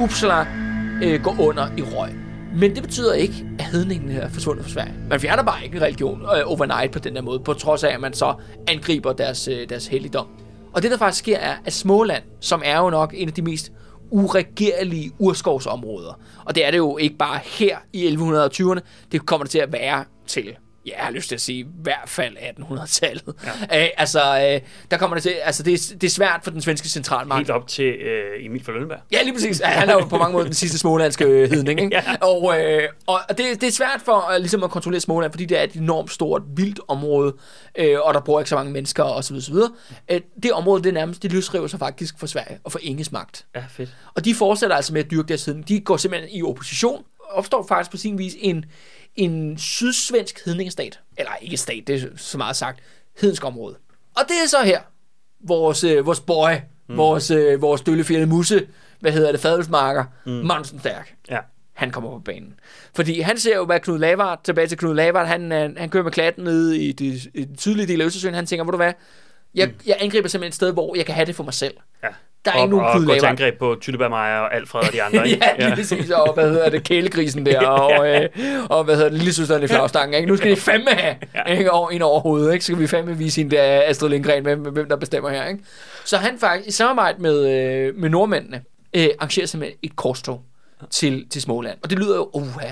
Uppsala 0.06 0.46
øh, 1.02 1.22
går 1.22 1.36
under 1.40 1.68
i 1.78 1.82
røg. 1.82 2.10
Men 2.54 2.74
det 2.74 2.82
betyder 2.82 3.12
ikke, 3.12 3.46
at 3.58 3.64
hedningen 3.64 4.10
er 4.10 4.28
forsvundet 4.28 4.64
fra 4.64 4.70
Sverige. 4.70 4.94
Man 5.10 5.20
fjerner 5.20 5.42
bare 5.42 5.64
ikke 5.64 5.76
en 5.76 5.82
religion 5.82 6.22
øh, 6.22 6.42
overnight 6.44 6.92
på 6.92 6.98
den 6.98 7.16
der 7.16 7.22
måde, 7.22 7.40
på 7.40 7.54
trods 7.54 7.84
af, 7.84 7.94
at 7.94 8.00
man 8.00 8.12
så 8.12 8.34
angriber 8.68 9.12
deres, 9.12 9.48
øh, 9.48 9.68
deres 9.68 9.86
helligdom. 9.86 10.26
Og 10.72 10.82
det, 10.82 10.90
der 10.90 10.96
faktisk 10.96 11.18
sker, 11.18 11.38
er, 11.38 11.54
at 11.64 11.72
Småland, 11.72 12.22
som 12.40 12.62
er 12.64 12.78
jo 12.78 12.90
nok 12.90 13.14
en 13.16 13.28
af 13.28 13.34
de 13.34 13.42
mest 13.42 13.72
uregerlige 14.10 15.12
urskovsområder, 15.18 16.20
og 16.44 16.54
det 16.54 16.66
er 16.66 16.70
det 16.70 16.78
jo 16.78 16.96
ikke 16.96 17.16
bare 17.16 17.40
her 17.44 17.78
i 17.92 18.08
1120'erne, 18.08 18.80
det 19.12 19.26
kommer 19.26 19.44
det 19.44 19.50
til 19.50 19.58
at 19.58 19.72
være 19.72 20.04
til 20.26 20.56
ja, 20.86 20.96
jeg 20.96 21.04
har 21.04 21.12
lyst 21.12 21.28
til 21.28 21.34
at 21.34 21.40
sige, 21.40 21.60
i 21.60 21.66
hvert 21.82 22.08
fald 22.08 22.36
1800-tallet. 22.36 23.34
Ja. 23.70 23.82
Øh, 23.82 23.88
altså, 23.96 24.20
øh, 24.20 24.60
der 24.90 24.96
kommer 24.96 25.16
det 25.16 25.22
til, 25.22 25.30
altså 25.30 25.62
det 25.62 25.74
er, 25.74 25.94
det 25.94 26.06
er 26.06 26.10
svært 26.10 26.40
for 26.44 26.50
den 26.50 26.60
svenske 26.62 26.88
centralmagt. 26.88 27.38
Helt 27.38 27.50
op 27.50 27.68
til 27.68 27.84
øh, 27.84 28.46
Emil 28.46 28.64
fra 28.64 28.72
Lønberg. 28.72 28.98
Ja, 29.12 29.22
lige 29.22 29.32
præcis. 29.32 29.60
Ja, 29.60 29.66
han 29.66 29.88
er 29.88 29.92
jo 29.92 30.04
på 30.04 30.16
mange 30.16 30.32
måder 30.32 30.44
den 30.44 30.54
sidste 30.54 30.78
smålandske 30.78 31.24
øh, 31.24 31.50
hedning. 31.50 31.80
Ikke? 31.80 31.96
Ja. 32.06 32.16
Og, 32.20 32.60
øh, 32.60 32.88
og 33.06 33.20
det, 33.28 33.38
det 33.38 33.62
er 33.62 33.70
svært 33.70 34.00
for 34.04 34.32
øh, 34.32 34.38
ligesom 34.38 34.62
at 34.62 34.70
kontrollere 34.70 35.00
Småland, 35.00 35.32
fordi 35.32 35.44
det 35.44 35.58
er 35.58 35.62
et 35.62 35.72
enormt 35.72 36.10
stort, 36.10 36.42
vildt 36.56 36.80
område, 36.88 37.34
øh, 37.78 37.96
og 38.02 38.14
der 38.14 38.20
bor 38.20 38.40
ikke 38.40 38.48
så 38.48 38.56
mange 38.56 38.72
mennesker 38.72 39.04
osv. 39.04 39.36
osv. 39.36 39.54
Øh, 40.10 40.20
det 40.42 40.52
område, 40.52 40.82
det 40.82 40.94
nærmest, 40.94 41.22
det 41.22 41.32
løsriver 41.32 41.66
sig 41.66 41.78
faktisk 41.78 42.18
for 42.18 42.26
Sverige 42.26 42.58
og 42.64 42.72
for 42.72 42.78
Inges 42.82 43.12
magt. 43.12 43.46
Ja, 43.54 43.64
fedt. 43.68 43.96
Og 44.14 44.24
de 44.24 44.34
fortsætter 44.34 44.76
altså 44.76 44.92
med 44.92 45.04
at 45.04 45.10
dyrke 45.10 45.28
deres 45.28 45.44
hedning. 45.44 45.68
De 45.68 45.80
går 45.80 45.96
simpelthen 45.96 46.30
i 46.38 46.42
opposition, 46.42 47.04
opstår 47.30 47.66
faktisk 47.68 47.90
på 47.90 47.96
sin 47.96 48.18
vis 48.18 48.36
en, 48.38 48.64
en 49.16 49.58
sydsvensk 49.58 50.44
hedningestat. 50.44 51.00
Eller 51.16 51.32
ikke 51.40 51.56
stat, 51.56 51.82
det 51.86 52.02
er 52.02 52.08
så 52.16 52.38
meget 52.38 52.56
sagt. 52.56 52.80
Hedensk 53.20 53.44
område. 53.44 53.76
Og 54.16 54.22
det 54.28 54.36
er 54.44 54.48
så 54.48 54.62
her, 54.64 54.80
vores, 55.40 55.84
øh, 55.84 56.06
vores 56.06 56.20
boy, 56.20 56.50
mm. 56.88 56.96
vores, 56.96 57.30
øh, 57.30 57.62
vores 57.62 57.80
døllefjerde 57.80 58.26
musse, 58.26 58.66
hvad 59.00 59.12
hedder 59.12 59.32
det, 59.32 59.40
fadelsmarker, 59.40 60.04
mm. 60.26 60.32
Monsen 60.32 60.80
Stærk. 60.80 61.14
Ja. 61.30 61.38
Han 61.72 61.90
kommer 61.90 62.10
på 62.10 62.18
banen. 62.18 62.54
Fordi 62.94 63.20
han 63.20 63.38
ser 63.38 63.56
jo, 63.56 63.64
hvad 63.64 63.80
Knud 63.80 63.98
Lavard, 63.98 64.44
tilbage 64.44 64.66
til 64.66 64.78
Knud 64.78 64.94
Lavard, 64.94 65.26
han, 65.26 65.50
han, 65.50 65.76
han 65.78 65.90
kører 65.90 66.04
med 66.04 66.12
klatten 66.12 66.44
nede 66.44 66.78
i, 66.78 66.92
det, 66.92 67.30
i 67.34 67.44
den 67.44 67.58
sydlige 67.58 67.86
del 67.86 68.00
af 68.00 68.04
Østersøen. 68.04 68.34
Han 68.34 68.46
tænker, 68.46 68.64
ved 68.64 68.72
du 68.72 68.76
hvad, 68.76 68.92
jeg, 69.56 69.66
mm. 69.68 69.74
jeg 69.86 69.96
angriber 70.00 70.28
simpelthen 70.28 70.48
et 70.48 70.54
sted, 70.54 70.72
hvor 70.72 70.96
jeg 70.96 71.06
kan 71.06 71.14
have 71.14 71.26
det 71.26 71.36
for 71.36 71.44
mig 71.44 71.54
selv. 71.54 71.74
ja. 72.02 72.08
Der 72.44 72.52
er 72.52 72.56
og, 72.56 72.62
ikke 72.62 72.76
nogen 72.76 72.86
og 72.86 73.06
gå 73.06 73.14
til 73.14 73.26
angreb 73.26 73.58
på 73.58 73.76
Tytteberg 73.80 74.10
Meyer 74.10 74.38
og 74.38 74.54
Alfred 74.54 74.80
og 74.86 74.92
de 74.92 75.02
andre. 75.02 75.28
ikke? 75.30 75.46
ja, 75.58 75.64
lige 75.66 75.76
præcis. 75.76 76.10
Og 76.10 76.34
hvad 76.34 76.50
hedder 76.50 76.68
det, 76.70 76.84
kælegrisen 76.84 77.46
der, 77.46 77.60
og, 77.84 78.08
øh, 78.08 78.28
og 78.70 78.84
hvad 78.84 78.94
hedder 78.96 79.08
det, 79.08 79.18
lille 79.18 79.32
søsteren 79.34 79.62
i 79.62 79.66
flagstangen, 79.66 80.14
ikke? 80.14 80.28
Nu 80.28 80.36
skal 80.36 80.50
de 80.50 80.56
fandme 80.56 80.90
have, 80.90 81.16
Ja. 81.34 81.52
ikke? 81.52 81.70
Over, 81.70 81.90
ind 81.90 82.02
over 82.02 82.20
hovedet, 82.20 82.52
ikke? 82.52 82.64
Så 82.64 82.72
kan 82.72 82.80
vi 82.80 82.86
fandme 82.86 83.18
vise 83.18 83.40
hende 83.40 83.56
der 83.56 83.82
Astrid 83.86 84.08
Lindgren, 84.10 84.42
hvem, 84.42 84.60
hvem 84.60 84.88
der 84.88 84.96
bestemmer 84.96 85.30
her, 85.30 85.46
ikke? 85.46 85.60
Så 86.04 86.16
han 86.16 86.38
faktisk, 86.38 86.68
i 86.68 86.70
samarbejde 86.72 87.22
med, 87.22 87.50
øh, 87.50 87.94
med 87.96 88.08
nordmændene, 88.10 88.62
øh, 88.96 89.08
arrangerer 89.18 89.46
simpelthen 89.46 89.78
et 89.82 89.96
korstog 89.96 90.42
til, 90.90 91.28
til 91.30 91.42
Småland. 91.42 91.78
Og 91.82 91.90
det 91.90 91.98
lyder 91.98 92.16
jo, 92.16 92.30
uha, 92.32 92.66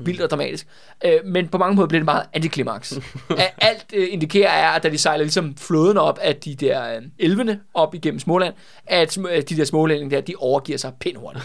vildt 0.00 0.20
og 0.20 0.30
dramatisk. 0.30 0.66
Øh, 1.04 1.12
men 1.24 1.48
på 1.48 1.58
mange 1.58 1.76
måder 1.76 1.88
bliver 1.88 2.00
det 2.00 2.04
meget 2.04 2.22
antiklimaks. 2.32 2.98
Alt 3.58 3.86
øh, 3.94 4.08
indikerer 4.10 4.50
er, 4.50 4.68
at 4.68 4.82
da 4.82 4.88
de 4.88 4.98
sejler 4.98 5.24
ligesom 5.24 5.56
flåden 5.56 5.96
op 5.96 6.18
af 6.22 6.36
de 6.36 6.54
der 6.54 6.96
øh, 6.96 7.02
elvene 7.18 7.60
op 7.74 7.94
igennem 7.94 8.20
Småland, 8.20 8.54
at 8.86 9.18
øh, 9.18 9.42
de 9.48 9.56
der 9.56 9.64
smålændinge 9.64 10.16
der, 10.16 10.20
de 10.22 10.34
overgiver 10.38 10.78
sig 10.78 10.92
pænt 11.00 11.18
hurtigt. 11.18 11.44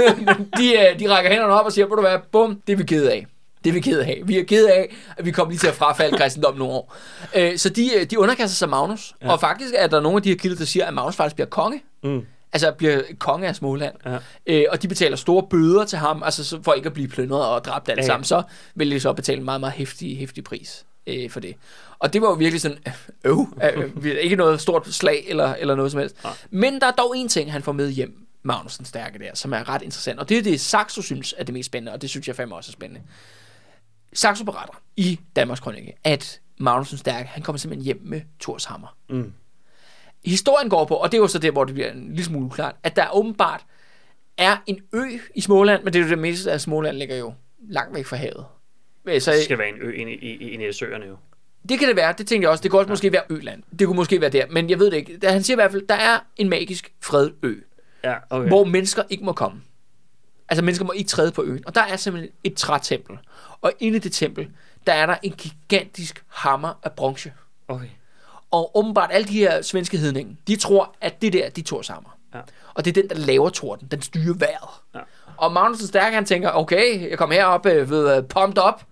de, 0.58 0.72
øh, 0.78 1.00
de 1.00 1.10
rækker 1.10 1.30
hænderne 1.30 1.52
op 1.52 1.66
og 1.66 1.72
siger, 1.72 1.86
ved 1.86 1.96
du 1.96 2.02
hvad, 2.02 2.18
bum, 2.32 2.60
det 2.66 2.72
er 2.72 2.76
vi 2.76 2.84
ked 2.84 3.06
af. 3.06 3.26
Det 3.64 3.70
er 3.70 3.74
vi 3.74 3.80
ked 3.80 3.98
af. 3.98 4.22
Vi 4.24 4.38
er 4.38 4.44
ked 4.44 4.66
af, 4.66 4.94
at 5.16 5.24
vi 5.24 5.30
kom 5.30 5.48
lige 5.48 5.58
til 5.58 5.66
at 5.66 5.74
frafalde 5.74 6.18
kristendommen 6.18 6.58
nogle 6.58 6.74
år. 6.74 6.94
Øh, 7.36 7.58
så 7.58 7.68
de, 7.68 7.90
øh, 7.96 8.10
de 8.10 8.18
underkaster 8.18 8.54
sig 8.54 8.68
Magnus. 8.68 9.14
Ja. 9.22 9.32
Og 9.32 9.40
faktisk 9.40 9.74
er 9.76 9.86
der 9.86 10.00
nogle 10.00 10.16
af 10.16 10.22
de 10.22 10.28
her 10.28 10.36
kilder, 10.36 10.56
der 10.56 10.64
siger, 10.64 10.86
at 10.86 10.94
Magnus 10.94 11.16
faktisk 11.16 11.36
bliver 11.36 11.48
konge. 11.48 11.82
Mm. 12.02 12.26
Altså 12.56 12.72
bliver 12.78 13.02
konge 13.18 13.48
af 13.48 13.56
Småland. 13.56 13.94
Ja. 14.06 14.18
Øh, 14.46 14.64
og 14.70 14.82
de 14.82 14.88
betaler 14.88 15.16
store 15.16 15.46
bøder 15.50 15.84
til 15.84 15.98
ham, 15.98 16.22
altså 16.22 16.44
så- 16.44 16.62
for 16.62 16.72
ikke 16.72 16.86
at 16.86 16.92
blive 16.92 17.08
plyndret 17.08 17.46
og 17.46 17.64
dræbt 17.64 17.88
alle 17.88 18.00
Ja, 18.00 18.02
ja, 18.02 18.12
ja. 18.12 18.22
sammen. 18.22 18.24
Så 18.24 18.42
vil 18.74 18.90
de 18.90 19.00
så 19.00 19.12
betale 19.12 19.38
en 19.38 19.44
meget, 19.44 19.60
meget 19.60 19.72
hæftig, 19.74 20.18
hæftig 20.18 20.44
pris 20.44 20.86
øh, 21.06 21.30
for 21.30 21.40
det. 21.40 21.54
Og 21.98 22.12
det 22.12 22.22
var 22.22 22.28
jo 22.28 22.34
virkelig 22.34 22.60
sådan, 22.60 22.78
øh, 23.24 23.32
øh, 23.76 23.90
øh, 24.04 24.16
ikke 24.16 24.36
noget 24.36 24.60
stort 24.60 24.88
slag 24.94 25.24
eller, 25.28 25.54
eller 25.54 25.74
noget 25.74 25.92
som 25.92 26.00
helst. 26.00 26.24
Nej. 26.24 26.32
Men 26.50 26.80
der 26.80 26.86
er 26.86 26.90
dog 26.90 27.16
en 27.16 27.28
ting, 27.28 27.52
han 27.52 27.62
får 27.62 27.72
med 27.72 27.90
hjem, 27.90 28.26
Magnussen 28.42 28.84
Stærke 28.84 29.18
der, 29.18 29.30
som 29.34 29.52
er 29.52 29.68
ret 29.68 29.82
interessant. 29.82 30.18
Og 30.20 30.28
det 30.28 30.38
er 30.38 30.42
det, 30.42 30.60
Saxo 30.60 31.02
synes 31.02 31.34
er 31.38 31.44
det 31.44 31.52
mest 31.52 31.66
spændende, 31.66 31.92
og 31.92 32.02
det 32.02 32.10
synes 32.10 32.28
jeg 32.28 32.36
fandme 32.36 32.54
også 32.56 32.70
er 32.70 32.72
spændende. 32.72 33.02
Saxo 34.12 34.44
beretter 34.44 34.74
i 34.96 35.20
Danmarks 35.36 35.60
Krønike, 35.60 35.92
at 36.04 36.40
Magnussen 36.58 36.98
Stærke, 36.98 37.28
han 37.28 37.42
kommer 37.42 37.58
simpelthen 37.58 37.84
hjem 37.84 38.00
med 38.04 38.20
Thors 38.40 38.64
hammer. 38.64 38.96
Mm. 39.10 39.32
Historien 40.26 40.70
går 40.70 40.84
på, 40.84 40.94
og 40.94 41.12
det 41.12 41.18
er 41.18 41.20
jo 41.22 41.26
så 41.28 41.38
der, 41.38 41.50
hvor 41.50 41.64
det 41.64 41.74
bliver 41.74 41.92
en 41.92 42.08
lille 42.08 42.24
smule 42.24 42.46
uklart, 42.46 42.74
at 42.82 42.96
der 42.96 43.16
åbenbart 43.16 43.64
er 44.38 44.56
en 44.66 44.80
ø 44.92 45.04
i 45.34 45.40
Småland, 45.40 45.82
men 45.84 45.92
det 45.92 45.98
er 45.98 46.04
jo 46.04 46.10
det 46.10 46.18
meste 46.18 46.52
af 46.52 46.60
Småland 46.60 46.96
ligger 46.96 47.16
jo 47.16 47.34
langt 47.68 47.94
væk 47.94 48.06
fra 48.06 48.16
havet. 48.16 48.44
Øh, 49.06 49.20
Så 49.20 49.32
Det 49.32 49.42
skal 49.42 49.58
være 49.58 49.68
en 49.68 49.74
ø 49.80 49.92
inde 49.92 50.12
i, 50.12 50.36
i, 50.36 50.68
i 50.68 50.72
søerne 50.72 51.06
jo. 51.06 51.16
det 51.68 51.78
kan 51.78 51.88
det 51.88 51.96
være, 51.96 52.14
det 52.18 52.26
tænkte 52.26 52.44
jeg 52.44 52.50
også. 52.50 52.62
Det 52.62 52.70
kunne 52.70 52.80
også 52.80 52.88
måske 52.90 53.12
være 53.12 53.22
Øland. 53.30 53.62
Det 53.78 53.86
kunne 53.86 53.96
måske 53.96 54.20
være 54.20 54.30
der, 54.30 54.46
men 54.50 54.70
jeg 54.70 54.78
ved 54.78 54.90
det 54.90 54.96
ikke. 54.96 55.18
Han 55.24 55.42
siger 55.42 55.54
i 55.54 55.60
hvert 55.60 55.70
fald, 55.72 55.86
der 55.88 55.94
er 55.94 56.18
en 56.36 56.48
magisk 56.48 56.92
fredet 57.02 57.34
ø, 57.42 57.54
Ja, 58.04 58.14
okay. 58.30 58.48
hvor 58.48 58.64
mennesker 58.64 59.02
ikke 59.10 59.24
må 59.24 59.32
komme. 59.32 59.60
Altså 60.48 60.64
mennesker 60.64 60.84
må 60.84 60.92
ikke 60.92 61.08
træde 61.08 61.32
på 61.32 61.44
øen. 61.44 61.66
Og 61.66 61.74
der 61.74 61.80
er 61.82 61.96
simpelthen 61.96 62.32
et 62.44 62.56
trætempel. 62.56 63.18
Og 63.60 63.72
inde 63.80 63.96
i 63.96 64.00
det 64.00 64.12
tempel, 64.12 64.48
der 64.86 64.92
er 64.92 65.06
der 65.06 65.16
en 65.22 65.32
gigantisk 65.32 66.24
hammer 66.28 66.80
af 66.82 66.92
bronze. 66.92 67.32
okay. 67.68 67.86
Og 68.56 68.76
åbenbart 68.78 69.10
alle 69.12 69.28
de 69.28 69.38
her 69.38 69.62
svenske 69.62 69.98
hedninger, 69.98 70.34
de 70.46 70.56
tror, 70.56 70.94
at 71.00 71.22
det 71.22 71.32
der, 71.32 71.48
de 71.50 71.62
Thors 71.62 71.88
hammer. 71.88 72.10
Ja. 72.34 72.40
Og 72.74 72.84
det 72.84 72.96
er 72.96 73.02
den, 73.02 73.10
der 73.10 73.16
laver 73.26 73.48
torden. 73.48 73.88
Den 73.90 74.02
styrer 74.02 74.34
vejret. 74.34 74.68
Ja. 74.94 75.00
Og 75.36 75.52
Magnussen 75.52 75.86
Stærk, 75.88 76.12
han 76.12 76.24
tænker, 76.24 76.50
okay, 76.50 77.10
jeg 77.10 77.18
kommer 77.18 77.36
herop, 77.36 77.66
øh, 77.66 77.90
ved, 77.90 78.18
uh, 78.18 78.24
pumped 78.28 78.62
up, 78.68 78.82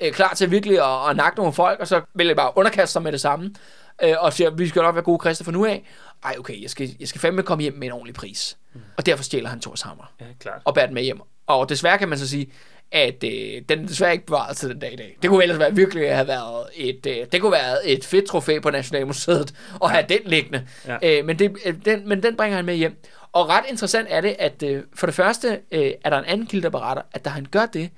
øh, 0.00 0.12
klar 0.12 0.34
til 0.34 0.50
virkelig 0.50 0.78
at, 0.78 1.10
at 1.10 1.16
nakke 1.16 1.36
nogle 1.38 1.52
folk, 1.52 1.80
og 1.80 1.88
så 1.88 2.00
vil 2.14 2.26
jeg 2.26 2.36
bare 2.36 2.52
underkaste 2.56 2.92
sig 2.92 3.02
med 3.02 3.12
det 3.12 3.20
samme, 3.20 3.54
øh, 4.02 4.14
og 4.18 4.32
siger, 4.32 4.50
vi 4.50 4.68
skal 4.68 4.82
nok 4.82 4.94
være 4.94 5.04
gode 5.04 5.18
kristne 5.18 5.44
fra 5.44 5.52
nu 5.52 5.64
af. 5.64 5.84
Ej, 6.24 6.34
okay, 6.38 6.62
jeg 6.62 6.70
skal, 6.70 6.96
jeg 7.00 7.08
skal 7.08 7.20
fandme 7.20 7.42
komme 7.42 7.62
hjem 7.62 7.74
med 7.74 7.86
en 7.86 7.92
ordentlig 7.92 8.14
pris. 8.14 8.56
Mm. 8.74 8.80
Og 8.96 9.06
derfor 9.06 9.24
stjæler 9.24 9.48
han 9.48 9.60
Thors 9.60 9.82
hammer 9.82 10.12
Ja, 10.20 10.24
klart. 10.40 10.62
og 10.64 10.74
bærer 10.74 10.86
den 10.86 10.94
med 10.94 11.02
hjem. 11.02 11.20
Og 11.46 11.68
desværre 11.68 11.98
kan 11.98 12.08
man 12.08 12.18
så 12.18 12.28
sige, 12.28 12.52
at 12.94 13.24
øh, 13.24 13.62
den 13.68 13.82
er 13.82 13.86
desværre 13.86 14.12
ikke 14.12 14.26
bevaret 14.26 14.56
til 14.56 14.68
den 14.68 14.78
dag 14.78 14.92
i 14.92 14.96
dag. 14.96 15.16
Det 15.22 15.30
kunne 15.30 15.42
ellers 15.42 15.58
være, 15.58 15.74
virkelig 15.74 16.14
have 16.14 16.26
været 16.28 16.66
et, 16.74 17.06
øh, 17.06 17.16
det 17.32 17.40
kunne 17.40 17.52
være 17.52 17.86
et 17.86 18.04
fedt 18.04 18.24
trofæ 18.26 18.58
på 18.58 18.70
Nationalmuseet 18.70 19.54
at 19.84 19.90
have 19.90 20.04
den 20.08 20.18
liggende. 20.24 20.66
Ja. 20.86 20.98
Øh, 21.02 21.24
men, 21.24 21.38
det, 21.38 21.56
øh, 21.66 21.74
den, 21.84 22.08
men 22.08 22.22
den 22.22 22.36
bringer 22.36 22.56
han 22.56 22.64
med 22.64 22.74
hjem. 22.74 22.96
Og 23.32 23.48
ret 23.48 23.64
interessant 23.70 24.06
er 24.10 24.20
det, 24.20 24.36
at 24.38 24.62
øh, 24.62 24.82
for 24.94 25.06
det 25.06 25.14
første 25.14 25.60
øh, 25.72 25.90
er 26.04 26.10
der 26.10 26.18
en 26.18 26.24
anden 26.24 26.46
kilde, 26.46 26.62
der 26.62 26.70
beretter, 26.70 27.02
at 27.12 27.24
da 27.24 27.30
han 27.30 27.46
gør 27.50 27.66
det, 27.66 27.90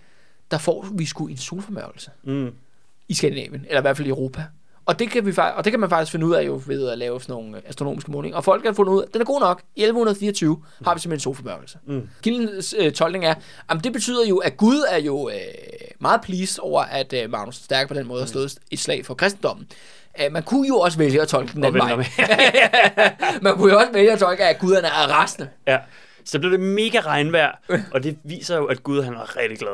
der 0.51 0.59
får 0.59 0.87
vi 0.95 1.07
sgu 1.07 1.27
en 1.27 1.37
solformørkelse 1.37 2.11
Mm. 2.23 2.53
i 3.09 3.15
Skandinavien, 3.15 3.65
eller 3.69 3.81
i 3.81 3.83
hvert 3.83 3.97
fald 3.97 4.07
i 4.07 4.11
Europa. 4.11 4.45
Og 4.87 4.99
det, 4.99 5.11
kan 5.11 5.27
vi, 5.27 5.33
og 5.57 5.65
det 5.65 5.73
kan 5.73 5.81
man 5.81 5.89
faktisk 5.89 6.13
finde 6.13 6.27
ud 6.27 6.35
af 6.35 6.47
jo 6.47 6.63
ved 6.67 6.89
at 6.89 6.99
lave 6.99 7.21
sådan 7.21 7.33
nogle 7.33 7.63
astronomiske 7.67 8.11
målinger. 8.11 8.37
Og 8.37 8.45
folk 8.45 8.65
har 8.65 8.73
fundet 8.73 8.93
ud 8.93 9.03
af, 9.03 9.09
den 9.13 9.21
er 9.21 9.25
god 9.25 9.41
nok. 9.41 9.63
I 9.77 9.83
1124 9.83 10.63
har 10.85 10.95
vi 10.95 11.01
simpelthen 11.01 11.17
en 11.17 11.21
solformørkelse. 11.21 11.79
Mm. 11.87 12.09
Kildens 12.23 12.75
øh, 12.79 12.93
tolkning 12.93 13.25
er, 13.25 13.35
at 13.71 13.85
det 13.85 13.93
betyder 13.93 14.27
jo, 14.27 14.37
at 14.37 14.57
Gud 14.57 14.85
er 14.91 14.99
jo 14.99 15.29
øh, 15.29 15.37
meget 15.99 16.21
pleased 16.21 16.63
over, 16.63 16.83
at 16.83 17.13
øh, 17.13 17.31
Magnus 17.31 17.57
Stærke 17.57 17.89
på 17.89 17.95
den 17.95 18.07
måde 18.07 18.21
har 18.21 18.27
slået 18.27 18.59
et 18.71 18.79
slag 18.79 19.07
for 19.07 19.15
kristendommen. 19.15 19.67
Uh, 20.27 20.33
man 20.33 20.43
kunne 20.43 20.69
jo 20.69 20.79
også 20.79 20.99
vælge 20.99 21.23
at 21.23 21.29
tolke 21.29 21.53
den 21.53 21.65
anden 21.65 21.83
vej. 21.83 21.97
man 23.43 23.57
kunne 23.57 23.73
jo 23.73 23.79
også 23.79 23.93
vælge 23.93 24.13
at 24.13 24.19
tolke, 24.19 24.45
at 24.45 24.59
guderne 24.59 24.87
er 24.87 25.13
rasende. 25.13 25.49
Ja. 25.67 25.79
Så 26.27 26.39
blev 26.39 26.53
det 26.53 26.61
mega 26.61 27.01
regnvejr, 27.01 27.53
og 27.95 28.03
det 28.03 28.19
viser 28.25 28.57
jo, 28.57 28.65
at 28.65 28.83
Gud 28.83 29.03
han 29.03 29.15
var 29.15 29.37
rigtig 29.37 29.59
glad. 29.59 29.73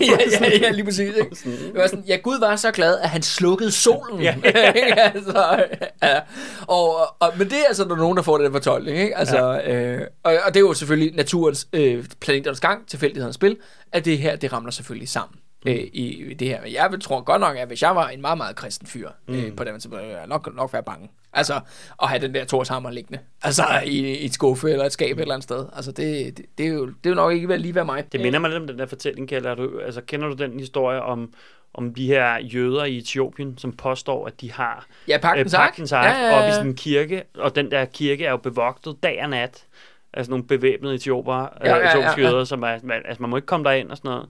ja, 0.40 0.46
ja, 0.46 0.58
ja, 0.60 0.70
lige 0.76 0.84
præcis. 0.84 1.14
Ikke? 1.16 1.30
Det 1.44 1.72
var 1.74 1.86
sådan, 1.86 2.04
ja, 2.08 2.16
Gud 2.16 2.40
var 2.40 2.56
så 2.56 2.70
glad, 2.70 2.98
at 2.98 3.08
han 3.08 3.22
slukkede 3.22 3.70
solen. 3.70 4.20
Ja. 4.20 4.36
Altså, 4.44 5.64
ja. 6.02 6.20
og, 6.66 6.96
og, 7.20 7.32
men 7.38 7.50
det 7.50 7.58
er 7.58 7.64
altså 7.68 7.84
der 7.84 7.90
er 7.90 7.96
nogen, 7.96 8.16
der 8.16 8.22
får 8.22 8.38
den 8.38 8.52
fortolkning. 8.52 8.98
Ikke? 8.98 9.16
Altså, 9.16 9.50
ja. 9.52 9.74
øh, 9.74 10.06
og, 10.22 10.36
og 10.46 10.54
det 10.54 10.60
er 10.60 10.64
jo 10.66 10.74
selvfølgelig 10.74 11.16
naturens, 11.16 11.68
øh, 11.72 12.04
planeternes 12.20 12.60
gang, 12.60 12.88
tilfældighedens 12.88 13.34
spil, 13.34 13.56
at 13.92 14.04
det 14.04 14.18
her, 14.18 14.36
det 14.36 14.52
ramler 14.52 14.70
selvfølgelig 14.70 15.08
sammen. 15.08 15.38
Mm. 15.64 15.70
Øh, 15.70 15.76
i 15.76 16.34
det 16.38 16.48
her. 16.48 16.62
Men 16.62 16.72
jeg 16.72 16.88
vil 16.90 17.00
tror 17.00 17.20
godt 17.20 17.40
nok, 17.40 17.56
at 17.56 17.68
hvis 17.68 17.82
jeg 17.82 17.96
var 17.96 18.08
en 18.08 18.20
meget, 18.20 18.38
meget 18.38 18.56
kristen 18.56 18.86
fyr 18.86 19.10
mm. 19.28 19.34
øh, 19.34 19.56
på 19.56 19.64
den, 19.64 19.80
så 19.80 19.88
ville 19.88 20.06
jeg 20.06 20.26
nok, 20.26 20.54
nok 20.54 20.72
være 20.72 20.82
bange. 20.82 21.10
Altså, 21.32 21.60
at 22.02 22.08
have 22.08 22.20
den 22.20 22.34
der 22.34 22.44
Thors 22.44 22.68
hammer 22.68 22.90
liggende. 22.90 23.18
Altså, 23.42 23.62
i, 23.84 23.98
i 23.98 24.24
et 24.24 24.34
skuffe 24.34 24.70
eller 24.70 24.84
et 24.84 24.92
skab 24.92 25.16
et 25.16 25.20
eller 25.20 25.34
andet 25.34 25.44
sted. 25.44 25.66
Altså, 25.76 25.92
det, 25.92 26.36
det, 26.36 26.46
det, 26.58 26.66
er, 26.66 26.70
jo, 26.70 26.86
det 26.86 27.06
er 27.06 27.10
jo 27.10 27.14
nok 27.14 27.32
ikke 27.32 27.56
lige 27.56 27.74
være 27.74 27.84
mig. 27.84 28.12
Det 28.12 28.20
minder 28.20 28.38
mig 28.38 28.50
lidt 28.50 28.60
om 28.60 28.66
den 28.66 28.78
der 28.78 28.86
fortælling, 28.86 29.28
Kjell. 29.28 29.44
Du, 29.44 29.80
altså, 29.80 30.00
kender 30.00 30.28
du 30.28 30.34
den 30.34 30.60
historie 30.60 31.02
om, 31.02 31.32
om 31.74 31.94
de 31.94 32.06
her 32.06 32.38
jøder 32.38 32.84
i 32.84 32.98
Etiopien, 32.98 33.58
som 33.58 33.72
påstår, 33.72 34.26
at 34.26 34.40
de 34.40 34.52
har 34.52 34.86
Ja, 35.08 35.18
pagtens 35.18 35.54
øh, 35.54 35.60
ark. 35.60 35.78
Ja, 35.78 36.20
ja, 36.20 36.26
ja. 36.26 36.38
oppe 36.38 36.48
i 36.48 36.52
sådan 36.52 36.66
en 36.66 36.76
kirke, 36.76 37.22
og 37.34 37.56
den 37.56 37.70
der 37.70 37.84
kirke 37.84 38.24
er 38.24 38.30
jo 38.30 38.36
bevogtet 38.36 38.96
dag 39.02 39.22
og 39.22 39.30
nat 39.30 39.66
af 40.12 40.24
sådan 40.24 40.30
nogle 40.30 40.44
bevæbnede 40.44 40.94
etioper, 40.94 41.34
Ja, 41.34 41.48
ja, 41.64 41.76
ja, 41.76 41.98
ja, 41.98 42.10
ja, 42.10 42.20
jøder, 42.20 42.44
som 42.44 42.62
er, 42.62 42.78
man, 42.82 43.02
altså 43.04 43.22
man 43.22 43.30
må 43.30 43.36
ikke 43.36 43.46
komme 43.46 43.64
derind 43.64 43.90
og 43.90 43.96
sådan 43.96 44.08
noget. 44.08 44.28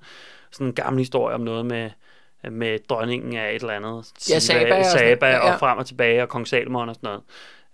Sådan 0.56 0.66
en 0.66 0.72
gammel 0.72 1.00
historie 1.00 1.34
om 1.34 1.40
noget 1.40 1.66
med, 1.66 1.90
med 2.50 2.78
dronningen 2.88 3.36
af 3.36 3.48
et 3.50 3.60
eller 3.60 3.74
andet. 3.74 4.04
Ja, 4.30 4.38
Saba 4.38 4.78
og 4.78 4.84
Saba 4.84 5.26
ja, 5.26 5.32
ja. 5.32 5.52
og 5.52 5.58
frem 5.60 5.78
og 5.78 5.86
tilbage, 5.86 6.22
og 6.22 6.28
kong 6.28 6.48
Salomon 6.48 6.88
og 6.88 6.94
sådan 6.94 7.08
noget. 7.08 7.22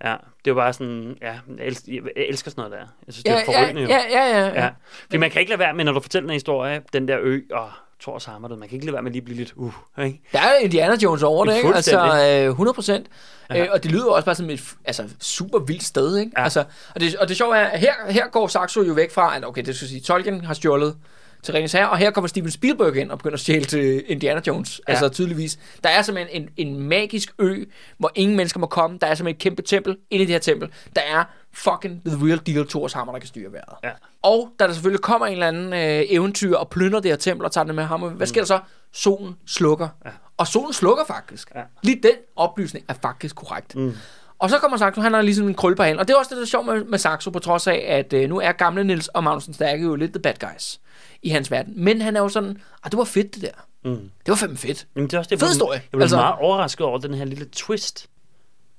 Ja, 0.05 0.11
det 0.11 0.17
er 0.17 0.51
jo 0.51 0.55
bare 0.55 0.73
sådan, 0.73 1.17
ja, 1.23 1.33
jeg 1.59 1.67
elsker, 1.67 1.93
jeg 2.17 2.25
elsker 2.29 2.51
sådan 2.51 2.61
noget 2.63 2.73
der. 2.73 2.87
Jeg 3.07 3.15
synes, 3.15 3.25
det 3.25 3.31
Ja, 3.31 3.37
er 3.37 3.41
ja, 3.41 3.59
forrygende 3.59 3.83
ja, 3.83 4.01
ja, 4.11 4.39
ja, 4.39 4.47
ja. 4.47 4.63
Ja, 4.65 4.71
fordi 5.03 5.17
man 5.17 5.31
kan 5.31 5.41
ikke 5.41 5.51
lade 5.51 5.59
være 5.59 5.75
med, 5.75 5.85
når 5.85 5.93
du 5.93 6.01
fortæller 6.01 6.29
en 6.29 6.33
historie, 6.33 6.83
den 6.93 7.09
der 7.09 7.19
ø, 7.21 7.41
og 7.51 7.71
du 8.07 8.11
ved, 8.49 8.57
man 8.57 8.69
kan 8.69 8.77
ikke 8.77 8.87
lade 8.87 8.93
være 8.93 9.03
med 9.03 9.11
lige 9.11 9.21
at 9.21 9.25
blive 9.25 9.39
lidt, 9.39 9.53
uh, 9.57 9.73
ikke? 10.05 10.21
Der 10.33 10.39
er 10.39 10.59
Indiana 10.59 10.97
Jones 11.03 11.23
over 11.23 11.45
det, 11.45 11.57
ikke? 11.57 11.75
Altså, 11.75 11.99
Fuldstændig. 12.01 12.45
øh, 12.45 12.49
100 12.49 12.75
procent. 12.75 13.07
Ja. 13.51 13.63
Øh, 13.65 13.69
og 13.73 13.83
det 13.83 13.91
lyder 13.93 14.07
også 14.07 14.25
bare 14.25 14.35
som 14.35 14.51
et 14.51 14.63
altså, 14.85 15.09
super 15.21 15.59
vildt 15.59 15.83
sted, 15.83 16.17
ikke? 16.19 16.33
Ja. 16.37 16.45
Altså, 16.45 16.65
og, 16.95 17.01
det, 17.01 17.17
og 17.17 17.29
det 17.29 17.37
sjove 17.37 17.57
er, 17.57 17.65
at 17.67 17.81
her, 17.81 17.93
her 18.09 18.29
går 18.29 18.47
Saxo 18.47 18.83
jo 18.83 18.93
væk 18.93 19.11
fra, 19.11 19.37
at 19.37 19.45
okay, 19.45 19.63
det 19.63 19.77
skal 19.77 19.89
sige, 19.89 20.01
Tolkien 20.01 20.45
har 20.45 20.55
stjålet 20.55 20.97
til 21.43 21.55
Ringens 21.55 21.73
Herre, 21.73 21.91
og 21.91 21.99
her 21.99 22.11
kommer 22.11 22.29
Steven 22.29 22.51
Spielberg 22.51 22.97
ind 22.97 23.11
og 23.11 23.19
begynder 23.19 23.35
at 23.35 23.41
stjæle 23.41 23.65
til 23.65 24.05
Indiana 24.07 24.41
Jones. 24.47 24.81
Ja. 24.89 24.93
Altså 24.93 25.09
tydeligvis. 25.09 25.59
Der 25.85 25.91
er 25.91 26.03
simpelthen 26.03 26.43
en, 26.43 26.69
en 26.69 26.81
magisk 26.81 27.35
ø, 27.39 27.65
hvor 27.99 28.13
ingen 28.15 28.37
mennesker 28.37 28.61
må 28.61 28.67
komme. 28.67 28.99
Der 29.01 29.07
er 29.07 29.15
simpelthen 29.15 29.37
et 29.37 29.43
kæmpe 29.43 29.63
tempel. 29.63 29.97
Inde 30.11 30.23
i 30.23 30.27
det 30.27 30.35
her 30.35 30.41
tempel, 30.41 30.69
der 30.97 31.03
er 31.03 31.25
fucking 31.53 32.03
the 32.07 32.27
real 32.27 32.41
deal 32.47 32.69
Thors 32.69 32.93
hammer, 32.93 33.13
der 33.13 33.21
kan 33.21 33.29
styre 33.29 33.53
vejret. 33.53 33.77
Ja. 33.85 33.91
Og 34.23 34.53
da 34.59 34.67
der 34.67 34.73
selvfølgelig 34.73 35.03
kommer 35.03 35.27
en 35.27 35.33
eller 35.33 35.49
anden 35.49 35.73
øh, 35.73 36.05
eventyr 36.09 36.57
og 36.57 36.69
plyndrer 36.69 37.01
det 37.01 37.11
her 37.11 37.17
tempel 37.17 37.45
og 37.45 37.53
tager 37.53 37.65
det 37.65 37.75
med 37.75 37.85
ham, 37.85 38.01
hvad 38.01 38.27
sker 38.27 38.41
der 38.41 38.47
så? 38.47 38.61
Solen 38.93 39.37
slukker. 39.47 39.89
Ja. 40.05 40.11
Og 40.37 40.47
solen 40.47 40.73
slukker 40.73 41.05
faktisk. 41.05 41.53
Ja. 41.55 41.61
Lige 41.83 42.03
den 42.03 42.15
oplysning 42.37 42.85
er 42.89 42.95
faktisk 43.03 43.37
korrekt. 43.37 43.77
Mm. 43.77 43.95
Og 44.39 44.51
så 44.51 44.59
kommer 44.59 44.77
Saxo, 44.77 45.01
han 45.01 45.15
har 45.15 45.23
ligesom 45.23 45.49
en 45.49 45.55
krølle 45.55 45.77
på 45.77 45.83
halen. 45.83 45.99
Og 45.99 46.09
det 46.09 46.15
er 46.15 46.19
også 46.19 46.29
det, 46.29 46.37
der 46.37 46.43
er 46.43 46.47
sjovt 46.47 46.67
med, 46.67 46.85
med 46.85 46.99
Saxo, 46.99 47.31
på 47.31 47.39
trods 47.39 47.67
af, 47.67 47.85
at 47.89 48.13
øh, 48.13 48.29
nu 48.29 48.41
er 48.41 48.53
gamle 48.53 48.85
Nils 48.85 49.09
og 49.09 49.25
Magnussen 49.25 49.55
Stærke 49.55 49.83
jo 49.83 49.95
lidt 49.95 50.13
the 50.13 50.21
bad 50.21 50.35
guys 50.41 50.81
i 51.23 51.29
hans 51.29 51.51
verden. 51.51 51.73
Men 51.77 52.01
han 52.03 52.17
er 52.17 52.21
jo 52.21 52.29
sådan, 52.29 52.57
ah, 52.85 52.91
det 52.91 52.99
var 52.99 53.05
fedt 53.05 53.35
det 53.35 53.43
der. 53.43 53.51
Mm. 53.85 53.91
Det 53.97 54.29
var 54.29 54.35
fandme 54.35 54.57
fedt. 54.57 54.87
Jamen, 54.97 55.07
det 55.11 55.15
er 55.15 55.19
også 55.19 55.29
det, 55.31 55.41
Fed 55.41 55.49
historie. 55.49 55.79
Jeg 55.81 55.91
blev 55.91 56.03
Altså- 56.03 56.17
meget 56.17 56.35
overrasket 56.41 56.87
over 56.87 56.99
den 56.99 57.15
her 57.15 57.25
lille 57.25 57.45
twist, 57.53 58.07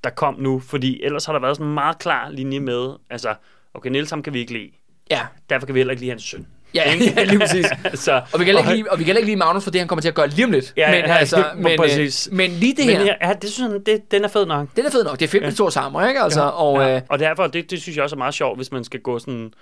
der 0.03 0.09
kom 0.09 0.35
nu, 0.39 0.59
fordi 0.59 1.03
ellers 1.03 1.25
har 1.25 1.33
der 1.33 1.39
været 1.39 1.55
sådan 1.57 1.67
en 1.67 1.73
meget 1.73 1.99
klar 1.99 2.29
linje 2.29 2.59
med, 2.59 2.89
altså, 3.09 3.33
okay, 3.73 3.89
Niels 3.89 4.09
ham 4.09 4.23
kan 4.23 4.33
vi 4.33 4.39
ikke 4.39 4.53
lide, 4.53 4.69
Ja, 5.11 5.19
derfor 5.49 5.65
kan 5.65 5.75
vi 5.75 5.79
heller 5.79 5.91
ikke 5.91 6.01
lide 6.01 6.09
hans 6.11 6.23
søn. 6.23 6.47
ja, 6.73 6.83
ja 7.17 7.23
lige 7.23 7.39
præcis. 7.39 7.65
altså, 7.83 8.21
Og 8.33 8.39
vi 8.39 8.45
kan 8.45 8.57
ikke 8.57 8.73
lide, 8.75 8.83
og 8.91 8.99
vi 8.99 9.03
kan 9.03 9.15
ikke 9.15 9.25
lide 9.25 9.35
Magnus 9.35 9.63
for 9.63 9.71
det, 9.71 9.81
han 9.81 9.87
kommer 9.87 10.01
til 10.01 10.09
at 10.09 10.15
gøre 10.15 10.27
lige 10.27 10.45
om 10.45 10.51
lidt. 10.51 10.73
Ja, 10.77 10.91
men, 10.91 10.99
ja, 10.99 11.15
altså, 11.15 11.45
men, 11.57 11.77
præcis. 11.77 12.27
øh, 12.31 12.37
men 12.37 12.51
lige 12.51 12.75
det 12.75 12.85
men 12.87 12.95
her, 12.97 13.05
ja, 13.21 13.27
ja, 13.27 13.33
det 13.41 13.49
synes 13.51 13.71
jeg, 13.73 13.85
det, 13.85 14.11
den 14.11 14.23
er 14.23 14.27
fed 14.27 14.45
nok. 14.45 14.67
den 14.75 14.85
er 14.85 14.91
fed 14.91 15.03
nok. 15.03 15.19
Det 15.19 15.25
er 15.25 15.29
fedt 15.29 15.43
med 15.43 15.53
to 15.53 15.69
sammer, 15.69 16.07
ikke? 16.07 16.21
Altså, 16.21 16.41
og, 16.41 16.77
ja. 16.81 16.95
øh, 16.95 17.01
og 17.09 17.19
derfor, 17.19 17.47
det, 17.47 17.71
det 17.71 17.81
synes 17.81 17.95
jeg 17.95 18.03
også 18.03 18.15
er 18.15 18.17
meget 18.17 18.33
sjovt, 18.33 18.57
hvis 18.57 18.71
man 18.71 18.83
skal 18.83 18.99
gå 18.99 19.19
sådan, 19.19 19.53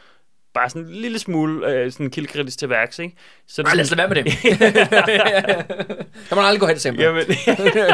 bare 0.54 0.70
sådan 0.70 0.82
en 0.82 0.90
lille 0.90 1.20
smule 1.20 1.68
øh, 1.74 1.92
sådan 1.92 2.10
kildekritisk 2.10 2.60
til 2.60 2.70
værks, 2.70 3.00
ikke? 3.00 3.16
Så 3.48 3.62
Ej, 3.62 3.70
det 3.70 3.78
lad 3.78 3.86
os 3.86 3.92
lade 3.96 4.10
være 4.10 4.24
med 4.24 4.24
det. 4.24 4.34
der 6.30 6.36
må 6.36 6.42
man 6.42 6.46
aldrig 6.46 6.60
gå 6.60 6.68
hen 6.68 6.78
til. 6.78 6.96
Jamen, 7.00 7.24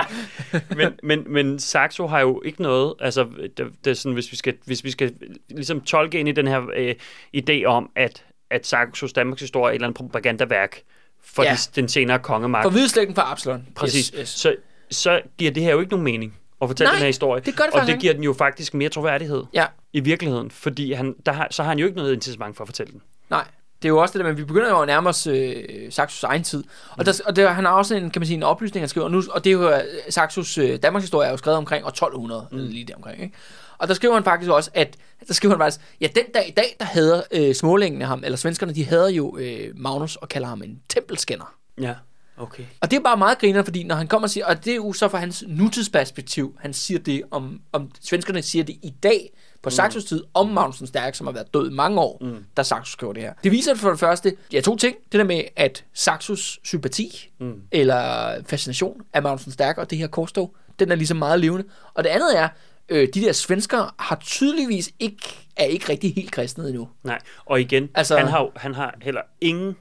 men, 0.77 0.93
men, 1.03 1.23
men 1.33 1.59
Saxo 1.59 2.07
har 2.07 2.19
jo 2.19 2.41
ikke 2.45 2.61
noget, 2.61 2.93
altså 2.99 3.27
det, 3.57 3.67
det 3.85 3.91
er 3.91 3.95
sådan, 3.95 4.13
hvis 4.13 4.31
vi 4.31 4.37
skal, 4.37 4.53
hvis 4.65 4.83
vi 4.83 4.91
skal 4.91 5.13
ligesom 5.49 5.81
tolke 5.81 6.19
ind 6.19 6.29
i 6.29 6.31
den 6.31 6.47
her 6.47 6.61
øh, 6.75 6.95
idé 7.37 7.63
om, 7.65 7.89
at, 7.95 8.23
at 8.49 8.67
Saxos 8.67 9.13
Danmarks 9.13 9.41
historie 9.41 9.69
er 9.69 9.71
et 9.71 9.75
eller 9.75 9.87
andet 9.87 9.97
propagandaværk 9.97 10.81
for 11.23 11.43
Ja. 11.43 11.51
de, 11.51 11.81
den 11.81 11.89
senere 11.89 12.19
kongemagt. 12.19 12.63
For 12.63 12.69
hvideslægten 12.69 13.15
fra 13.15 13.31
Absalon. 13.31 13.67
Præcis. 13.75 14.07
Yes, 14.07 14.19
yes. 14.19 14.29
Så, 14.29 14.55
så 14.91 15.21
giver 15.37 15.51
det 15.51 15.63
her 15.63 15.71
jo 15.71 15.79
ikke 15.79 15.91
nogen 15.91 16.03
mening 16.03 16.37
at 16.61 16.69
fortælle 16.69 16.87
Nej, 16.87 16.93
den 16.95 16.99
her 16.99 17.07
historie. 17.07 17.41
det 17.41 17.55
gør 17.55 17.63
det 17.63 17.73
og 17.73 17.87
det 17.87 17.99
giver 17.99 18.13
den 18.13 18.23
jo 18.23 18.33
faktisk 18.33 18.73
mere 18.73 18.89
troværdighed 18.89 19.43
Ja, 19.53 19.65
i 19.93 19.99
virkeligheden, 19.99 20.51
fordi 20.51 20.93
han, 20.93 21.15
der 21.25 21.31
har, 21.31 21.47
så 21.51 21.63
har 21.63 21.69
han 21.69 21.79
jo 21.79 21.85
ikke 21.85 21.97
noget 21.97 22.13
incitament 22.13 22.57
for 22.57 22.63
at 22.63 22.67
fortælle 22.67 22.91
den. 22.91 23.01
nej. 23.29 23.43
Det 23.81 23.85
er 23.85 23.89
jo 23.89 23.97
også 23.97 24.13
det 24.13 24.25
der, 24.25 24.31
men 24.31 24.37
vi 24.37 24.43
begynder 24.43 24.69
jo 24.69 24.79
at 24.81 24.87
nærme 24.87 25.09
os 25.09 25.27
øh, 25.27 25.63
Saxos 25.89 26.23
egen 26.23 26.43
tid. 26.43 26.63
Og, 26.97 27.05
der, 27.05 27.21
og 27.25 27.35
der, 27.35 27.49
han 27.49 27.65
har 27.65 27.71
også 27.71 27.95
en, 27.95 28.09
kan 28.11 28.19
man 28.19 28.27
sige, 28.27 28.37
en 28.37 28.43
oplysning, 28.43 28.81
han 28.81 28.89
skriver 28.89 29.09
nu, 29.09 29.23
og 29.31 29.43
det 29.43 29.49
er 29.49 29.53
jo, 29.53 29.69
øh, 29.69 29.79
Saxos 30.09 30.57
øh, 30.57 30.79
Danmarks 30.83 31.03
historie 31.03 31.27
er 31.27 31.31
jo 31.31 31.37
skrevet 31.37 31.57
omkring 31.57 31.85
år 31.85 31.89
1200, 31.89 32.47
mm. 32.51 32.57
lige 32.57 32.85
der 32.85 32.95
omkring, 32.95 33.21
ikke? 33.21 33.35
Og 33.77 33.87
der 33.87 33.93
skriver 33.93 34.13
han 34.13 34.23
faktisk 34.23 34.51
også, 34.51 34.71
at, 34.73 34.95
der 35.27 35.33
skriver 35.33 35.55
han 35.55 35.59
faktisk, 35.59 35.81
ja, 36.01 36.07
den 36.15 36.23
dag 36.33 36.47
i 36.47 36.51
dag, 36.51 36.75
der 36.79 36.85
hader 36.85 37.21
øh, 37.31 37.55
smålængene 37.55 38.05
ham, 38.05 38.21
eller 38.25 38.37
svenskerne, 38.37 38.75
de 38.75 38.85
hader 38.85 39.09
jo 39.09 39.37
øh, 39.37 39.71
Magnus 39.75 40.15
og 40.15 40.29
kalder 40.29 40.47
ham 40.47 40.61
en 40.61 40.81
tempelskænder. 40.89 41.55
Ja, 41.81 41.93
okay. 42.37 42.63
Og 42.81 42.91
det 42.91 42.97
er 42.97 43.01
bare 43.01 43.17
meget 43.17 43.37
griner, 43.39 43.63
fordi 43.63 43.83
når 43.83 43.95
han 43.95 44.07
kommer 44.07 44.25
og 44.25 44.29
siger, 44.29 44.45
og 44.45 44.65
det 44.65 44.71
er 44.71 44.75
jo 44.75 44.93
så 44.93 45.07
fra 45.07 45.17
hans 45.17 45.43
nutidsperspektiv, 45.47 46.55
han 46.59 46.73
siger 46.73 46.99
det 46.99 47.21
om, 47.31 47.61
om 47.71 47.91
svenskerne 48.01 48.41
siger 48.41 48.63
det 48.63 48.75
i 48.83 48.93
dag, 49.03 49.31
på 49.63 49.69
Saxos 49.69 50.05
tid, 50.05 50.23
om 50.33 50.49
Magnus 50.49 50.77
den 50.77 50.87
Stærke, 50.87 51.17
som 51.17 51.27
har 51.27 51.31
været 51.33 51.53
død 51.53 51.71
i 51.71 51.73
mange 51.73 51.99
år, 51.99 52.17
mm. 52.21 52.45
da 52.57 52.63
Saxo 52.63 52.91
skriver 52.91 53.13
det 53.13 53.23
her. 53.23 53.33
Det 53.43 53.51
viser 53.51 53.75
for 53.75 53.89
det 53.89 53.99
første, 53.99 54.35
ja, 54.53 54.61
to 54.61 54.75
ting. 54.75 54.95
Det 55.11 55.17
der 55.19 55.23
med, 55.23 55.43
at 55.55 55.85
Saxos 55.93 56.59
sympati, 56.63 57.29
mm. 57.39 57.61
eller 57.71 58.33
fascination 58.45 59.01
af 59.13 59.21
Magnus 59.21 59.43
den 59.43 59.51
Stærke 59.53 59.81
og 59.81 59.89
det 59.89 59.97
her 59.97 60.07
korstog, 60.07 60.55
den 60.79 60.91
er 60.91 60.95
ligesom 60.95 61.17
meget 61.17 61.39
levende. 61.39 61.67
Og 61.93 62.03
det 62.03 62.09
andet 62.09 62.37
er, 62.37 62.49
øh, 62.89 63.07
de 63.13 63.21
der 63.21 63.31
svenskere 63.31 63.91
har 63.99 64.15
tydeligvis 64.15 64.91
ikke, 64.99 65.47
er 65.55 65.65
ikke 65.65 65.89
rigtig 65.89 66.15
helt 66.15 66.31
kristne 66.31 66.67
endnu. 66.67 66.89
Nej, 67.03 67.19
og 67.45 67.61
igen, 67.61 67.89
Altså- 67.95 68.17
han, 68.17 68.27
har, 68.27 68.49
han 68.55 68.75
har 68.75 68.95
heller 69.01 69.21
ingen 69.41 69.75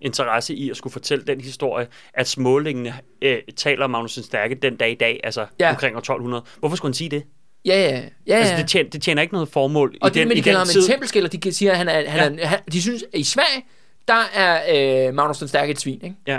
interesse 0.00 0.54
i 0.54 0.70
at 0.70 0.76
skulle 0.76 0.92
fortælle 0.92 1.24
den 1.26 1.40
historie, 1.40 1.86
at 2.14 2.28
smålingene 2.28 2.94
øh, 3.22 3.38
taler 3.56 3.84
om 3.84 3.90
Magnus 3.90 4.14
den 4.14 4.22
Stærke 4.24 4.54
den 4.54 4.76
dag 4.76 4.90
i 4.90 4.94
dag, 4.94 5.20
altså 5.24 5.46
Ja. 5.60 5.70
omkring 5.70 5.96
år 5.96 5.98
1200. 5.98 6.44
Hvorfor 6.58 6.76
skulle 6.76 6.88
han 6.90 6.94
sige 6.94 7.10
det? 7.10 7.22
Ja, 7.64 7.74
ja, 7.74 7.96
ja. 7.98 8.02
ja. 8.26 8.34
Altså, 8.36 8.56
det, 8.56 8.68
tjener, 8.68 8.90
det 8.90 9.02
tjener 9.02 9.22
ikke 9.22 9.34
noget 9.34 9.48
formål 9.48 9.96
Og 10.00 10.08
i 10.08 10.10
det 10.10 10.14
den, 10.20 10.28
med, 10.28 10.36
de 10.36 10.38
i 10.38 10.42
kalder 10.42 10.58
den 10.58 10.66
ham 10.66 10.72
tid. 10.72 10.80
en 10.80 10.86
tempelskælder, 10.86 11.28
de 11.28 11.52
siger, 11.52 11.70
at 11.72 11.78
han 11.78 11.88
er, 11.88 12.10
han 12.10 12.34
Ja. 12.34 12.42
er, 12.42 12.46
han, 12.46 12.58
de 12.72 12.82
synes, 12.82 13.02
at 13.12 13.18
i 13.20 13.24
Sverige, 13.24 13.64
der 14.08 14.22
er 14.34 15.08
øh, 15.08 15.14
Magnus 15.14 15.38
den 15.38 15.48
Stærke 15.48 15.70
et 15.70 15.80
svin, 15.80 16.00
ikke? 16.04 16.16
Ja. 16.26 16.38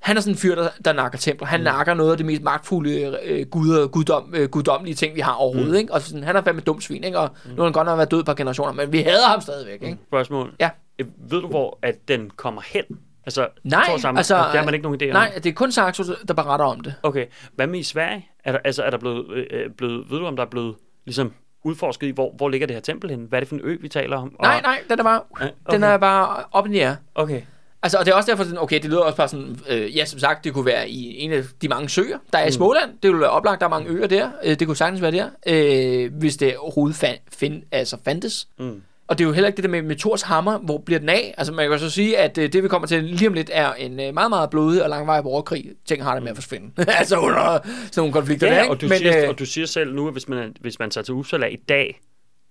Han 0.00 0.16
er 0.16 0.20
sådan 0.20 0.34
en 0.34 0.38
fyr, 0.38 0.54
der, 0.54 0.68
der 0.84 0.92
nakker 0.92 1.18
templer. 1.18 1.46
Han 1.46 1.60
mm. 1.60 1.64
nakker 1.64 1.94
noget 1.94 2.10
af 2.10 2.16
det 2.16 2.26
mest 2.26 2.42
magtfulde 2.42 3.18
øh, 3.24 3.46
guder, 3.46 3.86
guddom, 3.86 4.34
øh, 4.36 4.48
guddommelige 4.48 4.94
ting, 4.94 5.14
vi 5.14 5.20
har 5.20 5.32
overhovedet. 5.32 5.70
Mm. 5.72 5.76
Ikke? 5.78 5.92
Og 5.92 6.02
sådan, 6.02 6.24
han 6.24 6.36
er 6.36 6.42
fandme 6.42 6.60
et 6.60 6.66
dumt 6.66 6.84
svin, 6.84 7.04
ikke? 7.04 7.18
og 7.18 7.30
mm. 7.44 7.50
nu 7.50 7.56
har 7.56 7.64
han 7.64 7.72
godt 7.72 7.86
nok 7.86 7.96
været 7.98 8.10
død 8.10 8.20
et 8.20 8.26
par 8.26 8.34
generationer, 8.34 8.72
men 8.72 8.92
vi 8.92 8.98
hader 9.02 9.26
ham 9.26 9.40
stadigvæk. 9.40 9.82
Ikke? 9.82 9.96
Spørgsmål. 10.08 10.52
Ja. 10.60 10.70
Øh, 10.98 11.06
Ved 11.30 11.40
du, 11.40 11.48
hvor 11.48 11.78
at 11.82 12.08
den 12.08 12.30
kommer 12.36 12.62
hen? 12.66 12.84
Altså, 13.26 13.48
Nej, 13.64 13.84
Thor 13.84 13.96
sammen, 13.98 14.18
altså, 14.18 14.36
det 14.36 14.44
har 14.58 14.64
man 14.64 14.74
ikke 14.74 14.82
nogen 14.82 15.00
idé 15.02 15.06
om. 15.06 15.12
Nej, 15.12 15.32
det 15.34 15.46
er 15.46 15.52
kun 15.52 15.72
Saxo, 15.72 16.04
der 16.28 16.34
beretter 16.34 16.66
om 16.66 16.80
det. 16.80 16.94
Okay, 17.02 17.26
hvad 17.54 17.66
med 17.66 17.78
i 17.80 17.82
Sverige? 17.82 18.28
Er 18.44 18.52
der, 18.52 18.58
altså, 18.64 18.82
er 18.82 18.90
der 18.90 18.98
blevet, 18.98 19.26
øh, 19.50 19.70
blevet, 19.70 20.10
ved 20.10 20.18
du, 20.18 20.26
om 20.26 20.36
der 20.36 20.42
er 20.44 20.48
blevet 20.50 20.74
ligesom 21.04 21.32
udforsket 21.64 22.06
i, 22.06 22.10
hvor, 22.10 22.32
hvor 22.36 22.48
ligger 22.48 22.66
det 22.66 22.76
her 22.76 22.80
tempel 22.80 23.10
henne? 23.10 23.26
Hvad 23.28 23.38
er 23.38 23.40
det 23.40 23.48
for 23.48 23.54
en 23.56 23.60
ø, 23.64 23.76
vi 23.80 23.88
taler 23.88 24.16
om? 24.16 24.36
Nej, 24.42 24.60
nej, 24.60 24.82
den 24.90 24.98
er 24.98 25.02
bare, 25.02 25.20
Ja, 25.40 25.44
den 25.44 25.84
okay. 25.84 25.92
er 25.92 25.96
bare 25.96 26.44
op 26.52 26.66
i 26.66 26.78
air. 26.78 26.94
Okay. 27.14 27.42
Altså, 27.82 27.98
og 27.98 28.04
det 28.06 28.12
er 28.12 28.16
også 28.16 28.30
derfor, 28.30 28.44
sådan, 28.44 28.58
okay, 28.58 28.76
det 28.76 28.84
lyder 28.90 29.00
også 29.00 29.16
bare 29.16 29.28
sådan, 29.28 29.60
øh, 29.68 29.96
ja, 29.96 30.04
som 30.04 30.18
sagt, 30.18 30.44
det 30.44 30.52
kunne 30.54 30.66
være 30.66 30.88
i 30.88 31.18
en 31.18 31.32
af 31.32 31.42
de 31.62 31.68
mange 31.68 31.88
søer, 31.88 32.18
der 32.32 32.38
er 32.38 32.46
i 32.46 32.52
Småland. 32.52 32.90
Det 33.02 33.10
ville 33.10 33.20
være 33.20 33.30
oplagt, 33.30 33.60
der 33.60 33.66
er 33.66 33.70
mange 33.70 33.88
øer 33.90 34.06
der. 34.06 34.30
Øh, 34.44 34.58
det 34.58 34.66
kunne 34.66 34.76
sagtens 34.76 35.02
være 35.02 35.10
der, 35.12 35.28
øh, 35.46 36.14
hvis 36.18 36.36
det 36.36 36.56
overhovedet 36.56 36.96
fan, 36.96 37.16
find, 37.32 37.62
altså 37.72 37.96
fandtes. 38.04 38.48
Mm. 38.58 38.82
Og 39.06 39.18
det 39.18 39.24
er 39.24 39.28
jo 39.28 39.32
heller 39.34 39.46
ikke 39.48 39.56
det 39.56 39.64
der 39.64 39.70
med, 39.70 39.82
med 39.82 39.96
Thors 39.96 40.22
hammer, 40.22 40.58
hvor 40.58 40.78
bliver 40.78 40.98
den 40.98 41.08
af? 41.08 41.34
Altså 41.38 41.52
man 41.52 41.64
kan 41.64 41.72
jo 41.72 41.78
så 41.78 41.90
sige, 41.90 42.18
at 42.18 42.38
øh, 42.38 42.52
det 42.52 42.62
vi 42.62 42.68
kommer 42.68 42.88
til 42.88 43.04
lige 43.04 43.28
om 43.28 43.34
lidt 43.34 43.50
er 43.52 43.72
en 43.74 44.00
øh, 44.00 44.14
meget, 44.14 44.30
meget 44.30 44.50
blodig 44.50 44.82
og 44.82 44.88
langvarig 44.90 45.22
borgerkrig. 45.22 45.64
Ting 45.84 46.04
har 46.04 46.14
det 46.14 46.22
med 46.22 46.30
at 46.30 46.36
forsvinde. 46.36 46.70
altså 46.98 47.16
under 47.16 47.58
sådan 47.62 47.90
nogle 47.96 48.12
konflikter 48.12 48.46
Ja, 48.46 48.54
der, 48.54 48.62
ikke? 48.62 48.72
og 48.74 48.80
du, 48.80 48.88
Men, 48.88 48.98
siger, 48.98 49.22
øh, 49.22 49.28
og 49.28 49.38
du 49.38 49.46
siger 49.46 49.66
selv 49.66 49.94
nu, 49.94 50.06
at 50.06 50.12
hvis 50.14 50.28
man, 50.28 50.56
hvis 50.60 50.78
man 50.78 50.90
tager 50.90 51.04
til 51.04 51.14
Uppsala 51.14 51.46
i 51.46 51.56
dag, 51.56 52.00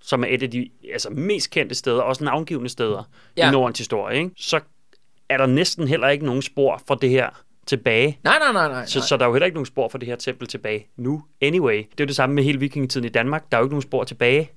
som 0.02 0.24
er 0.24 0.28
et 0.30 0.43
af 0.43 0.52
de 0.52 0.70
altså, 0.93 1.10
mest 1.10 1.49
kendte 1.49 1.76
steder, 1.76 2.02
også 2.02 2.24
navngivende 2.24 2.70
steder 2.70 3.10
Ja. 3.38 3.43
ja. 3.45 3.49
i 3.49 3.52
Nordens 3.52 3.78
historie, 3.80 4.18
ikke? 4.18 4.32
så 4.38 4.60
er 5.30 5.38
der 5.38 5.45
næsten 5.45 5.88
heller 5.88 6.08
ikke 6.08 6.26
nogen 6.26 6.41
spor 6.41 6.82
for 6.88 6.95
det 6.95 7.10
her 7.10 7.30
tilbage. 7.66 8.20
Nej, 8.24 8.39
nej, 8.39 8.54
nej, 8.54 8.68
nej. 8.68 8.86
Så, 8.86 8.99
nej. 8.99 9.06
så 9.08 9.18
der 9.18 9.24
er 9.24 9.28
jo 9.28 9.34
heller 9.34 9.45
ikke 9.45 9.56
nogen 9.56 9.66
spor 9.66 9.89
for 9.89 9.97
det 9.97 10.08
her 10.08 10.16
tempel 10.16 10.47
tilbage 10.47 10.88
nu. 10.97 11.24
Anyway, 11.41 11.78
det 11.78 11.84
er 11.84 12.04
jo 12.04 12.06
det 12.06 12.16
samme 12.16 12.36
med 12.36 12.43
hele 12.43 12.60
vikingetiden 12.60 13.06
i 13.06 13.10
Danmark. 13.10 13.43
Der 13.52 13.58
er 13.58 13.62
jo 13.62 13.66
ikke 13.66 13.74
nogen 13.74 13.82
spor 13.82 14.04
tilbage. 14.04 14.52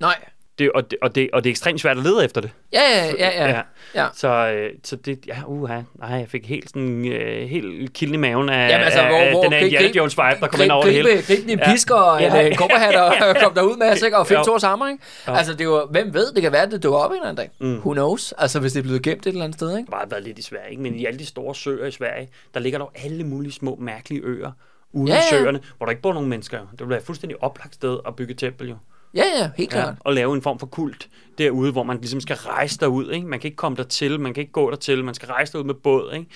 nej. 0.00 0.16
Det, 0.62 0.72
og, 0.72 0.90
det, 0.90 0.98
og, 1.02 1.14
det, 1.14 1.30
og 1.32 1.44
det 1.44 1.50
er 1.50 1.52
ekstremt 1.52 1.80
svært 1.80 1.96
at 1.96 2.02
lede 2.02 2.24
efter 2.24 2.40
det. 2.40 2.50
Ja, 2.72 2.80
ja, 2.80 3.12
ja, 3.18 3.44
ja. 3.44 3.50
ja. 3.50 3.62
ja. 3.94 4.06
Så, 4.14 4.28
øh, 4.28 4.70
så 4.84 4.96
det, 4.96 5.18
ja, 5.26 5.36
uha, 5.46 5.80
nej, 5.98 6.08
jeg 6.10 6.28
fik 6.28 6.46
helt 6.48 6.68
sådan, 6.68 7.06
øh, 7.12 7.48
helt 7.48 7.92
kilden 7.92 8.14
i 8.14 8.18
maven 8.18 8.48
af, 8.48 8.68
Jamen, 8.70 8.84
altså, 8.84 9.00
hvor- 9.02 9.16
af 9.16 9.30
hvor- 9.30 9.42
den 9.42 9.52
her 9.52 9.60
grib- 9.60 9.64
Indiana 9.64 9.86
grib- 9.88 9.96
Jones 9.96 10.16
vibe, 10.18 10.40
der 10.40 10.46
kom 10.46 10.60
ind 10.60 10.70
Grib, 10.70 10.70
over 10.70 10.84
det 10.84 10.94
hele. 10.94 11.08
gribe 11.26 11.48
din 11.48 11.58
pisker 11.66 11.94
og 11.94 12.22
en 12.22 12.32
Ja. 12.32 12.48
øh, 12.48 12.54
kobberhat 12.56 12.94
og 12.96 13.36
kom 13.42 13.54
derud 13.54 13.76
med, 13.76 14.04
ikke? 14.04 14.18
og 14.18 14.26
find 14.26 14.38
Jo. 14.38 14.44
Thors 14.44 14.62
hammer, 14.62 14.88
ikke? 14.88 15.02
Altså, 15.26 15.52
det 15.54 15.64
jo, 15.64 15.86
hvem 15.90 16.14
ved, 16.14 16.32
det 16.32 16.42
kan 16.42 16.52
være, 16.52 16.70
det 16.70 16.82
dukker 16.82 16.98
op 16.98 17.10
en 17.10 17.16
eller 17.16 17.28
anden 17.28 17.36
dag. 17.36 17.50
Mm. 17.68 17.76
Who 17.78 17.92
knows? 17.92 18.32
Altså, 18.38 18.60
hvis 18.60 18.72
det 18.72 18.78
er 18.78 18.82
blevet 18.82 19.02
gemt 19.02 19.26
et 19.26 19.30
eller 19.30 19.44
andet 19.44 19.58
sted, 19.58 19.78
ikke? 19.78 19.90
bare 19.90 20.10
været 20.10 20.22
lidt 20.22 20.38
i 20.38 20.42
Sverige, 20.42 20.70
ikke? 20.70 20.82
men 20.82 20.94
i 20.94 21.06
alle 21.06 21.18
de 21.18 21.26
store 21.26 21.54
søer 21.54 21.86
i 21.86 21.90
Sverige, 21.90 22.28
der 22.54 22.60
ligger 22.60 22.78
der 22.78 22.86
alle 23.04 23.24
mulige 23.24 23.52
små 23.52 23.76
mærkelige 23.80 24.20
øer 24.24 24.50
ude 24.94 25.10
Ja, 25.12 25.16
ja, 25.16 25.20
i 25.20 25.24
søerne, 25.30 25.60
hvor 25.76 25.86
der 25.86 25.90
ikke 25.90 26.02
bor 26.02 26.12
nogen 26.12 26.28
mennesker. 26.28 26.58
Det 26.58 26.80
vil 26.80 26.88
være 26.88 26.98
et 26.98 27.04
fuldstændig 27.04 27.42
oplagt 27.42 27.74
sted 27.74 27.98
at 28.06 28.16
bygge 28.16 28.34
tempel 28.34 28.68
jo. 28.68 28.76
Ja, 29.14 29.24
ja, 29.38 29.50
helt 29.56 29.70
klart. 29.70 29.94
og 30.00 30.12
lave 30.12 30.34
en 30.34 30.42
form 30.42 30.58
for 30.58 30.66
kult 30.66 31.08
derude, 31.38 31.72
hvor 31.72 31.82
man 31.82 31.96
ligesom 31.96 32.20
skal 32.20 32.36
rejse 32.36 32.78
derud. 32.78 33.10
Ikke? 33.10 33.26
Man 33.26 33.40
kan 33.40 33.48
ikke 33.48 33.56
komme 33.56 33.76
dertil, 33.76 34.20
man 34.20 34.34
kan 34.34 34.40
ikke 34.40 34.52
gå 34.52 34.70
dertil, 34.70 35.04
man 35.04 35.14
skal 35.14 35.28
rejse 35.28 35.52
derud 35.52 35.64
med 35.64 35.74
båd. 35.74 36.12
Ikke? 36.14 36.26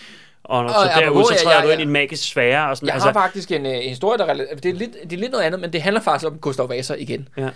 Og, 0.45 0.65
og 0.65 0.71
så 0.71 0.77
apropos, 0.77 1.03
derude, 1.03 1.27
så 1.27 1.33
ja, 1.35 1.39
træder 1.39 1.57
ja, 1.57 1.67
du 1.67 1.69
ind 1.69 1.79
ja. 1.79 1.79
i 1.79 1.83
en 1.83 1.93
magisk 1.93 2.29
sfære. 2.29 2.71
Og 2.71 2.77
sådan, 2.77 2.87
Jeg 2.87 2.95
altså, 2.95 3.09
har 3.09 3.13
faktisk 3.13 3.51
en, 3.51 3.67
øh, 3.67 3.73
en 3.77 3.89
historie, 3.89 4.19
der 4.19 4.35
det 4.35 4.65
er, 4.65 4.73
lidt, 4.73 4.97
det 5.03 5.13
er 5.13 5.17
lidt 5.17 5.33
noget 5.33 5.45
andet, 5.45 5.61
men 5.61 5.73
det 5.73 5.83
handler 5.83 6.01
faktisk 6.01 6.31
om 6.33 6.39
Gustav 6.39 6.69
Vasa 6.69 6.95
igen. 6.95 7.29
ja. 7.37 7.49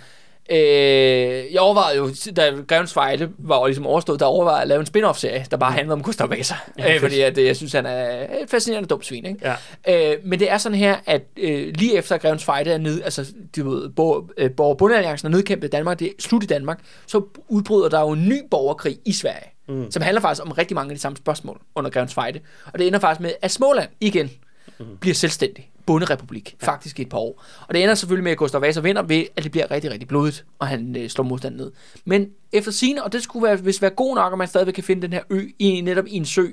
Øh, 0.49 1.53
jeg 1.53 1.59
overvejede 1.59 1.97
jo, 1.97 2.09
da 2.35 2.51
Grevens 2.67 2.93
Fejle 2.93 3.29
var 3.37 3.67
ligesom 3.67 3.87
overstået, 3.87 4.19
der 4.19 4.25
overvejede 4.25 4.55
jeg 4.55 4.61
at 4.61 4.67
lave 4.67 4.79
en 4.79 4.85
spin-off-serie, 4.85 5.45
der 5.51 5.57
bare 5.57 5.71
handlede 5.71 5.93
om 5.93 6.03
Gustav 6.03 6.29
Vasa. 6.29 6.55
Ja, 6.77 6.95
øh, 6.95 6.99
fordi 6.99 7.21
at, 7.21 7.37
øh, 7.37 7.45
jeg 7.45 7.55
synes, 7.55 7.73
han 7.73 7.85
er 7.85 8.27
et 8.41 8.49
fascinerende 8.49 8.87
dumt 8.89 9.05
svin. 9.05 9.25
Ikke? 9.25 9.55
Ja. 9.87 10.13
Øh, 10.13 10.17
men 10.23 10.39
det 10.39 10.51
er 10.51 10.57
sådan 10.57 10.77
her, 10.77 10.95
at 11.05 11.21
øh, 11.37 11.73
lige 11.75 11.97
efter 11.97 12.17
Grevens 12.17 12.43
Fejde 12.43 12.71
er 12.71 12.77
ned, 12.77 13.01
altså 13.03 13.25
du 13.55 13.69
ved, 13.69 13.89
øh, 14.37 14.51
Borg 14.51 14.77
Bundealliancen 14.77 15.25
er 15.27 15.31
nedkæmpet 15.31 15.67
i 15.67 15.69
Danmark, 15.69 15.99
det 15.99 16.07
er 16.07 16.11
slut 16.19 16.43
i 16.43 16.47
Danmark, 16.47 16.79
så 17.07 17.21
udbryder 17.47 17.89
der 17.89 17.99
jo 17.99 18.09
en 18.09 18.29
ny 18.29 18.41
borgerkrig 18.51 18.97
i 19.05 19.13
Sverige. 19.13 19.47
mm. 19.67 19.91
som 19.91 20.01
handler 20.01 20.21
faktisk 20.21 20.45
om 20.45 20.51
rigtig 20.51 20.75
mange 20.75 20.91
af 20.91 20.95
de 20.95 21.01
samme 21.01 21.17
spørgsmål 21.17 21.61
under 21.75 21.91
Grevens 21.91 22.13
Fejde. 22.13 22.39
Og 22.73 22.79
det 22.79 22.87
ender 22.87 22.99
faktisk 22.99 23.21
med, 23.21 23.31
at 23.41 23.51
Småland 23.51 23.89
igen 24.01 24.31
mm. 24.79 24.85
bliver 24.99 25.15
selvstændig 25.15 25.70
bunderepublik, 25.85 26.55
ja. 26.61 26.67
faktisk 26.67 26.99
i 26.99 27.01
et 27.01 27.09
par 27.09 27.17
år. 27.17 27.43
Og 27.67 27.73
det 27.73 27.83
ender 27.83 27.95
selvfølgelig 27.95 28.23
med, 28.23 28.31
at 28.31 28.37
Gustav 28.37 28.61
Vasa 28.61 28.79
vinder 28.79 29.01
ved, 29.01 29.25
at 29.35 29.43
det 29.43 29.51
bliver 29.51 29.71
rigtig, 29.71 29.91
rigtig 29.91 30.07
blodigt, 30.07 30.45
og 30.59 30.67
han 30.67 30.95
øh, 30.95 31.09
slår 31.09 31.23
modstanden 31.23 31.57
ned. 31.61 31.71
Men 32.05 32.29
efter 32.51 32.71
sine, 32.71 33.03
og 33.03 33.13
det 33.13 33.23
skulle 33.23 33.43
være, 33.43 33.55
hvis 33.55 33.81
være 33.81 33.91
god 33.91 34.15
nok, 34.15 34.31
at 34.31 34.37
man 34.37 34.47
stadigvæk 34.47 34.73
kan 34.73 34.83
finde 34.83 35.01
den 35.01 35.13
her 35.13 35.21
ø 35.29 35.47
i, 35.59 35.81
netop 35.81 36.07
i 36.07 36.15
en 36.15 36.25
sø 36.25 36.45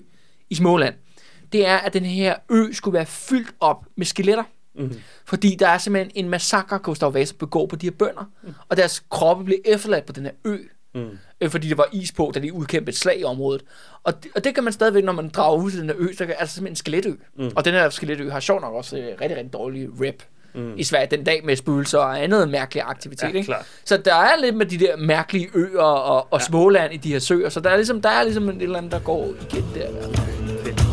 i 0.51 0.55
Småland, 0.55 0.95
det 1.53 1.66
er, 1.66 1.76
at 1.76 1.93
den 1.93 2.05
her 2.05 2.35
ø 2.51 2.72
skulle 2.72 2.95
være 2.95 3.07
fyldt 3.07 3.55
op 3.61 3.85
med 3.97 4.07
skeletter. 4.07 4.45
Mm-hmm. 4.79 5.01
Fordi 5.24 5.57
der 5.59 5.68
er 5.68 5.79
simpelthen 5.79 6.24
en 6.24 6.31
massakre, 6.31 6.79
Gustav 6.79 7.14
Vasa 7.14 7.35
begår 7.39 7.66
på 7.66 7.76
de 7.76 7.87
her 7.87 7.91
bønder, 7.91 8.31
mm. 8.43 8.55
og 8.68 8.76
deres 8.76 9.05
kroppe 9.11 9.45
bliver 9.45 9.61
efterladt 9.64 10.07
på 10.07 10.12
den 10.12 10.24
her 10.24 10.33
ø. 10.45 10.59
Mm. 10.95 11.18
Øh, 11.41 11.51
fordi 11.51 11.68
det 11.68 11.78
var 11.78 11.89
is 11.93 12.12
på, 12.12 12.32
da 12.34 12.41
de 12.41 12.53
udkæmpede 12.53 12.91
et 12.91 12.97
slag 12.97 13.20
i 13.20 13.24
området. 13.24 13.64
Og 14.05 14.22
det, 14.22 14.30
og 14.34 14.45
det 14.45 14.55
kan 14.55 14.64
man 14.64 14.72
stadigvæk, 14.72 15.05
når 15.05 15.12
man 15.12 15.28
drager 15.28 15.62
ud 15.62 15.70
til 15.70 15.80
den 15.80 15.89
her 15.89 15.97
ø, 15.99 16.12
så 16.16 16.24
er 16.24 16.26
det 16.26 16.36
altså 16.39 16.55
simpelthen 16.55 16.72
en 16.72 16.76
skeletø. 16.76 17.12
Mm. 17.39 17.51
Og 17.57 17.64
den 17.64 17.74
her 17.74 17.91
skeletø 17.91 18.30
har 18.30 18.41
sjov 18.41 18.61
nok 18.61 18.74
også 18.74 18.97
øh, 18.97 19.05
rigtig, 19.07 19.36
rigtig 19.36 19.53
dårlig 19.53 19.89
rep 20.01 20.22
mm. 20.55 20.76
i 20.76 20.84
Sverige 20.84 21.09
den 21.11 21.24
dag 21.24 21.41
med 21.45 21.57
spøgelser 21.57 21.99
og 21.99 22.22
andet 22.22 22.49
mærkelig 22.49 22.82
aktivitet. 22.86 23.34
Ja, 23.34 23.39
ikke? 23.39 23.55
Så 23.84 23.97
der 23.97 24.14
er 24.14 24.41
lidt 24.41 24.57
med 24.57 24.66
de 24.66 24.78
der 24.78 24.97
mærkelige 24.97 25.49
øer 25.55 25.82
og, 25.82 26.32
og 26.32 26.41
ja. 26.41 26.45
småland 26.45 26.95
i 26.95 26.97
de 26.97 27.12
her 27.12 27.18
søer, 27.18 27.49
så 27.49 27.61
der 27.61 27.70
er 27.70 27.76
ligesom, 27.76 28.03
der 28.03 28.09
er 28.09 28.22
ligesom 28.22 28.49
et 28.49 28.62
eller 28.62 28.78
andet, 28.78 28.93
der 28.93 29.01
går 29.01 29.26
igen 29.26 29.64
der. 29.74 29.89
Fedt. 30.64 30.88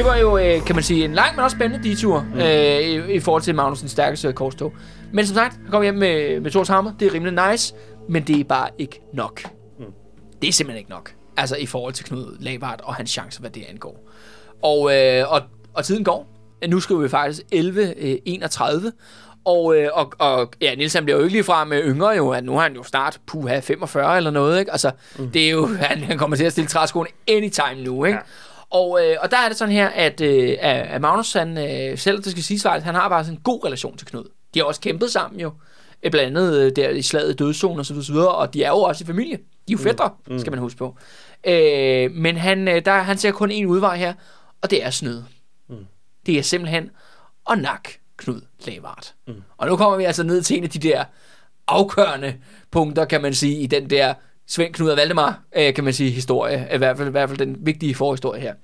Det 0.00 0.08
var 0.08 0.16
jo, 0.16 0.38
øh, 0.38 0.64
kan 0.64 0.76
man 0.76 0.84
sige, 0.84 1.04
en 1.04 1.14
lang, 1.14 1.36
men 1.36 1.44
også 1.44 1.56
spændende 1.56 1.88
detur 1.88 2.26
mm. 2.34 2.40
øh, 2.40 2.80
i, 2.80 3.14
i 3.14 3.20
forhold 3.20 3.42
til 3.42 3.54
Magnusens 3.54 3.90
stærkeste 3.90 4.32
korstog. 4.32 4.72
Men 5.12 5.26
som 5.26 5.34
sagt, 5.34 5.56
han 5.62 5.70
kom 5.70 5.82
hjem 5.82 5.94
med, 5.94 6.40
med 6.40 6.50
Thors 6.50 6.68
hammer. 6.68 6.92
Det 7.00 7.08
er 7.08 7.14
rimelig 7.14 7.50
nice, 7.50 7.74
men 8.08 8.22
det 8.22 8.40
er 8.40 8.44
bare 8.44 8.68
ikke 8.78 9.00
nok. 9.14 9.42
Mm. 9.78 9.84
Det 10.42 10.48
er 10.48 10.52
simpelthen 10.52 10.78
ikke 10.78 10.90
nok. 10.90 11.14
Altså 11.36 11.56
i 11.56 11.66
forhold 11.66 11.92
til 11.92 12.04
Knud 12.04 12.36
Lavard 12.40 12.80
og 12.84 12.94
hans 12.94 13.10
chancer, 13.10 13.40
hvad 13.40 13.50
det 13.50 13.64
angår. 13.68 14.10
Og, 14.62 14.96
øh, 14.96 15.32
og, 15.32 15.42
og 15.74 15.84
tiden 15.84 16.04
går. 16.04 16.26
Nu 16.68 16.80
skal 16.80 17.02
vi 17.02 17.08
faktisk 17.08 17.40
11.31. 17.54 18.86
Øh, 18.86 18.92
og, 19.44 19.76
øh, 19.76 19.88
og, 19.92 20.12
og 20.18 20.50
ja, 20.60 20.74
Niels 20.74 20.94
han 20.94 21.04
bliver 21.04 21.16
jo 21.16 21.22
ikke 21.24 21.34
lige 21.34 21.44
fra 21.44 21.64
med 21.64 21.82
yngre 21.84 22.08
jo, 22.08 22.30
at 22.30 22.44
nu 22.44 22.54
har 22.54 22.62
han 22.62 22.74
jo 22.74 22.82
snart 22.82 23.20
puha 23.26 23.60
45 23.60 24.16
eller 24.16 24.30
noget, 24.30 24.60
ikke? 24.60 24.72
Altså, 24.72 24.90
mm. 25.18 25.30
det 25.30 25.46
er 25.46 25.50
jo, 25.50 25.66
han, 25.80 25.98
han 25.98 26.18
kommer 26.18 26.36
til 26.36 26.44
at 26.44 26.52
stille 26.52 26.68
træskoene 26.68 27.10
anytime 27.28 27.84
nu, 27.84 28.04
ikke? 28.04 28.18
Ja. 28.18 28.22
Og, 28.70 29.00
øh, 29.04 29.16
og 29.20 29.30
der 29.30 29.36
er 29.36 29.48
det 29.48 29.56
sådan 29.56 29.74
her, 29.74 29.88
at, 29.88 30.20
øh, 30.20 30.56
at 30.60 31.00
Magnus, 31.00 31.32
han, 31.32 31.58
øh, 31.58 31.98
selv 31.98 32.22
det 32.22 32.30
skal 32.30 32.42
siges 32.42 32.62
faktisk, 32.62 32.84
han 32.84 32.94
har 32.94 33.08
bare 33.08 33.24
sådan 33.24 33.38
en 33.38 33.42
god 33.42 33.64
relation 33.64 33.96
til 33.96 34.06
Knud. 34.06 34.24
De 34.54 34.58
har 34.58 34.66
også 34.66 34.80
kæmpet 34.80 35.10
sammen 35.10 35.40
jo. 35.40 35.52
Øh, 36.02 36.10
blandt 36.10 36.38
andet 36.38 36.60
øh, 36.60 36.76
der 36.76 36.88
i 36.88 37.02
slaget 37.02 37.38
dødszone 37.38 37.80
og 37.80 37.86
så 37.86 37.94
videre, 37.94 38.34
og 38.34 38.54
de 38.54 38.62
er 38.62 38.68
jo 38.68 38.76
også 38.76 39.04
i 39.04 39.06
familie. 39.06 39.36
De 39.36 39.42
er 39.72 39.72
jo 39.72 39.76
mm. 39.76 39.82
fædre, 39.82 40.10
mm. 40.26 40.38
skal 40.38 40.50
man 40.50 40.58
huske 40.58 40.78
på. 40.78 40.96
Øh, 41.46 42.10
men 42.10 42.36
han, 42.36 42.68
øh, 42.68 42.84
der, 42.84 42.92
han 42.92 43.18
ser 43.18 43.30
kun 43.30 43.50
en 43.50 43.66
udvej 43.66 43.96
her, 43.96 44.14
og 44.62 44.70
det 44.70 44.84
er 44.84 44.90
snød. 44.90 45.22
Mm. 45.68 45.86
Det 46.26 46.38
er 46.38 46.42
simpelthen 46.42 46.90
at 47.50 47.58
nak 47.58 47.88
Knud 48.16 48.40
Lavart. 48.66 49.14
Mm. 49.26 49.42
Og 49.56 49.68
nu 49.68 49.76
kommer 49.76 49.96
vi 49.96 50.04
altså 50.04 50.22
ned 50.22 50.42
til 50.42 50.56
en 50.56 50.64
af 50.64 50.70
de 50.70 50.78
der 50.78 51.04
afgørende 51.66 52.34
punkter, 52.70 53.04
kan 53.04 53.22
man 53.22 53.34
sige, 53.34 53.60
i 53.60 53.66
den 53.66 53.90
der 53.90 54.14
Svend 54.50 54.74
Knud 54.74 54.88
og 54.90 54.96
Valdemar, 54.96 55.42
øh, 55.56 55.74
kan 55.74 55.84
man 55.84 55.92
sige, 55.92 56.10
historie. 56.10 56.68
I 56.74 56.78
hvert 56.78 56.96
fald, 56.96 57.08
i 57.08 57.10
hvert 57.10 57.28
fald 57.28 57.38
den 57.38 57.56
vigtige 57.60 57.94
forhistorie 57.94 58.40
her. 58.40 58.54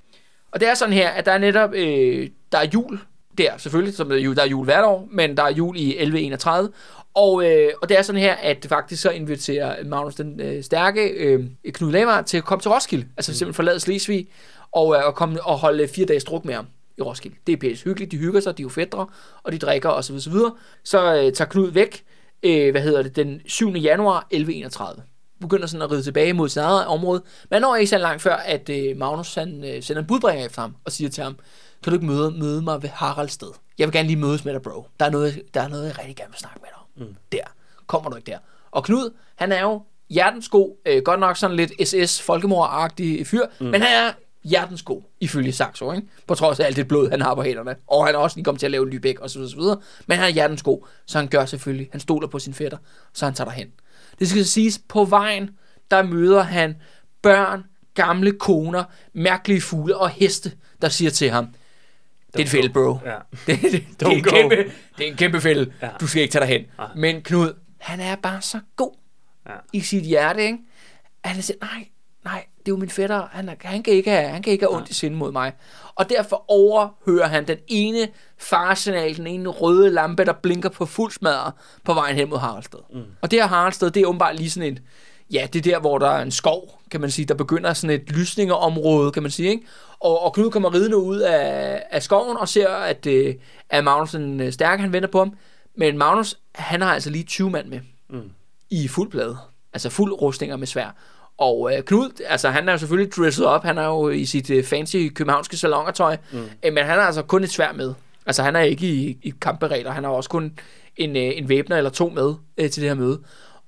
Og 0.51 0.59
det 0.59 0.69
er 0.69 0.73
sådan 0.73 0.93
her, 0.93 1.09
at 1.09 1.25
der 1.25 1.31
er 1.31 1.37
netop, 1.37 1.73
øh, 1.73 2.29
der 2.51 2.57
er 2.57 2.67
jul 2.73 2.99
der, 3.37 3.57
selvfølgelig, 3.57 3.95
som 3.95 4.09
der 4.09 4.41
er 4.41 4.45
jul 4.47 4.65
hvert 4.65 4.85
år, 4.85 5.07
men 5.11 5.37
der 5.37 5.43
er 5.43 5.51
jul 5.51 5.77
i 5.77 5.89
1131. 5.89 6.69
Og, 7.13 7.45
øh, 7.45 7.69
og 7.81 7.89
det 7.89 7.97
er 7.97 8.01
sådan 8.01 8.21
her, 8.21 8.35
at 8.35 8.65
faktisk 8.69 9.01
så 9.01 9.09
inviterer 9.09 9.83
Magnus 9.85 10.15
den 10.15 10.39
øh, 10.39 10.63
stærke 10.63 11.07
øh, 11.09 11.45
Knud 11.73 11.91
Lamar 11.91 12.21
til 12.21 12.37
at 12.37 12.43
komme 12.43 12.61
til 12.61 12.71
Roskilde. 12.71 13.05
Altså 13.17 13.31
mm. 13.31 13.33
simpelthen 13.33 13.53
forlade 13.53 13.79
Slesvig 13.79 14.27
og, 14.71 14.95
øh, 14.95 15.05
og, 15.05 15.15
komme, 15.15 15.43
og 15.43 15.57
holde 15.57 15.87
fire 15.87 16.05
dages 16.05 16.23
druk 16.23 16.45
med 16.45 16.53
ham 16.53 16.65
i 16.97 17.01
Roskilde. 17.01 17.35
Det 17.47 17.53
er 17.53 17.57
pænt 17.57 17.83
hyggeligt, 17.83 18.11
de 18.11 18.17
hygger 18.17 18.39
sig, 18.39 18.57
de 18.57 18.61
er 18.61 18.65
jo 18.65 18.69
fædre, 18.69 19.07
og 19.43 19.51
de 19.51 19.57
drikker 19.57 19.89
osv. 19.89 20.19
Så, 20.19 20.29
videre. 20.29 20.53
så 20.83 21.15
øh, 21.15 21.33
tager 21.33 21.49
Knud 21.49 21.71
væk, 21.71 22.03
øh, 22.43 22.71
hvad 22.71 22.81
hedder 22.81 23.01
det, 23.01 23.15
den 23.15 23.41
7. 23.45 23.69
januar 23.69 24.27
1131 24.31 25.03
begynder 25.41 25.67
sådan 25.67 25.81
at 25.81 25.91
ride 25.91 26.03
tilbage 26.03 26.33
mod 26.33 26.49
sit 26.49 26.61
eget 26.61 26.85
område. 26.85 27.23
Men 27.51 27.61
når 27.61 27.75
ikke 27.75 27.89
så 27.89 27.97
langt 27.97 28.21
før, 28.21 28.35
at 28.35 28.69
øh, 28.69 28.97
Magnus 28.97 29.35
han, 29.35 29.63
øh, 29.63 29.83
sender 29.83 30.01
en 30.01 30.07
budbringer 30.07 30.45
efter 30.45 30.61
ham 30.61 30.75
og 30.85 30.91
siger 30.91 31.09
til 31.09 31.23
ham, 31.23 31.35
kan 31.83 31.91
du 31.91 31.95
ikke 31.95 32.05
møde, 32.05 32.31
møde 32.31 32.61
mig 32.61 32.83
ved 32.83 32.89
Haraldsted? 32.89 33.51
Jeg 33.77 33.87
vil 33.87 33.93
gerne 33.93 34.07
lige 34.07 34.19
mødes 34.19 34.45
med 34.45 34.53
dig, 34.53 34.61
bro. 34.61 34.87
Der 34.99 35.05
er 35.05 35.09
noget, 35.09 35.41
der 35.53 35.61
er 35.61 35.67
noget 35.67 35.87
jeg 35.87 35.99
rigtig 35.99 36.15
gerne 36.15 36.31
vil 36.31 36.39
snakke 36.39 36.59
med 36.61 36.69
dig 36.69 37.05
om. 37.05 37.07
Mm. 37.07 37.15
Der. 37.31 37.43
Kommer 37.87 38.09
du 38.09 38.15
ikke 38.15 38.31
der? 38.31 38.37
Og 38.71 38.83
Knud, 38.83 39.09
han 39.35 39.51
er 39.51 39.61
jo 39.61 39.81
hjertens 40.09 40.49
god, 40.49 40.75
øh, 40.85 41.01
godt 41.01 41.19
nok 41.19 41.37
sådan 41.37 41.55
lidt 41.55 41.71
SS-folkemor-agtig 41.71 43.25
fyr, 43.27 43.45
mm. 43.59 43.65
men 43.65 43.81
han 43.81 44.07
er 44.07 44.11
hjertens 44.43 44.81
god, 44.81 45.01
ifølge 45.19 45.51
Saxo, 45.51 45.91
ikke? 45.91 46.07
På 46.27 46.35
trods 46.35 46.59
af 46.59 46.65
alt 46.65 46.75
det 46.75 46.87
blod, 46.87 47.09
han 47.09 47.21
har 47.21 47.35
på 47.35 47.41
hænderne. 47.41 47.75
Og 47.87 48.05
han 48.05 48.15
er 48.15 48.19
også 48.19 48.37
lige 48.37 48.45
kommet 48.45 48.59
til 48.59 48.67
at 48.67 48.71
lave 48.71 48.89
Lübeck 48.89 49.21
og 49.21 49.29
så 49.29 49.55
videre, 49.57 49.77
Men 50.07 50.17
han 50.17 50.27
er 50.27 50.33
hjertens 50.33 50.63
god, 50.63 50.87
så 51.05 51.17
han 51.17 51.27
gør 51.27 51.45
selvfølgelig, 51.45 51.89
han 51.91 51.99
stoler 51.99 52.27
på 52.27 52.39
sin 52.39 52.53
fætter, 52.53 52.77
så 53.13 53.25
han 53.25 53.33
tager 53.33 53.49
derhen. 53.49 53.67
Det 54.19 54.29
skal 54.29 54.45
siges, 54.45 54.81
på 54.87 55.05
vejen, 55.05 55.49
der 55.91 56.03
møder 56.03 56.41
han 56.41 56.75
børn, 57.21 57.63
gamle 57.93 58.31
koner, 58.31 58.83
mærkelige 59.13 59.61
fugle 59.61 59.97
og 59.97 60.09
heste, 60.09 60.51
der 60.81 60.89
siger 60.89 61.11
til 61.11 61.29
ham, 61.29 61.47
det 62.33 62.39
er 62.39 62.43
en 62.43 62.47
fælde, 62.47 62.69
bro. 62.69 62.97
Ja. 63.05 63.15
det, 63.47 63.61
det, 63.61 63.85
det, 63.99 64.07
er 64.07 64.09
en 64.09 64.23
kæmpe, 64.23 64.55
det 64.97 65.07
er 65.07 65.11
en 65.11 65.17
kæmpe 65.17 65.41
fælde. 65.41 65.73
Ja. 65.81 65.89
Du 65.99 66.07
skal 66.07 66.21
ikke 66.21 66.31
tage 66.31 66.45
dig 66.45 66.49
hen. 66.49 66.65
Ja. 66.79 66.85
Men 66.95 67.21
Knud, 67.21 67.53
han 67.77 67.99
er 67.99 68.15
bare 68.15 68.41
så 68.41 68.59
god 68.75 68.97
ja. 69.49 69.53
i 69.73 69.81
sit 69.81 70.03
hjerte, 70.03 70.43
ikke? 70.43 70.57
Han 71.23 71.41
siger, 71.41 71.57
nej, 71.61 71.87
nej, 72.23 72.45
det 72.67 72.71
er 72.71 72.75
jo 72.75 72.79
min 72.79 72.89
fætter. 72.89 73.27
Han, 73.31 73.49
han, 73.61 73.83
kan 73.83 73.93
ikke 73.93 74.11
have, 74.11 74.27
han 74.27 74.41
kan 74.41 74.53
ikke 74.53 74.65
have 74.65 74.75
ondt 74.75 74.89
i 74.89 74.93
sind 74.93 75.15
mod 75.15 75.31
mig. 75.31 75.53
Og 75.95 76.09
derfor 76.09 76.45
overhører 76.47 77.27
han 77.27 77.47
den 77.47 77.57
ene 77.67 78.07
farsignal, 78.37 79.17
den 79.17 79.27
ene 79.27 79.49
røde 79.49 79.89
lampe, 79.89 80.25
der 80.25 80.33
blinker 80.33 80.69
på 80.69 80.85
fuld 80.85 81.11
smadre 81.11 81.51
på 81.83 81.93
vejen 81.93 82.15
hen 82.15 82.29
mod 82.29 82.37
Haraldsted. 82.37 82.79
Mm. 82.93 83.01
Og 83.21 83.31
det 83.31 83.39
her 83.39 83.47
Haraldsted, 83.47 83.91
det 83.91 84.01
er 84.01 84.07
åbenbart 84.07 84.35
lige 84.35 84.49
sådan 84.49 84.73
et, 84.73 84.81
ja, 85.31 85.47
det 85.53 85.59
er 85.59 85.71
der, 85.71 85.79
hvor 85.79 85.97
der 85.97 86.07
er 86.07 86.21
en 86.21 86.31
skov, 86.31 86.81
kan 86.91 87.01
man 87.01 87.11
sige, 87.11 87.25
der 87.25 87.33
begynder 87.33 87.73
sådan 87.73 87.95
et 87.95 88.11
lysningeområde, 88.11 89.11
kan 89.11 89.23
man 89.23 89.31
sige, 89.31 89.49
ikke? 89.49 89.65
Og, 89.99 90.23
og 90.23 90.33
Knud 90.33 90.51
kommer 90.51 90.73
ridende 90.73 90.97
ud 90.97 91.19
af, 91.19 91.83
af 91.91 92.03
skoven 92.03 92.37
og 92.37 92.47
ser, 92.47 92.69
at, 92.69 93.05
øh, 93.05 93.35
at 93.69 93.83
Magnus 93.83 94.11
den 94.11 94.39
øh, 94.39 94.53
stærke, 94.53 94.81
han 94.81 94.93
venter 94.93 95.09
på 95.09 95.17
ham. 95.19 95.33
Men 95.75 95.97
Magnus, 95.97 96.39
han 96.55 96.81
har 96.81 96.93
altså 96.93 97.09
lige 97.09 97.23
20 97.23 97.49
mand 97.49 97.67
med 97.67 97.79
mm. 98.09 98.29
i 98.69 98.87
fuld 98.87 99.11
plade. 99.11 99.37
Altså 99.73 99.89
fuld 99.89 100.21
rustninger 100.21 100.57
med 100.57 100.67
svær. 100.67 100.91
Og 101.37 101.73
øh, 101.73 101.83
Knud, 101.83 102.21
altså 102.25 102.49
han 102.49 102.67
er 102.67 102.71
jo 102.71 102.77
selvfølgelig 102.77 103.13
dresset 103.13 103.45
op, 103.45 103.63
han 103.63 103.77
er 103.77 103.85
jo 103.85 104.09
i 104.09 104.25
sit 104.25 104.49
øh, 104.49 104.63
fancy 104.63 105.07
københavnske 105.15 105.57
salongertøj, 105.57 106.17
mm. 106.31 106.39
øh, 106.39 106.73
men 106.73 106.85
han 106.85 106.99
er 106.99 107.03
altså 107.03 107.21
kun 107.21 107.43
et 107.43 107.51
svær 107.51 107.71
med. 107.71 107.93
Altså 108.25 108.43
han 108.43 108.55
er 108.55 108.61
ikke 108.61 108.87
i, 108.87 109.17
i 109.23 109.33
kampberedder, 109.41 109.91
han 109.91 110.03
har 110.03 110.11
også 110.11 110.29
kun 110.29 110.59
en, 110.95 111.15
øh, 111.15 111.31
en 111.35 111.49
væbner 111.49 111.77
eller 111.77 111.89
to 111.89 112.09
med 112.09 112.33
øh, 112.57 112.69
til 112.69 112.81
det 112.81 112.89
her 112.89 112.95
møde. 112.95 113.19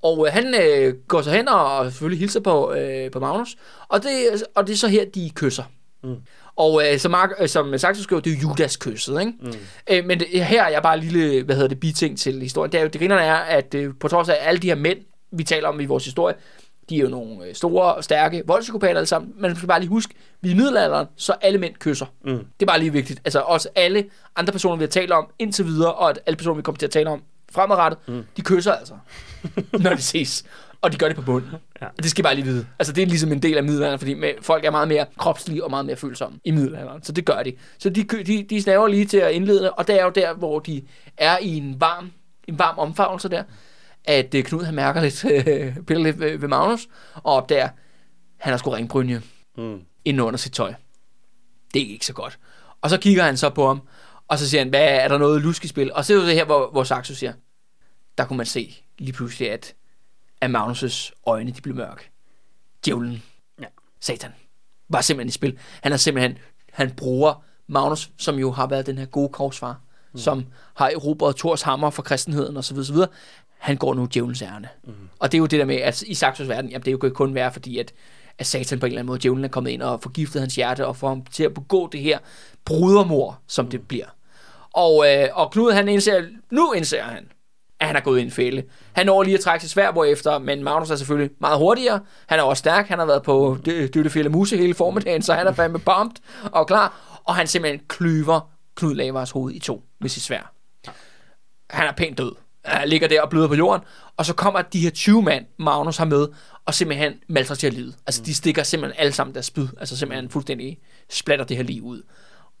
Og 0.02 0.26
øh, 0.26 0.32
han 0.32 0.54
øh, 0.62 0.94
går 1.08 1.22
så 1.22 1.30
hen 1.30 1.48
og, 1.48 1.76
og 1.76 1.84
selvfølgelig 1.84 2.18
hilser 2.18 2.40
på, 2.40 2.72
øh, 2.72 3.10
på 3.10 3.20
Magnus, 3.20 3.56
og 3.88 4.02
det, 4.02 4.44
og 4.54 4.66
det 4.66 4.72
er 4.72 4.76
så 4.76 4.88
her, 4.88 5.04
de 5.14 5.30
kysser. 5.34 5.64
Mm. 6.04 6.16
Og 6.56 6.82
øh, 6.86 6.98
som, 6.98 7.10
Mark, 7.10 7.30
øh, 7.40 7.48
som 7.48 7.78
Saxo 7.78 8.02
skriver, 8.02 8.22
det 8.22 8.32
er 8.32 8.36
Judas 8.42 8.76
kysset, 8.76 9.20
ikke? 9.20 9.32
Mm. 9.40 9.52
Øh, 9.90 10.04
men 10.04 10.20
det, 10.20 10.44
her 10.44 10.62
er 10.64 10.68
jeg 10.68 10.82
bare 10.82 10.94
en 10.94 11.00
lille, 11.00 11.42
hvad 11.42 11.54
hedder 11.54 11.68
det, 11.68 11.80
biting 11.80 12.18
til 12.18 12.42
historien. 12.42 12.72
Det, 12.72 12.78
er 12.78 12.82
jo, 12.82 12.88
det 12.88 13.00
grinerne 13.00 13.22
er, 13.22 13.34
at 13.34 13.74
øh, 13.74 13.94
på 14.00 14.08
trods 14.08 14.28
af 14.28 14.36
alle 14.40 14.60
de 14.60 14.66
her 14.66 14.74
mænd, 14.74 14.98
vi 15.32 15.44
taler 15.44 15.68
om 15.68 15.80
i 15.80 15.84
vores 15.84 16.04
historie, 16.04 16.34
de 16.90 16.96
er 16.96 17.00
jo 17.00 17.08
nogle 17.08 17.44
øh, 17.44 17.54
store, 17.54 18.02
stærke 18.02 18.42
voldspsykopater 18.46 18.96
alle 18.96 19.06
sammen. 19.06 19.32
Men 19.34 19.42
man 19.42 19.56
skal 19.56 19.68
bare 19.68 19.80
lige 19.80 19.88
huske, 19.88 20.14
vi 20.40 20.48
er 20.48 20.52
i 20.52 20.56
middelalderen, 20.56 21.06
så 21.16 21.32
alle 21.40 21.58
mænd 21.58 21.74
kysser. 21.74 22.06
Mm. 22.24 22.30
Det 22.30 22.44
er 22.60 22.66
bare 22.66 22.78
lige 22.78 22.92
vigtigt. 22.92 23.20
Altså 23.24 23.40
også 23.40 23.68
alle 23.74 24.04
andre 24.36 24.52
personer, 24.52 24.76
vi 24.76 24.82
har 24.82 24.88
talt 24.88 25.12
om 25.12 25.26
indtil 25.38 25.64
videre, 25.66 25.94
og 25.94 26.10
at 26.10 26.18
alle 26.26 26.36
personer, 26.36 26.56
vi 26.56 26.62
kommer 26.62 26.78
til 26.78 26.86
at 26.86 26.92
tale 26.92 27.10
om 27.10 27.22
fremadrettet, 27.52 27.98
mm. 28.08 28.24
de 28.36 28.42
kysser 28.42 28.72
altså, 28.72 28.94
når 29.84 29.94
de 29.94 30.02
ses. 30.02 30.44
Og 30.82 30.92
de 30.92 30.96
gør 30.96 31.06
det 31.06 31.16
på 31.16 31.22
bunden. 31.22 31.50
Ja. 31.82 31.86
Det 31.96 32.10
skal 32.10 32.22
I 32.22 32.24
bare 32.24 32.34
lige 32.34 32.44
vide. 32.44 32.66
Altså, 32.78 32.92
det 32.92 33.02
er 33.02 33.06
ligesom 33.06 33.32
en 33.32 33.42
del 33.42 33.56
af 33.56 33.64
middelalderen, 33.64 33.98
fordi 33.98 34.14
med, 34.14 34.32
folk 34.42 34.64
er 34.64 34.70
meget 34.70 34.88
mere 34.88 35.06
kropslige 35.18 35.64
og 35.64 35.70
meget 35.70 35.86
mere 35.86 35.96
følsomme 35.96 36.38
i 36.44 36.50
middelalderen. 36.50 37.02
Så 37.02 37.12
det 37.12 37.24
gør 37.24 37.42
de. 37.42 37.52
Så 37.78 37.90
de, 37.90 38.02
de, 38.02 38.46
de 38.50 38.62
snaver 38.62 38.88
lige 38.88 39.04
til 39.04 39.16
at 39.16 39.32
indlede, 39.32 39.72
og 39.72 39.86
det 39.86 40.00
er 40.00 40.04
jo 40.04 40.10
der, 40.10 40.34
hvor 40.34 40.58
de 40.58 40.82
er 41.16 41.38
i 41.38 41.56
en 41.56 41.80
varm, 41.80 42.12
en 42.48 42.58
varm 42.58 42.78
omfavnelse 42.78 43.28
der, 43.28 43.42
at 44.04 44.34
øh, 44.34 44.44
Knud 44.44 44.64
han 44.64 44.74
mærker 44.74 45.00
lidt, 45.00 45.24
øh, 45.24 45.76
piller 45.86 46.04
lidt 46.04 46.20
ved, 46.20 46.38
ved 46.38 46.48
Magnus, 46.48 46.88
og 47.14 47.32
opdager, 47.34 47.68
han 48.36 48.50
har 48.52 48.58
sgu 48.58 48.70
ringbrynje 48.70 49.22
Mm. 49.56 49.80
inden 50.04 50.20
under 50.20 50.38
sit 50.38 50.52
tøj. 50.52 50.74
Det 51.74 51.82
er 51.82 51.86
ikke 51.92 52.06
så 52.06 52.12
godt. 52.12 52.38
Og 52.80 52.90
så 52.90 52.98
kigger 52.98 53.22
han 53.24 53.36
så 53.36 53.50
på 53.50 53.66
ham, 53.66 53.80
og 54.28 54.38
så 54.38 54.48
siger 54.50 54.60
han, 54.60 54.68
hvad 54.68 54.88
er 54.88 55.08
der 55.08 55.18
noget 55.18 55.42
lusk 55.42 55.64
i 55.64 55.68
spil? 55.68 55.92
Og 55.92 56.04
så 56.04 56.14
er 56.20 56.24
det 56.24 56.34
her, 56.34 56.44
hvor, 56.44 56.70
hvor 56.70 56.84
Saxo 56.84 57.14
siger, 57.14 57.32
der 58.18 58.24
kunne 58.24 58.36
man 58.36 58.46
se 58.46 58.82
lige 58.98 59.12
pludselig, 59.12 59.50
at, 59.50 59.74
at 60.40 60.50
Magnus' 60.50 61.10
øjne, 61.26 61.50
de 61.50 61.60
blev 61.60 61.74
mørke. 61.74 62.10
Djævlen, 62.84 63.22
Ja. 63.60 63.66
Satan, 64.00 64.30
var 64.88 65.00
simpelthen 65.00 65.28
i 65.28 65.32
spil. 65.32 65.58
Han 65.82 65.92
er 65.92 65.96
simpelthen, 65.96 66.38
han 66.72 66.90
bruger 66.90 67.44
Magnus, 67.66 68.10
som 68.18 68.38
jo 68.38 68.50
har 68.50 68.66
været 68.66 68.86
den 68.86 68.98
her 68.98 69.06
gode 69.06 69.28
korsfar, 69.28 69.80
mm. 70.12 70.18
som 70.18 70.44
har 70.76 70.88
erobret 70.88 71.36
Thors 71.36 71.62
hammer 71.62 71.90
for 71.90 72.02
kristenheden 72.02 72.56
osv. 72.56 72.78
osv. 72.78 72.96
Han 73.60 73.76
går 73.76 73.94
nu 73.94 74.08
djævelens 74.14 74.42
ærne. 74.42 74.68
Mm. 74.84 74.92
Og 75.18 75.32
det 75.32 75.38
er 75.38 75.40
jo 75.40 75.46
det 75.46 75.58
der 75.58 75.64
med, 75.64 75.76
at 75.76 76.02
i 76.02 76.14
Saxos 76.14 76.48
verden, 76.48 76.70
jamen 76.70 76.84
det 76.84 77.00
kan 77.00 77.08
jo 77.08 77.14
kun 77.14 77.34
være, 77.34 77.52
fordi 77.52 77.78
at, 77.78 77.92
at 78.38 78.46
Satan 78.46 78.80
på 78.80 78.86
en 78.86 78.92
eller 78.92 79.00
anden 79.00 79.06
måde, 79.06 79.18
djævlen 79.18 79.44
er 79.44 79.48
kommet 79.48 79.70
ind 79.70 79.82
og 79.82 80.02
forgiftet 80.02 80.40
hans 80.40 80.56
hjerte, 80.56 80.86
og 80.86 80.96
får 80.96 81.08
ham 81.08 81.24
til 81.24 81.44
at 81.44 81.54
begå 81.54 81.88
det 81.92 82.00
her 82.00 82.18
brudermor, 82.64 83.40
som 83.46 83.64
mm. 83.64 83.70
det 83.70 83.88
bliver. 83.88 84.06
Og, 84.74 85.06
øh, 85.08 85.28
og 85.32 85.50
Knud, 85.50 85.72
han 85.72 85.88
indser, 85.88 86.22
nu 86.50 86.72
indser 86.72 87.02
han, 87.02 87.26
at 87.80 87.86
han 87.86 87.96
er 87.96 88.00
gået 88.00 88.18
i 88.18 88.22
en 88.22 88.30
fælde. 88.30 88.62
Han 88.92 89.06
når 89.06 89.22
lige 89.22 89.34
at 89.34 89.40
trække 89.40 89.62
sit 89.62 89.70
svær, 89.70 89.92
hvorefter, 89.92 90.38
men 90.38 90.64
Magnus 90.64 90.90
er 90.90 90.96
selvfølgelig 90.96 91.30
meget 91.40 91.58
hurtigere. 91.58 92.00
Han 92.26 92.38
er 92.38 92.42
også 92.42 92.60
stærk, 92.60 92.88
han 92.88 92.98
har 92.98 93.06
været 93.06 93.22
på 93.22 93.58
dyttefælde 93.66 94.30
Muse 94.30 94.56
hele 94.56 94.74
formiddagen, 94.74 95.22
så 95.22 95.34
han 95.34 95.46
er 95.46 95.52
fandme 95.52 95.78
pumped 95.78 96.22
og 96.52 96.66
klar. 96.66 97.20
Og 97.24 97.34
han 97.34 97.46
simpelthen 97.46 97.80
klyver 97.88 98.50
Knud 98.74 98.94
Lavars 98.94 99.30
hoved 99.30 99.54
i 99.54 99.58
to 99.58 99.82
med 100.00 100.08
sit 100.08 100.22
svær. 100.22 100.52
Han 101.70 101.88
er 101.88 101.92
pænt 101.92 102.18
død. 102.18 102.32
Ligger 102.86 103.08
der 103.08 103.22
og 103.22 103.30
bløder 103.30 103.48
på 103.48 103.54
jorden. 103.54 103.82
Og 104.16 104.26
så 104.26 104.34
kommer 104.34 104.62
de 104.62 104.80
her 104.80 104.90
20 104.90 105.22
mand, 105.22 105.46
Magnus 105.58 105.96
har 105.96 106.04
med, 106.04 106.28
og 106.64 106.74
simpelthen 106.74 107.12
maltræterer 107.28 107.72
livet. 107.72 107.96
Altså, 108.06 108.22
de 108.22 108.34
stikker 108.34 108.62
simpelthen 108.62 109.00
alle 109.00 109.12
sammen 109.12 109.34
deres 109.34 109.46
spyd. 109.46 109.68
Altså, 109.80 109.96
simpelthen 109.96 110.30
fuldstændig 110.30 110.78
splatter 111.10 111.44
det 111.44 111.56
her 111.56 111.64
liv 111.64 111.84
ud. 111.84 112.02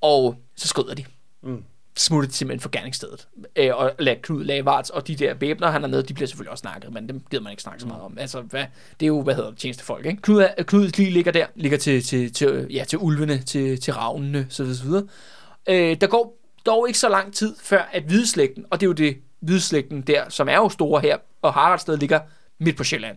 Og 0.00 0.36
så 0.56 0.68
skrider 0.68 0.94
de. 0.94 1.04
Mm. 1.42 1.64
Smutter 1.96 2.28
de 2.28 2.34
simpelthen 2.34 2.60
fra 2.60 2.70
gerningsstedet. 2.72 3.28
Øh, 3.56 3.70
og 3.74 3.92
lader 3.98 4.18
Knud 4.22 4.44
Lavarts 4.44 4.90
og 4.90 5.06
de 5.06 5.14
der 5.16 5.34
bæbner, 5.34 5.70
han 5.70 5.84
er 5.84 5.88
med, 5.88 6.02
de 6.02 6.14
bliver 6.14 6.28
selvfølgelig 6.28 6.50
også 6.50 6.62
snakket, 6.62 6.92
men 6.92 7.08
dem 7.08 7.22
gider 7.30 7.42
man 7.42 7.50
ikke 7.50 7.62
snakke 7.62 7.80
så 7.80 7.86
meget 7.86 8.02
om. 8.02 8.18
Altså, 8.18 8.40
hvad, 8.40 8.64
det 9.00 9.06
er 9.06 9.08
jo, 9.08 9.22
hvad 9.22 9.34
hedder 9.34 9.50
det, 9.50 9.58
tjenestefolk, 9.58 10.06
ikke? 10.06 10.22
Knud, 10.22 10.64
Knuds 10.64 10.98
lige 10.98 11.10
ligger 11.10 11.32
der, 11.32 11.46
ligger 11.54 11.78
til, 11.78 12.02
til, 12.02 12.32
til, 12.32 12.66
ja, 12.70 12.84
til 12.84 12.98
ulvene, 12.98 13.38
til, 13.38 13.80
til 13.80 13.92
ravnene, 13.94 14.46
så 14.50 14.62
videre, 14.62 14.78
så 14.78 14.84
videre. 14.84 15.06
Øh, 15.68 15.96
der 16.00 16.06
går 16.06 16.36
dog 16.66 16.88
ikke 16.88 16.98
så 16.98 17.08
lang 17.08 17.34
tid, 17.34 17.54
før 17.62 17.88
at 17.92 18.02
hvidslægten, 18.02 18.64
og 18.70 18.80
det 18.80 18.86
er 18.86 18.88
jo 18.88 18.92
det 18.92 19.16
hvidslægten 19.40 20.00
der, 20.00 20.28
som 20.28 20.48
er 20.48 20.56
jo 20.56 20.68
store 20.68 21.00
her, 21.00 21.18
og 21.42 21.52
Haraldsted 21.52 21.96
ligger 21.96 22.20
midt 22.58 22.76
på 22.76 22.84
Sjælland. 22.84 23.16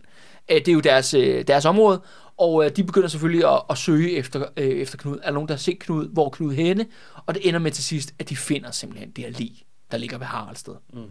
Øh, 0.51 0.57
det 0.57 0.67
er 0.67 0.74
jo 0.74 0.80
deres, 0.80 1.13
øh, 1.13 1.47
deres 1.47 1.65
område, 1.65 2.01
og 2.38 2.65
øh, 2.65 2.71
de 2.76 2.84
begynder 2.84 3.07
selvfølgelig 3.07 3.53
at, 3.53 3.61
at 3.69 3.78
søge 3.78 4.11
efter, 4.11 4.45
øh, 4.57 4.69
efter 4.69 4.97
Knud. 4.97 5.17
Er 5.17 5.26
der 5.26 5.32
nogen, 5.32 5.47
der 5.47 5.53
har 5.53 5.59
set 5.59 5.80
Knud? 5.80 6.07
Hvor 6.07 6.26
er 6.26 6.30
Knud 6.30 6.53
henne? 6.53 6.86
Og 7.26 7.34
det 7.34 7.47
ender 7.47 7.59
med 7.59 7.71
til 7.71 7.84
sidst, 7.84 8.13
at 8.19 8.30
de 8.30 8.36
finder 8.36 8.71
simpelthen 8.71 9.11
det 9.11 9.24
her 9.24 9.32
lig, 9.32 9.51
der 9.91 9.97
ligger 9.97 10.17
ved 10.17 10.26
Haraldsted. 10.26 10.76
Mm. 10.93 11.01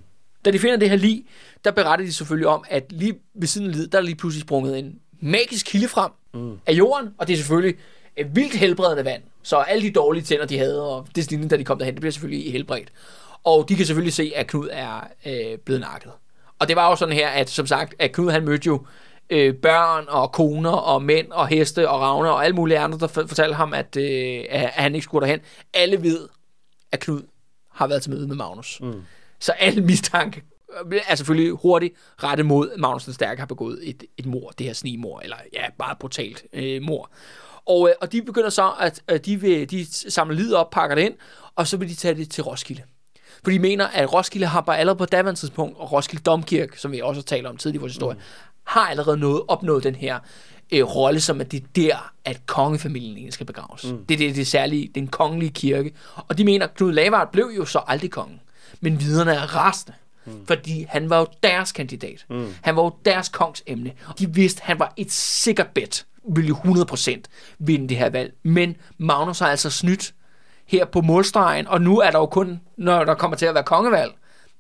Da 0.45 0.51
de 0.51 0.59
finder 0.59 0.77
det 0.77 0.91
her 0.91 0.97
lig, 0.97 1.25
der 1.65 1.71
beretter 1.71 2.07
de 2.07 2.13
selvfølgelig 2.13 2.49
om, 2.49 2.65
at 2.71 2.93
lige 2.93 3.15
ved 3.35 3.47
siden 3.47 3.67
af 3.67 3.73
liget, 3.73 3.93
der 3.93 3.99
er 3.99 4.03
lige 4.03 4.15
pludselig 4.15 4.43
sprunget 4.43 4.79
en 4.79 4.99
magisk 5.21 5.67
kilde 5.67 5.89
frem 5.89 6.11
mm. 6.35 6.59
af 6.67 6.73
jorden, 6.73 7.09
og 7.19 7.27
det 7.27 7.33
er 7.33 7.37
selvfølgelig 7.37 7.77
et 8.17 8.37
vildt 8.37 8.55
helbredende 8.55 9.05
vand. 9.05 9.23
Så 9.43 9.57
alle 9.57 9.83
de 9.83 9.93
dårlige 9.93 10.23
tænder, 10.23 10.47
de 10.47 10.59
havde, 10.59 10.91
og 10.91 11.07
det 11.15 11.31
lignende, 11.31 11.51
da 11.51 11.57
de 11.57 11.65
kom 11.65 11.79
derhen, 11.79 11.95
det 11.95 12.01
bliver 12.01 12.13
selvfølgelig 12.13 12.53
helbredt. 12.53 12.93
Og 13.45 13.69
de 13.69 13.77
kan 13.77 13.87
selvfølgelig 13.87 14.13
se, 14.13 14.33
at 14.37 14.47
Knud 14.47 14.69
er 14.73 15.01
øh, 15.27 15.59
blevet 15.59 15.81
nakket. 15.81 16.13
Og 16.59 16.69
det 16.69 16.77
var 16.77 16.89
jo 16.91 16.97
sådan 16.97 17.15
her, 17.15 17.29
at 17.29 17.51
som 17.51 17.67
sagt, 17.67 17.95
at 17.99 18.13
Knud 18.13 18.31
han 18.31 18.45
mødte 18.45 18.67
jo 18.67 18.87
øh, 19.31 19.55
børn 19.55 20.05
og 20.09 20.33
koner 20.33 20.71
og 20.71 21.03
mænd 21.03 21.31
og 21.31 21.49
heste 21.49 21.89
og 21.89 22.01
ravne 22.01 22.31
og 22.31 22.45
alle 22.45 22.57
mulige 22.57 22.79
andre, 22.79 22.99
der 22.99 23.07
for- 23.07 23.27
fortalte 23.27 23.55
ham, 23.55 23.73
at, 23.75 23.97
øh, 23.97 24.45
at 24.49 24.69
han 24.69 24.95
ikke 24.95 25.05
skulle 25.05 25.27
derhen. 25.27 25.41
Alle 25.75 26.03
ved, 26.03 26.29
at 26.93 27.01
Knud 27.01 27.23
har 27.71 27.87
været 27.87 28.03
til 28.03 28.11
møde 28.13 28.29
med 28.29 28.37
Magnus. 28.37 28.79
Mm. 28.81 29.03
Så 29.39 29.53
alle 29.53 29.81
mistanke 29.81 30.43
er 31.09 31.15
selvfølgelig 31.15 31.53
hurtigt 31.53 31.95
rettet 32.23 32.47
mod, 32.47 32.71
at 32.71 32.81
Magnus 32.81 33.05
den 33.05 33.15
Stærke 33.15 33.41
har 33.41 33.47
begået 33.47 33.89
et, 33.89 34.05
et 34.19 34.27
mor, 34.27 34.51
det 34.51 34.67
her 34.67 34.73
snigmor, 34.73 35.21
eller 35.21 35.37
ja, 35.53 35.65
bare 35.79 35.97
brutalt 36.01 36.45
øh, 36.53 36.83
mor. 36.83 37.11
Og, 37.67 37.89
øh, 37.89 37.95
og 38.01 38.13
de 38.13 38.23
begynder 38.23 38.51
så, 38.51 38.73
at, 38.81 39.03
at 39.09 39.27
de, 39.27 39.41
vil, 39.41 39.71
de 39.71 39.87
samler 40.11 40.37
lid 40.37 40.55
op, 40.55 40.71
pakker 40.71 40.95
det 40.95 41.03
ind, 41.03 41.15
og 41.57 41.67
så 41.67 41.77
vil 41.77 41.89
de 41.89 41.95
tage 41.95 42.15
det 42.15 42.31
til 42.31 42.45
Roskilde. 42.45 42.83
For 43.45 43.51
de 43.51 43.59
mener, 43.59 43.87
at 43.87 44.13
Roskilde 44.13 44.47
har 44.47 44.61
bare 44.61 44.79
allerede 44.79 44.99
på 44.99 45.05
daværende 45.05 45.41
tidspunkt, 45.41 45.79
og 45.79 45.93
Roskilde 45.93 46.23
Domkirke, 46.23 46.81
som 46.81 46.93
vi 46.93 47.01
også 47.01 47.21
har 47.21 47.25
talt 47.25 47.47
om 47.47 47.57
tidligere 47.57 47.81
i 47.81 47.81
vores 47.81 47.93
historie, 47.93 48.15
mm. 48.15 48.23
har 48.65 48.89
allerede 48.89 49.17
nået, 49.17 49.43
opnået 49.49 49.85
den 49.85 49.95
her 49.95 50.19
øh, 50.73 50.83
rolle, 50.83 51.21
som 51.21 51.41
at 51.41 51.53
det 51.53 51.63
er 51.63 51.67
der, 51.77 52.13
at 52.25 52.47
kongefamilien 52.47 53.17
egentlig 53.17 53.33
skal 53.33 53.47
begraves. 53.47 53.85
Mm. 53.85 54.05
Det 54.07 54.15
er 54.15 54.19
det, 54.19 54.37
det 54.37 54.43
er 54.43 54.47
særlige, 54.47 54.91
den 54.95 55.07
kongelige 55.07 55.51
kirke. 55.51 55.93
Og 56.29 56.39
de 56.39 56.45
mener, 56.45 56.67
at 56.67 56.75
Knud 56.75 56.93
Lavard 56.93 57.33
blev 57.33 57.51
jo 57.57 57.65
så 57.65 57.81
aldrig 57.87 58.11
kongen. 58.11 58.41
Men 58.81 59.01
viderne 59.01 59.33
er 59.33 59.57
rasende. 59.57 59.95
Mm. 60.25 60.47
Fordi 60.47 60.87
han 60.89 61.11
var 61.11 61.19
jo 61.19 61.27
deres 61.43 61.73
kandidat. 61.73 62.25
Mm. 62.31 62.55
Han 62.63 62.77
var 62.77 62.83
jo 62.83 62.93
deres 63.05 63.29
kongs 63.29 63.63
emne. 63.67 63.93
De 64.19 64.35
vidste, 64.35 64.63
at 64.63 64.67
han 64.67 64.79
var 64.79 64.93
et 64.97 65.13
sikkert 65.13 65.69
bet. 65.75 66.07
Ville 66.35 66.49
jo 66.49 66.55
100% 66.55 67.21
vinde 67.59 67.89
det 67.89 67.97
her 67.97 68.11
valg. 68.11 68.33
Men 68.43 68.77
Magnus 68.99 69.39
har 69.39 69.47
altså 69.47 69.71
snydt 69.71 70.15
her 70.67 70.85
på 70.85 71.01
målstregen, 71.01 71.69
og 71.69 71.81
nu 71.81 71.99
er 71.99 72.11
der 72.11 72.19
jo 72.19 72.27
kun, 72.27 72.61
når 72.77 73.05
der 73.05 73.15
kommer 73.15 73.37
til 73.37 73.47
at 73.47 73.55
være 73.55 73.65
kongevalg, 73.65 74.13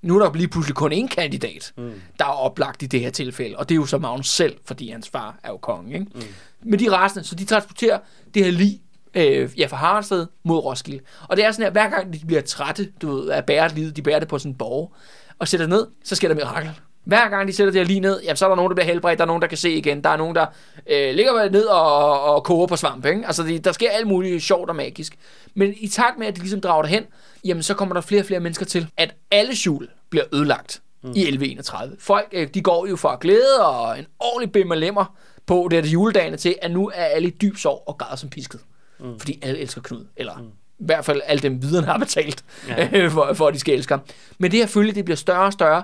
nu 0.03 0.19
er 0.19 0.25
der 0.25 0.35
lige 0.35 0.49
pludselig 0.49 0.77
kun 0.77 0.93
én 0.93 1.09
kandidat, 1.09 1.73
mm. 1.77 1.93
der 2.19 2.25
er 2.25 2.29
oplagt 2.29 2.83
i 2.83 2.87
det 2.87 3.01
her 3.01 3.11
tilfælde, 3.11 3.57
og 3.57 3.69
det 3.69 3.75
er 3.75 3.77
jo 3.77 3.87
så 3.87 3.99
Magnus 3.99 4.29
selv, 4.29 4.57
fordi 4.65 4.91
hans 4.91 5.09
far 5.09 5.39
er 5.43 5.49
jo 5.49 5.57
konge. 5.57 5.95
Ikke? 5.95 6.07
Mm. 6.15 6.23
Men 6.63 6.81
de 6.81 6.93
rasende, 6.93 7.29
så 7.29 7.35
de 7.35 7.45
transporterer 7.45 7.99
det 8.35 8.45
her 8.45 8.53
lig 8.53 8.81
øh, 9.15 9.51
ja, 9.59 9.67
fra 9.67 9.77
Haraldsted 9.77 10.27
mod 10.45 10.59
Roskilde. 10.59 11.01
Og 11.29 11.37
det 11.37 11.45
er 11.45 11.53
sådan 11.53 11.65
her, 11.65 11.71
hver 11.71 11.91
gang 11.91 12.13
de 12.13 12.27
bliver 12.27 12.43
trætte 12.43 12.93
du 13.03 13.17
ved, 13.17 13.29
af 13.29 13.45
bære 13.45 13.69
livet, 13.69 13.97
de 13.97 14.03
bærer 14.03 14.19
det 14.19 14.29
på 14.29 14.39
sådan 14.39 14.53
en 14.53 14.59
borg, 14.59 14.95
og 15.39 15.49
sætter 15.49 15.67
ned, 15.67 15.87
så 16.05 16.17
sker 16.17 16.29
der 16.29 16.35
mirakel. 16.35 16.71
Hver 17.05 17.29
gang 17.29 17.49
de 17.49 17.53
sætter 17.53 17.73
det 17.73 17.81
her 17.81 17.87
lige 17.87 18.01
ned, 18.01 18.21
jamen, 18.23 18.37
så 18.37 18.45
er 18.45 18.49
der 18.49 18.57
nogen, 18.57 18.71
der 18.71 18.75
bliver 18.75 18.87
helbredt, 18.87 19.19
der 19.19 19.25
er 19.25 19.27
nogen, 19.27 19.43
der 19.43 19.49
kan 19.49 19.59
se 19.59 19.71
igen, 19.71 20.05
der 20.05 20.11
er 20.11 20.17
nogen, 20.17 20.35
der 20.35 20.47
øh, 20.87 21.15
ligger 21.15 21.51
ned 21.51 21.65
og, 21.65 22.23
og 22.23 22.45
koger 22.45 22.67
på 22.67 22.77
svamp. 22.77 23.07
Ikke? 23.07 23.27
Altså, 23.27 23.43
de, 23.43 23.59
der 23.59 23.73
sker 23.73 23.91
alt 23.91 24.07
muligt 24.07 24.43
sjovt 24.43 24.69
og 24.69 24.77
magisk. 24.77 25.19
Men 25.55 25.75
i 25.77 25.89
takt 25.89 26.19
med, 26.19 26.27
at 26.27 26.35
de 26.37 26.41
ligesom 26.41 26.61
drager 26.61 26.83
derhen, 26.83 27.05
jamen, 27.45 27.63
så 27.63 27.75
kommer 27.75 27.95
der 27.95 28.01
flere 28.01 28.23
og 28.23 28.27
flere 28.27 28.41
mennesker 28.41 28.67
til, 28.67 28.89
at 28.97 29.15
alle 29.31 29.57
skjul 29.57 29.89
bliver 30.11 30.25
ødelagt 30.33 30.83
mm. 31.03 31.09
i 31.09 31.21
1131. 31.21 31.97
Folk, 31.99 32.29
øh, 32.33 32.49
de 32.55 32.63
går 32.63 32.87
jo 32.87 32.97
fra 32.97 33.19
glæde 33.21 33.67
og 33.67 33.99
en 33.99 34.07
ordentlig 34.19 34.53
bimmerlemmer 34.53 35.17
på 35.47 35.69
det 35.71 35.85
her 35.85 35.91
juledagene 35.91 36.37
til, 36.37 36.55
at 36.63 36.71
nu 36.71 36.91
er 36.95 37.05
alle 37.05 37.29
i 37.29 37.31
dyb 37.31 37.57
sorg 37.57 37.83
og 37.87 37.99
græder 37.99 38.17
som 38.17 38.29
pisket. 38.29 38.61
Mm. 39.01 39.19
Fordi 39.19 39.39
alle 39.43 39.59
elsker 39.59 39.81
Knud. 39.81 40.07
Eller 40.17 40.39
mm. 40.39 40.45
i 40.79 40.85
hvert 40.85 41.05
fald 41.05 41.21
alle 41.25 41.43
dem 41.43 41.63
videre 41.63 41.85
har 41.85 41.99
betalt, 41.99 42.45
ja. 42.69 43.07
for, 43.15 43.33
for 43.35 43.49
at 43.49 43.55
de 43.55 43.59
skal 43.59 43.75
elske 43.75 43.93
ham. 43.93 44.01
Men 44.39 44.51
det 44.51 44.59
her 44.59 44.67
følge, 44.67 44.93
det 44.93 45.05
bliver 45.05 45.17
større 45.17 45.45
og 45.45 45.53
større, 45.53 45.83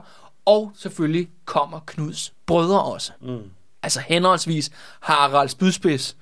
og 0.48 0.72
selvfølgelig 0.76 1.28
kommer 1.44 1.80
Knuds 1.86 2.32
brødre 2.46 2.82
også. 2.82 3.12
Mm. 3.22 3.38
Altså 3.82 4.00
henholdsvis 4.00 4.70
Harald 5.00 5.48
Spydspids 5.48 6.16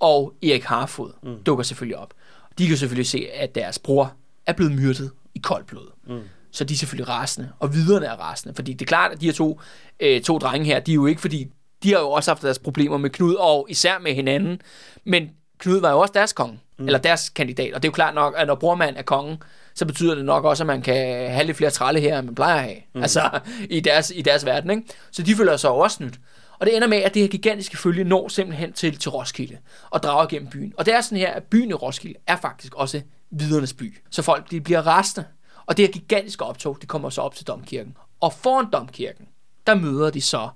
og 0.00 0.34
Erik 0.42 0.64
Harfod 0.64 1.12
mm. 1.22 1.42
dukker 1.42 1.64
selvfølgelig 1.64 1.98
op. 1.98 2.14
De 2.58 2.68
kan 2.68 2.76
selvfølgelig 2.76 3.06
se, 3.06 3.28
at 3.34 3.54
deres 3.54 3.78
bror 3.78 4.12
er 4.46 4.52
blevet 4.52 4.72
myrdet 4.72 5.10
i 5.34 5.38
koldt 5.38 5.66
blod. 5.66 5.90
Mm. 6.06 6.20
Så 6.50 6.64
de 6.64 6.74
er 6.74 6.78
selvfølgelig 6.78 7.08
rasende, 7.08 7.52
og 7.58 7.74
viderne 7.74 8.06
er 8.06 8.12
rasende. 8.12 8.54
Fordi 8.54 8.72
det 8.72 8.82
er 8.82 8.88
klart, 8.88 9.12
at 9.12 9.20
de 9.20 9.26
her 9.26 9.32
to, 9.32 9.60
øh, 10.00 10.22
to 10.22 10.38
drenge 10.38 10.66
her, 10.66 10.80
de 10.80 10.90
er 10.90 10.94
jo 10.94 11.06
ikke 11.06 11.20
fordi, 11.20 11.46
de 11.82 11.92
har 11.92 12.00
jo 12.00 12.10
også 12.10 12.30
haft 12.30 12.42
deres 12.42 12.58
problemer 12.58 12.96
med 12.96 13.10
Knud, 13.10 13.34
og 13.34 13.66
især 13.70 13.98
med 13.98 14.14
hinanden. 14.14 14.60
Men 15.04 15.30
Knud 15.58 15.80
var 15.80 15.90
jo 15.90 15.98
også 15.98 16.12
deres 16.12 16.32
konge, 16.32 16.60
mm. 16.78 16.86
eller 16.86 16.98
deres 16.98 17.28
kandidat. 17.28 17.74
Og 17.74 17.82
det 17.82 17.88
er 17.88 17.90
jo 17.90 17.94
klart 17.94 18.14
nok, 18.14 18.34
at 18.36 18.46
når 18.46 18.54
brormand 18.54 18.96
er 18.96 19.02
kongen, 19.02 19.42
så 19.80 19.86
betyder 19.86 20.14
det 20.14 20.24
nok 20.24 20.44
også, 20.44 20.62
at 20.62 20.66
man 20.66 20.82
kan 20.82 21.30
have 21.30 21.44
lidt 21.44 21.56
flere 21.56 21.70
tralle 21.70 22.00
her, 22.00 22.18
end 22.18 22.26
man 22.26 22.34
plejer 22.34 22.54
at 22.54 22.62
have. 22.62 22.76
Mm. 22.94 23.02
Altså 23.02 23.40
i 23.70 23.80
deres, 23.80 24.12
i 24.14 24.22
deres 24.22 24.46
verden. 24.46 24.70
Ikke? 24.70 24.82
Så 25.10 25.22
de 25.22 25.34
føler 25.34 25.56
sig 25.56 25.70
også 25.70 26.04
nyt. 26.04 26.20
Og 26.58 26.66
det 26.66 26.76
ender 26.76 26.88
med, 26.88 26.98
at 26.98 27.14
det 27.14 27.22
her 27.22 27.28
gigantiske 27.28 27.76
følge 27.76 28.04
når 28.04 28.28
simpelthen 28.28 28.72
til, 28.72 28.98
til 28.98 29.10
Roskilde 29.10 29.58
og 29.90 30.02
drager 30.02 30.26
gennem 30.26 30.50
byen. 30.50 30.72
Og 30.76 30.86
det 30.86 30.94
er 30.94 31.00
sådan 31.00 31.18
her, 31.18 31.30
at 31.30 31.44
byen 31.44 31.70
i 31.70 31.72
Roskilde 31.72 32.18
er 32.26 32.36
faktisk 32.36 32.74
også 32.74 33.02
vidernes 33.30 33.72
by. 33.72 33.98
Så 34.10 34.22
folk 34.22 34.50
de 34.50 34.60
bliver 34.60 34.86
rastende. 34.86 35.26
Og 35.66 35.76
det 35.76 35.86
her 35.86 35.92
gigantiske 35.92 36.44
optog, 36.44 36.78
det 36.80 36.88
kommer 36.88 37.10
så 37.10 37.20
op 37.20 37.34
til 37.34 37.46
domkirken. 37.46 37.96
Og 38.20 38.32
foran 38.32 38.66
domkirken, 38.72 39.26
der 39.66 39.74
møder 39.74 40.10
de 40.10 40.20
så 40.20 40.48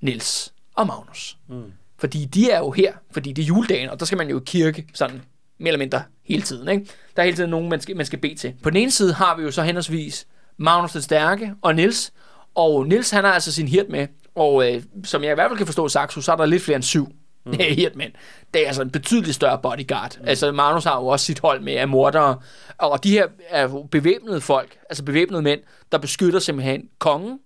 Nils 0.00 0.52
og 0.74 0.86
Magnus. 0.86 1.36
Mm. 1.48 1.72
Fordi 1.98 2.24
de 2.24 2.50
er 2.50 2.58
jo 2.58 2.70
her, 2.70 2.92
fordi 3.10 3.32
det 3.32 3.42
er 3.42 3.46
juledagen, 3.46 3.90
og 3.90 4.00
der 4.00 4.06
skal 4.06 4.18
man 4.18 4.30
jo 4.30 4.40
i 4.40 4.42
kirke 4.46 4.86
sådan 4.94 5.22
mere 5.58 5.68
eller 5.68 5.78
mindre 5.78 6.02
hele 6.30 6.42
tiden. 6.42 6.68
Ikke? 6.68 6.86
Der 7.16 7.22
er 7.22 7.24
hele 7.24 7.36
tiden 7.36 7.50
nogen, 7.50 7.68
man 7.68 7.80
skal, 7.80 7.96
man 7.96 8.06
skal 8.06 8.18
bede 8.18 8.34
til. 8.34 8.54
På 8.62 8.70
den 8.70 8.76
ene 8.76 8.90
side 8.90 9.12
har 9.12 9.36
vi 9.36 9.42
jo 9.42 9.50
så 9.50 9.62
henholdsvis 9.62 10.26
Magnus 10.56 10.92
den 10.92 11.02
Stærke 11.02 11.54
og 11.62 11.74
Nils. 11.74 12.12
Og 12.54 12.86
Nils 12.86 13.10
han 13.10 13.24
har 13.24 13.32
altså 13.32 13.52
sin 13.52 13.68
hirt 13.68 13.88
med, 13.88 14.06
og 14.34 14.74
øh, 14.74 14.82
som 15.04 15.24
jeg 15.24 15.30
i 15.30 15.34
hvert 15.34 15.50
fald 15.50 15.58
kan 15.58 15.66
forstå 15.66 15.88
Saxo, 15.88 16.20
så 16.20 16.32
er 16.32 16.36
der 16.36 16.46
lidt 16.46 16.62
flere 16.62 16.76
end 16.76 16.82
syv 16.82 17.08
mm. 17.46 17.52
hirtmænd. 17.78 18.12
Det 18.54 18.62
er 18.62 18.66
altså 18.66 18.82
en 18.82 18.90
betydeligt 18.90 19.34
større 19.34 19.58
bodyguard. 19.62 20.16
Mm. 20.20 20.28
Altså 20.28 20.52
Magnus 20.52 20.84
har 20.84 21.00
jo 21.00 21.06
også 21.06 21.26
sit 21.26 21.38
hold 21.38 21.60
med 21.60 21.72
af 21.72 21.88
mordere, 21.88 22.38
og 22.78 23.04
de 23.04 23.10
her 23.10 23.26
er 23.48 23.62
jo 23.62 23.88
bevæbnede 23.90 24.40
folk, 24.40 24.78
altså 24.90 25.04
bevæbnede 25.04 25.42
mænd, 25.42 25.60
der 25.92 25.98
beskytter 25.98 26.38
simpelthen 26.38 26.82
kongen 26.98 27.38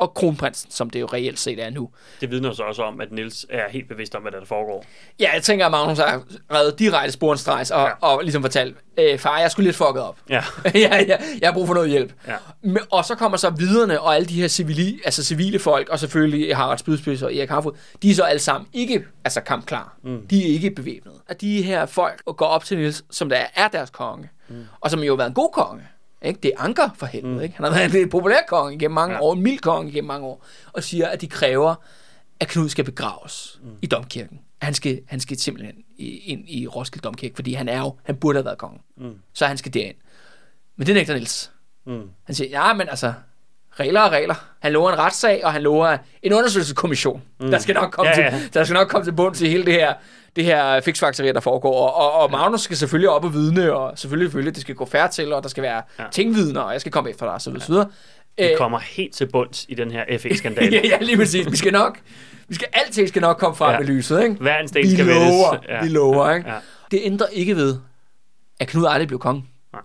og 0.00 0.14
kronprinsen, 0.14 0.70
som 0.70 0.90
det 0.90 1.00
jo 1.00 1.06
reelt 1.06 1.38
set 1.38 1.64
er 1.64 1.70
nu. 1.70 1.90
Det 2.20 2.30
vidner 2.30 2.52
så 2.52 2.62
også 2.62 2.82
om, 2.82 3.00
at 3.00 3.12
Nils 3.12 3.46
er 3.50 3.68
helt 3.70 3.88
bevidst 3.88 4.14
om, 4.14 4.22
hvad 4.22 4.32
der 4.32 4.44
foregår. 4.44 4.84
Ja, 5.20 5.30
jeg 5.34 5.42
tænker, 5.42 5.66
at 5.66 5.70
Magnus 5.70 5.98
har 5.98 6.22
reddet 6.52 6.78
direkte 6.78 7.12
sporenstrejs 7.12 7.70
og, 7.70 7.80
ja. 7.80 8.06
og 8.06 8.22
ligesom 8.22 8.42
fortalt, 8.42 8.76
øh, 8.98 9.18
far, 9.18 9.40
jeg 9.40 9.50
skulle 9.50 9.66
lidt 9.66 9.76
fucket 9.76 10.02
op. 10.02 10.16
Ja. 10.28 10.44
ja, 10.74 11.02
ja, 11.02 11.16
jeg 11.40 11.48
har 11.48 11.52
brug 11.52 11.66
for 11.66 11.74
noget 11.74 11.90
hjælp. 11.90 12.12
Ja. 12.26 12.36
Og 12.90 13.04
så 13.04 13.14
kommer 13.14 13.38
så 13.38 13.50
viderne 13.50 14.00
og 14.00 14.14
alle 14.14 14.26
de 14.26 14.40
her 14.40 14.48
civile, 14.48 15.00
altså 15.04 15.24
civile 15.24 15.58
folk, 15.58 15.88
og 15.88 15.98
selvfølgelig 15.98 16.56
Harald 16.56 16.78
Spydspids 16.78 17.22
og 17.22 17.34
Erik 17.34 17.48
Harfod, 17.48 17.72
de 18.02 18.10
er 18.10 18.14
så 18.14 18.22
alle 18.22 18.40
sammen 18.40 18.68
ikke 18.72 19.04
altså 19.24 19.40
kampklar. 19.40 19.96
Mm. 20.02 20.26
De 20.26 20.42
er 20.42 20.52
ikke 20.52 20.70
bevæbnet. 20.70 21.14
Og 21.28 21.40
de 21.40 21.62
her 21.62 21.86
folk 21.86 22.22
går 22.24 22.46
op 22.46 22.64
til 22.64 22.78
Nils, 22.78 23.04
som 23.10 23.28
der 23.28 23.42
er 23.54 23.68
deres 23.68 23.90
konge, 23.90 24.30
mm. 24.48 24.64
og 24.80 24.90
som 24.90 25.00
jo 25.00 25.12
har 25.12 25.16
været 25.16 25.28
en 25.28 25.34
god 25.34 25.50
konge. 25.52 25.82
Ikke? 26.22 26.40
Det 26.42 26.52
er 26.56 26.62
Anker 26.62 26.90
for 26.94 27.06
helvede. 27.06 27.34
Mm. 27.34 27.40
Ikke? 27.40 27.54
Han 27.56 27.64
har 27.64 27.88
været 27.88 28.02
en 28.02 28.08
populær 28.08 28.36
konge 28.48 28.78
gennem 28.78 28.94
mange 28.94 29.14
ja. 29.14 29.20
år, 29.20 29.32
en 29.32 29.42
mild 29.42 29.58
konge 29.58 29.92
gennem 29.92 30.06
mange 30.06 30.26
år, 30.26 30.44
og 30.72 30.82
siger, 30.82 31.08
at 31.08 31.20
de 31.20 31.28
kræver, 31.28 31.74
at 32.40 32.48
Knud 32.48 32.68
skal 32.68 32.84
begraves 32.84 33.60
mm. 33.62 33.68
i 33.82 33.86
domkirken. 33.86 34.40
Han 34.62 34.74
skal, 34.74 35.00
han 35.06 35.20
skal 35.20 35.38
simpelthen 35.38 35.84
ind 35.98 36.48
i 36.48 36.66
Roskilde 36.66 37.04
Domkirke, 37.04 37.34
fordi 37.34 37.52
han 37.52 37.68
er 37.68 37.78
jo, 37.78 37.96
han 38.04 38.16
burde 38.16 38.36
have 38.36 38.44
været 38.44 38.58
konge. 38.58 38.80
Mm. 38.96 39.14
Så 39.32 39.46
han 39.46 39.56
skal 39.56 39.74
derind. 39.74 39.96
Men 40.76 40.86
det 40.86 40.94
nægter 40.94 41.14
Niels. 41.14 41.52
Mm. 41.86 42.10
Han 42.24 42.34
siger, 42.34 42.48
ja, 42.48 42.72
men 42.72 42.88
altså, 42.88 43.12
regler 43.72 44.00
og 44.00 44.12
regler. 44.12 44.34
Han 44.60 44.72
lover 44.72 44.92
en 44.92 44.98
retssag, 44.98 45.40
og 45.44 45.52
han 45.52 45.62
lover 45.62 45.96
en 46.22 46.32
undersøgelseskommission. 46.32 47.22
Mm. 47.40 47.50
Der, 47.50 47.58
skal 47.58 47.74
nok 47.74 47.90
komme 47.90 48.10
ja, 48.10 48.20
ja. 48.20 48.30
Til, 48.30 48.54
der 48.54 48.64
skal 48.64 48.74
nok 48.74 48.88
komme 48.88 49.06
til 49.06 49.12
bund 49.12 49.34
til 49.34 49.48
hele 49.48 49.64
det 49.64 49.72
her 49.72 49.94
det 50.36 50.44
her 50.44 50.80
fiksfakseri, 50.80 51.32
der 51.32 51.40
foregår. 51.40 51.74
Og, 51.74 51.94
og, 51.94 52.12
og 52.12 52.30
Magnus 52.30 52.60
skal 52.60 52.76
selvfølgelig 52.76 53.10
op 53.10 53.24
og 53.24 53.34
vidne, 53.34 53.72
og 53.72 53.98
selvfølgelig, 53.98 54.26
selvfølgelig 54.26 54.54
det 54.54 54.60
skal 54.62 54.74
gå 54.74 54.84
færre 54.84 55.08
til, 55.08 55.32
og 55.32 55.42
der 55.42 55.48
skal 55.48 55.62
være 55.62 55.82
ja. 55.98 56.04
tingvidner, 56.12 56.60
og 56.60 56.72
jeg 56.72 56.80
skal 56.80 56.92
komme 56.92 57.10
efter 57.10 57.26
dig, 57.26 57.34
og 57.34 57.40
så 57.40 57.50
videre. 57.50 57.90
Ja. 58.38 58.48
Vi 58.48 58.54
kommer 58.56 58.78
helt 58.78 59.14
til 59.14 59.28
bunds 59.32 59.66
i 59.68 59.74
den 59.74 59.90
her 59.90 60.18
FE-skandale. 60.18 60.76
ja, 60.76 60.88
ja, 60.88 60.98
lige 61.00 61.16
præcis. 61.16 61.50
Vi 61.50 61.56
skal 61.56 61.72
nok, 61.72 61.98
vi 62.48 62.54
skal, 62.54 62.68
alting 62.72 63.08
skal 63.08 63.22
nok 63.22 63.36
komme 63.36 63.56
frem 63.56 63.74
ja. 63.74 63.80
i 63.80 63.82
lyset, 63.82 64.22
ikke? 64.22 64.34
Hver 64.34 64.58
en 64.58 64.68
sten 64.68 64.82
vi 64.82 64.90
skal 64.90 65.06
lover, 65.06 65.56
Ja. 65.68 65.82
Vi 65.82 65.88
lover, 65.88 66.34
ikke? 66.34 66.48
Ja. 66.50 66.56
Det 66.90 67.00
ændrer 67.02 67.26
ikke 67.26 67.56
ved, 67.56 67.76
at 68.60 68.68
Knud 68.68 68.86
aldrig 68.88 69.08
blev 69.08 69.18
konge. 69.18 69.44
Nej. 69.72 69.82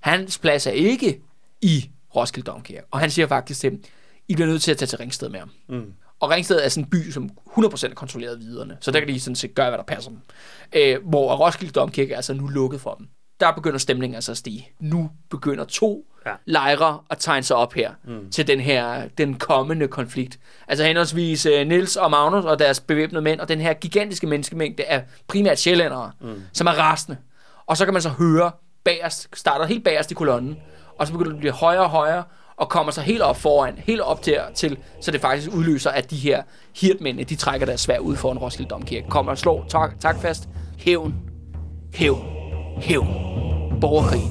Hans 0.00 0.38
plads 0.38 0.66
er 0.66 0.70
ikke 0.70 1.20
i 1.62 1.90
Roskilde 2.16 2.50
Domkirke. 2.50 2.86
Og 2.90 3.00
han 3.00 3.10
siger 3.10 3.26
faktisk 3.26 3.60
til 3.60 3.70
dem, 3.70 3.82
I 4.28 4.34
bliver 4.34 4.48
nødt 4.48 4.62
til 4.62 4.70
at 4.70 4.78
tage 4.78 4.86
til 4.86 4.98
Ringsted 4.98 5.28
med 5.28 5.38
ham. 5.38 5.50
Mm. 5.68 5.92
Og 6.20 6.30
Ringsted 6.30 6.60
er 6.64 6.68
sådan 6.68 6.84
en 6.84 6.90
by, 6.90 7.10
som 7.10 7.30
100% 7.58 7.90
er 7.90 7.94
kontrolleret 7.94 8.32
af 8.32 8.40
viderne. 8.40 8.76
Så 8.80 8.90
der 8.90 8.98
kan 8.98 9.08
de 9.08 9.20
sådan 9.20 9.36
set 9.36 9.54
gøre, 9.54 9.70
hvad 9.70 9.78
der 9.78 9.84
passer 9.84 10.10
dem. 10.10 10.20
Øh, 10.72 11.08
hvor 11.08 11.36
Roskilde 11.36 11.72
Domkirke 11.72 12.12
er 12.12 12.16
altså 12.16 12.34
nu 12.34 12.46
lukket 12.46 12.80
for 12.80 12.94
dem. 12.94 13.08
Der 13.40 13.52
begynder 13.52 13.78
stemningen 13.78 14.14
altså 14.14 14.32
at 14.32 14.38
stige. 14.38 14.68
Nu 14.80 15.10
begynder 15.30 15.64
to 15.64 16.06
ja. 16.26 16.32
lejre 16.44 16.98
at 17.10 17.18
tegne 17.18 17.42
sig 17.42 17.56
op 17.56 17.72
her 17.72 17.90
mm. 18.04 18.30
til 18.30 18.46
den 18.46 18.60
her 18.60 19.08
den 19.08 19.34
kommende 19.34 19.88
konflikt. 19.88 20.38
Altså 20.68 20.84
henholdsvis 20.84 21.46
uh, 21.46 21.66
Nils 21.66 21.96
og 21.96 22.10
Magnus 22.10 22.44
og 22.44 22.58
deres 22.58 22.80
bevæbnede 22.80 23.22
mænd, 23.22 23.40
og 23.40 23.48
den 23.48 23.60
her 23.60 23.72
gigantiske 23.72 24.26
menneskemængde 24.26 24.82
er 24.82 25.02
primært 25.28 25.58
sjællændere, 25.58 26.12
mm. 26.20 26.42
som 26.52 26.66
er 26.66 26.72
rasende. 26.72 27.16
Og 27.66 27.76
så 27.76 27.84
kan 27.84 27.94
man 27.94 28.02
så 28.02 28.08
høre 28.08 28.50
bagerst, 28.84 29.28
starter 29.34 29.66
helt 29.66 29.84
bagerst 29.84 30.10
i 30.10 30.14
kolonnen, 30.14 30.58
og 31.00 31.06
så 31.06 31.12
begynder 31.12 31.30
det 31.30 31.36
at 31.36 31.40
blive 31.40 31.52
højere 31.52 31.82
og 31.82 31.90
højere, 31.90 32.22
og 32.56 32.68
kommer 32.68 32.92
så 32.92 33.00
helt 33.00 33.22
op 33.22 33.36
foran, 33.36 33.74
helt 33.78 34.00
op 34.00 34.22
til, 34.22 34.38
til 34.54 34.78
så 35.00 35.10
det 35.10 35.20
faktisk 35.20 35.50
udløser, 35.52 35.90
at 35.90 36.10
de 36.10 36.16
her 36.16 36.42
hirtmændene, 36.76 37.24
de 37.24 37.36
trækker 37.36 37.66
deres 37.66 37.80
svær 37.80 37.98
ud 37.98 38.16
foran 38.16 38.38
Roskilde 38.38 38.70
Domkirke, 38.70 39.08
kommer 39.08 39.32
og 39.32 39.38
slår 39.38 39.64
tak, 39.68 40.00
tak 40.00 40.20
fast, 40.20 40.48
hævn, 40.78 41.14
hævn, 41.94 42.24
hævn, 42.76 43.08
borgerkrig, 43.80 44.22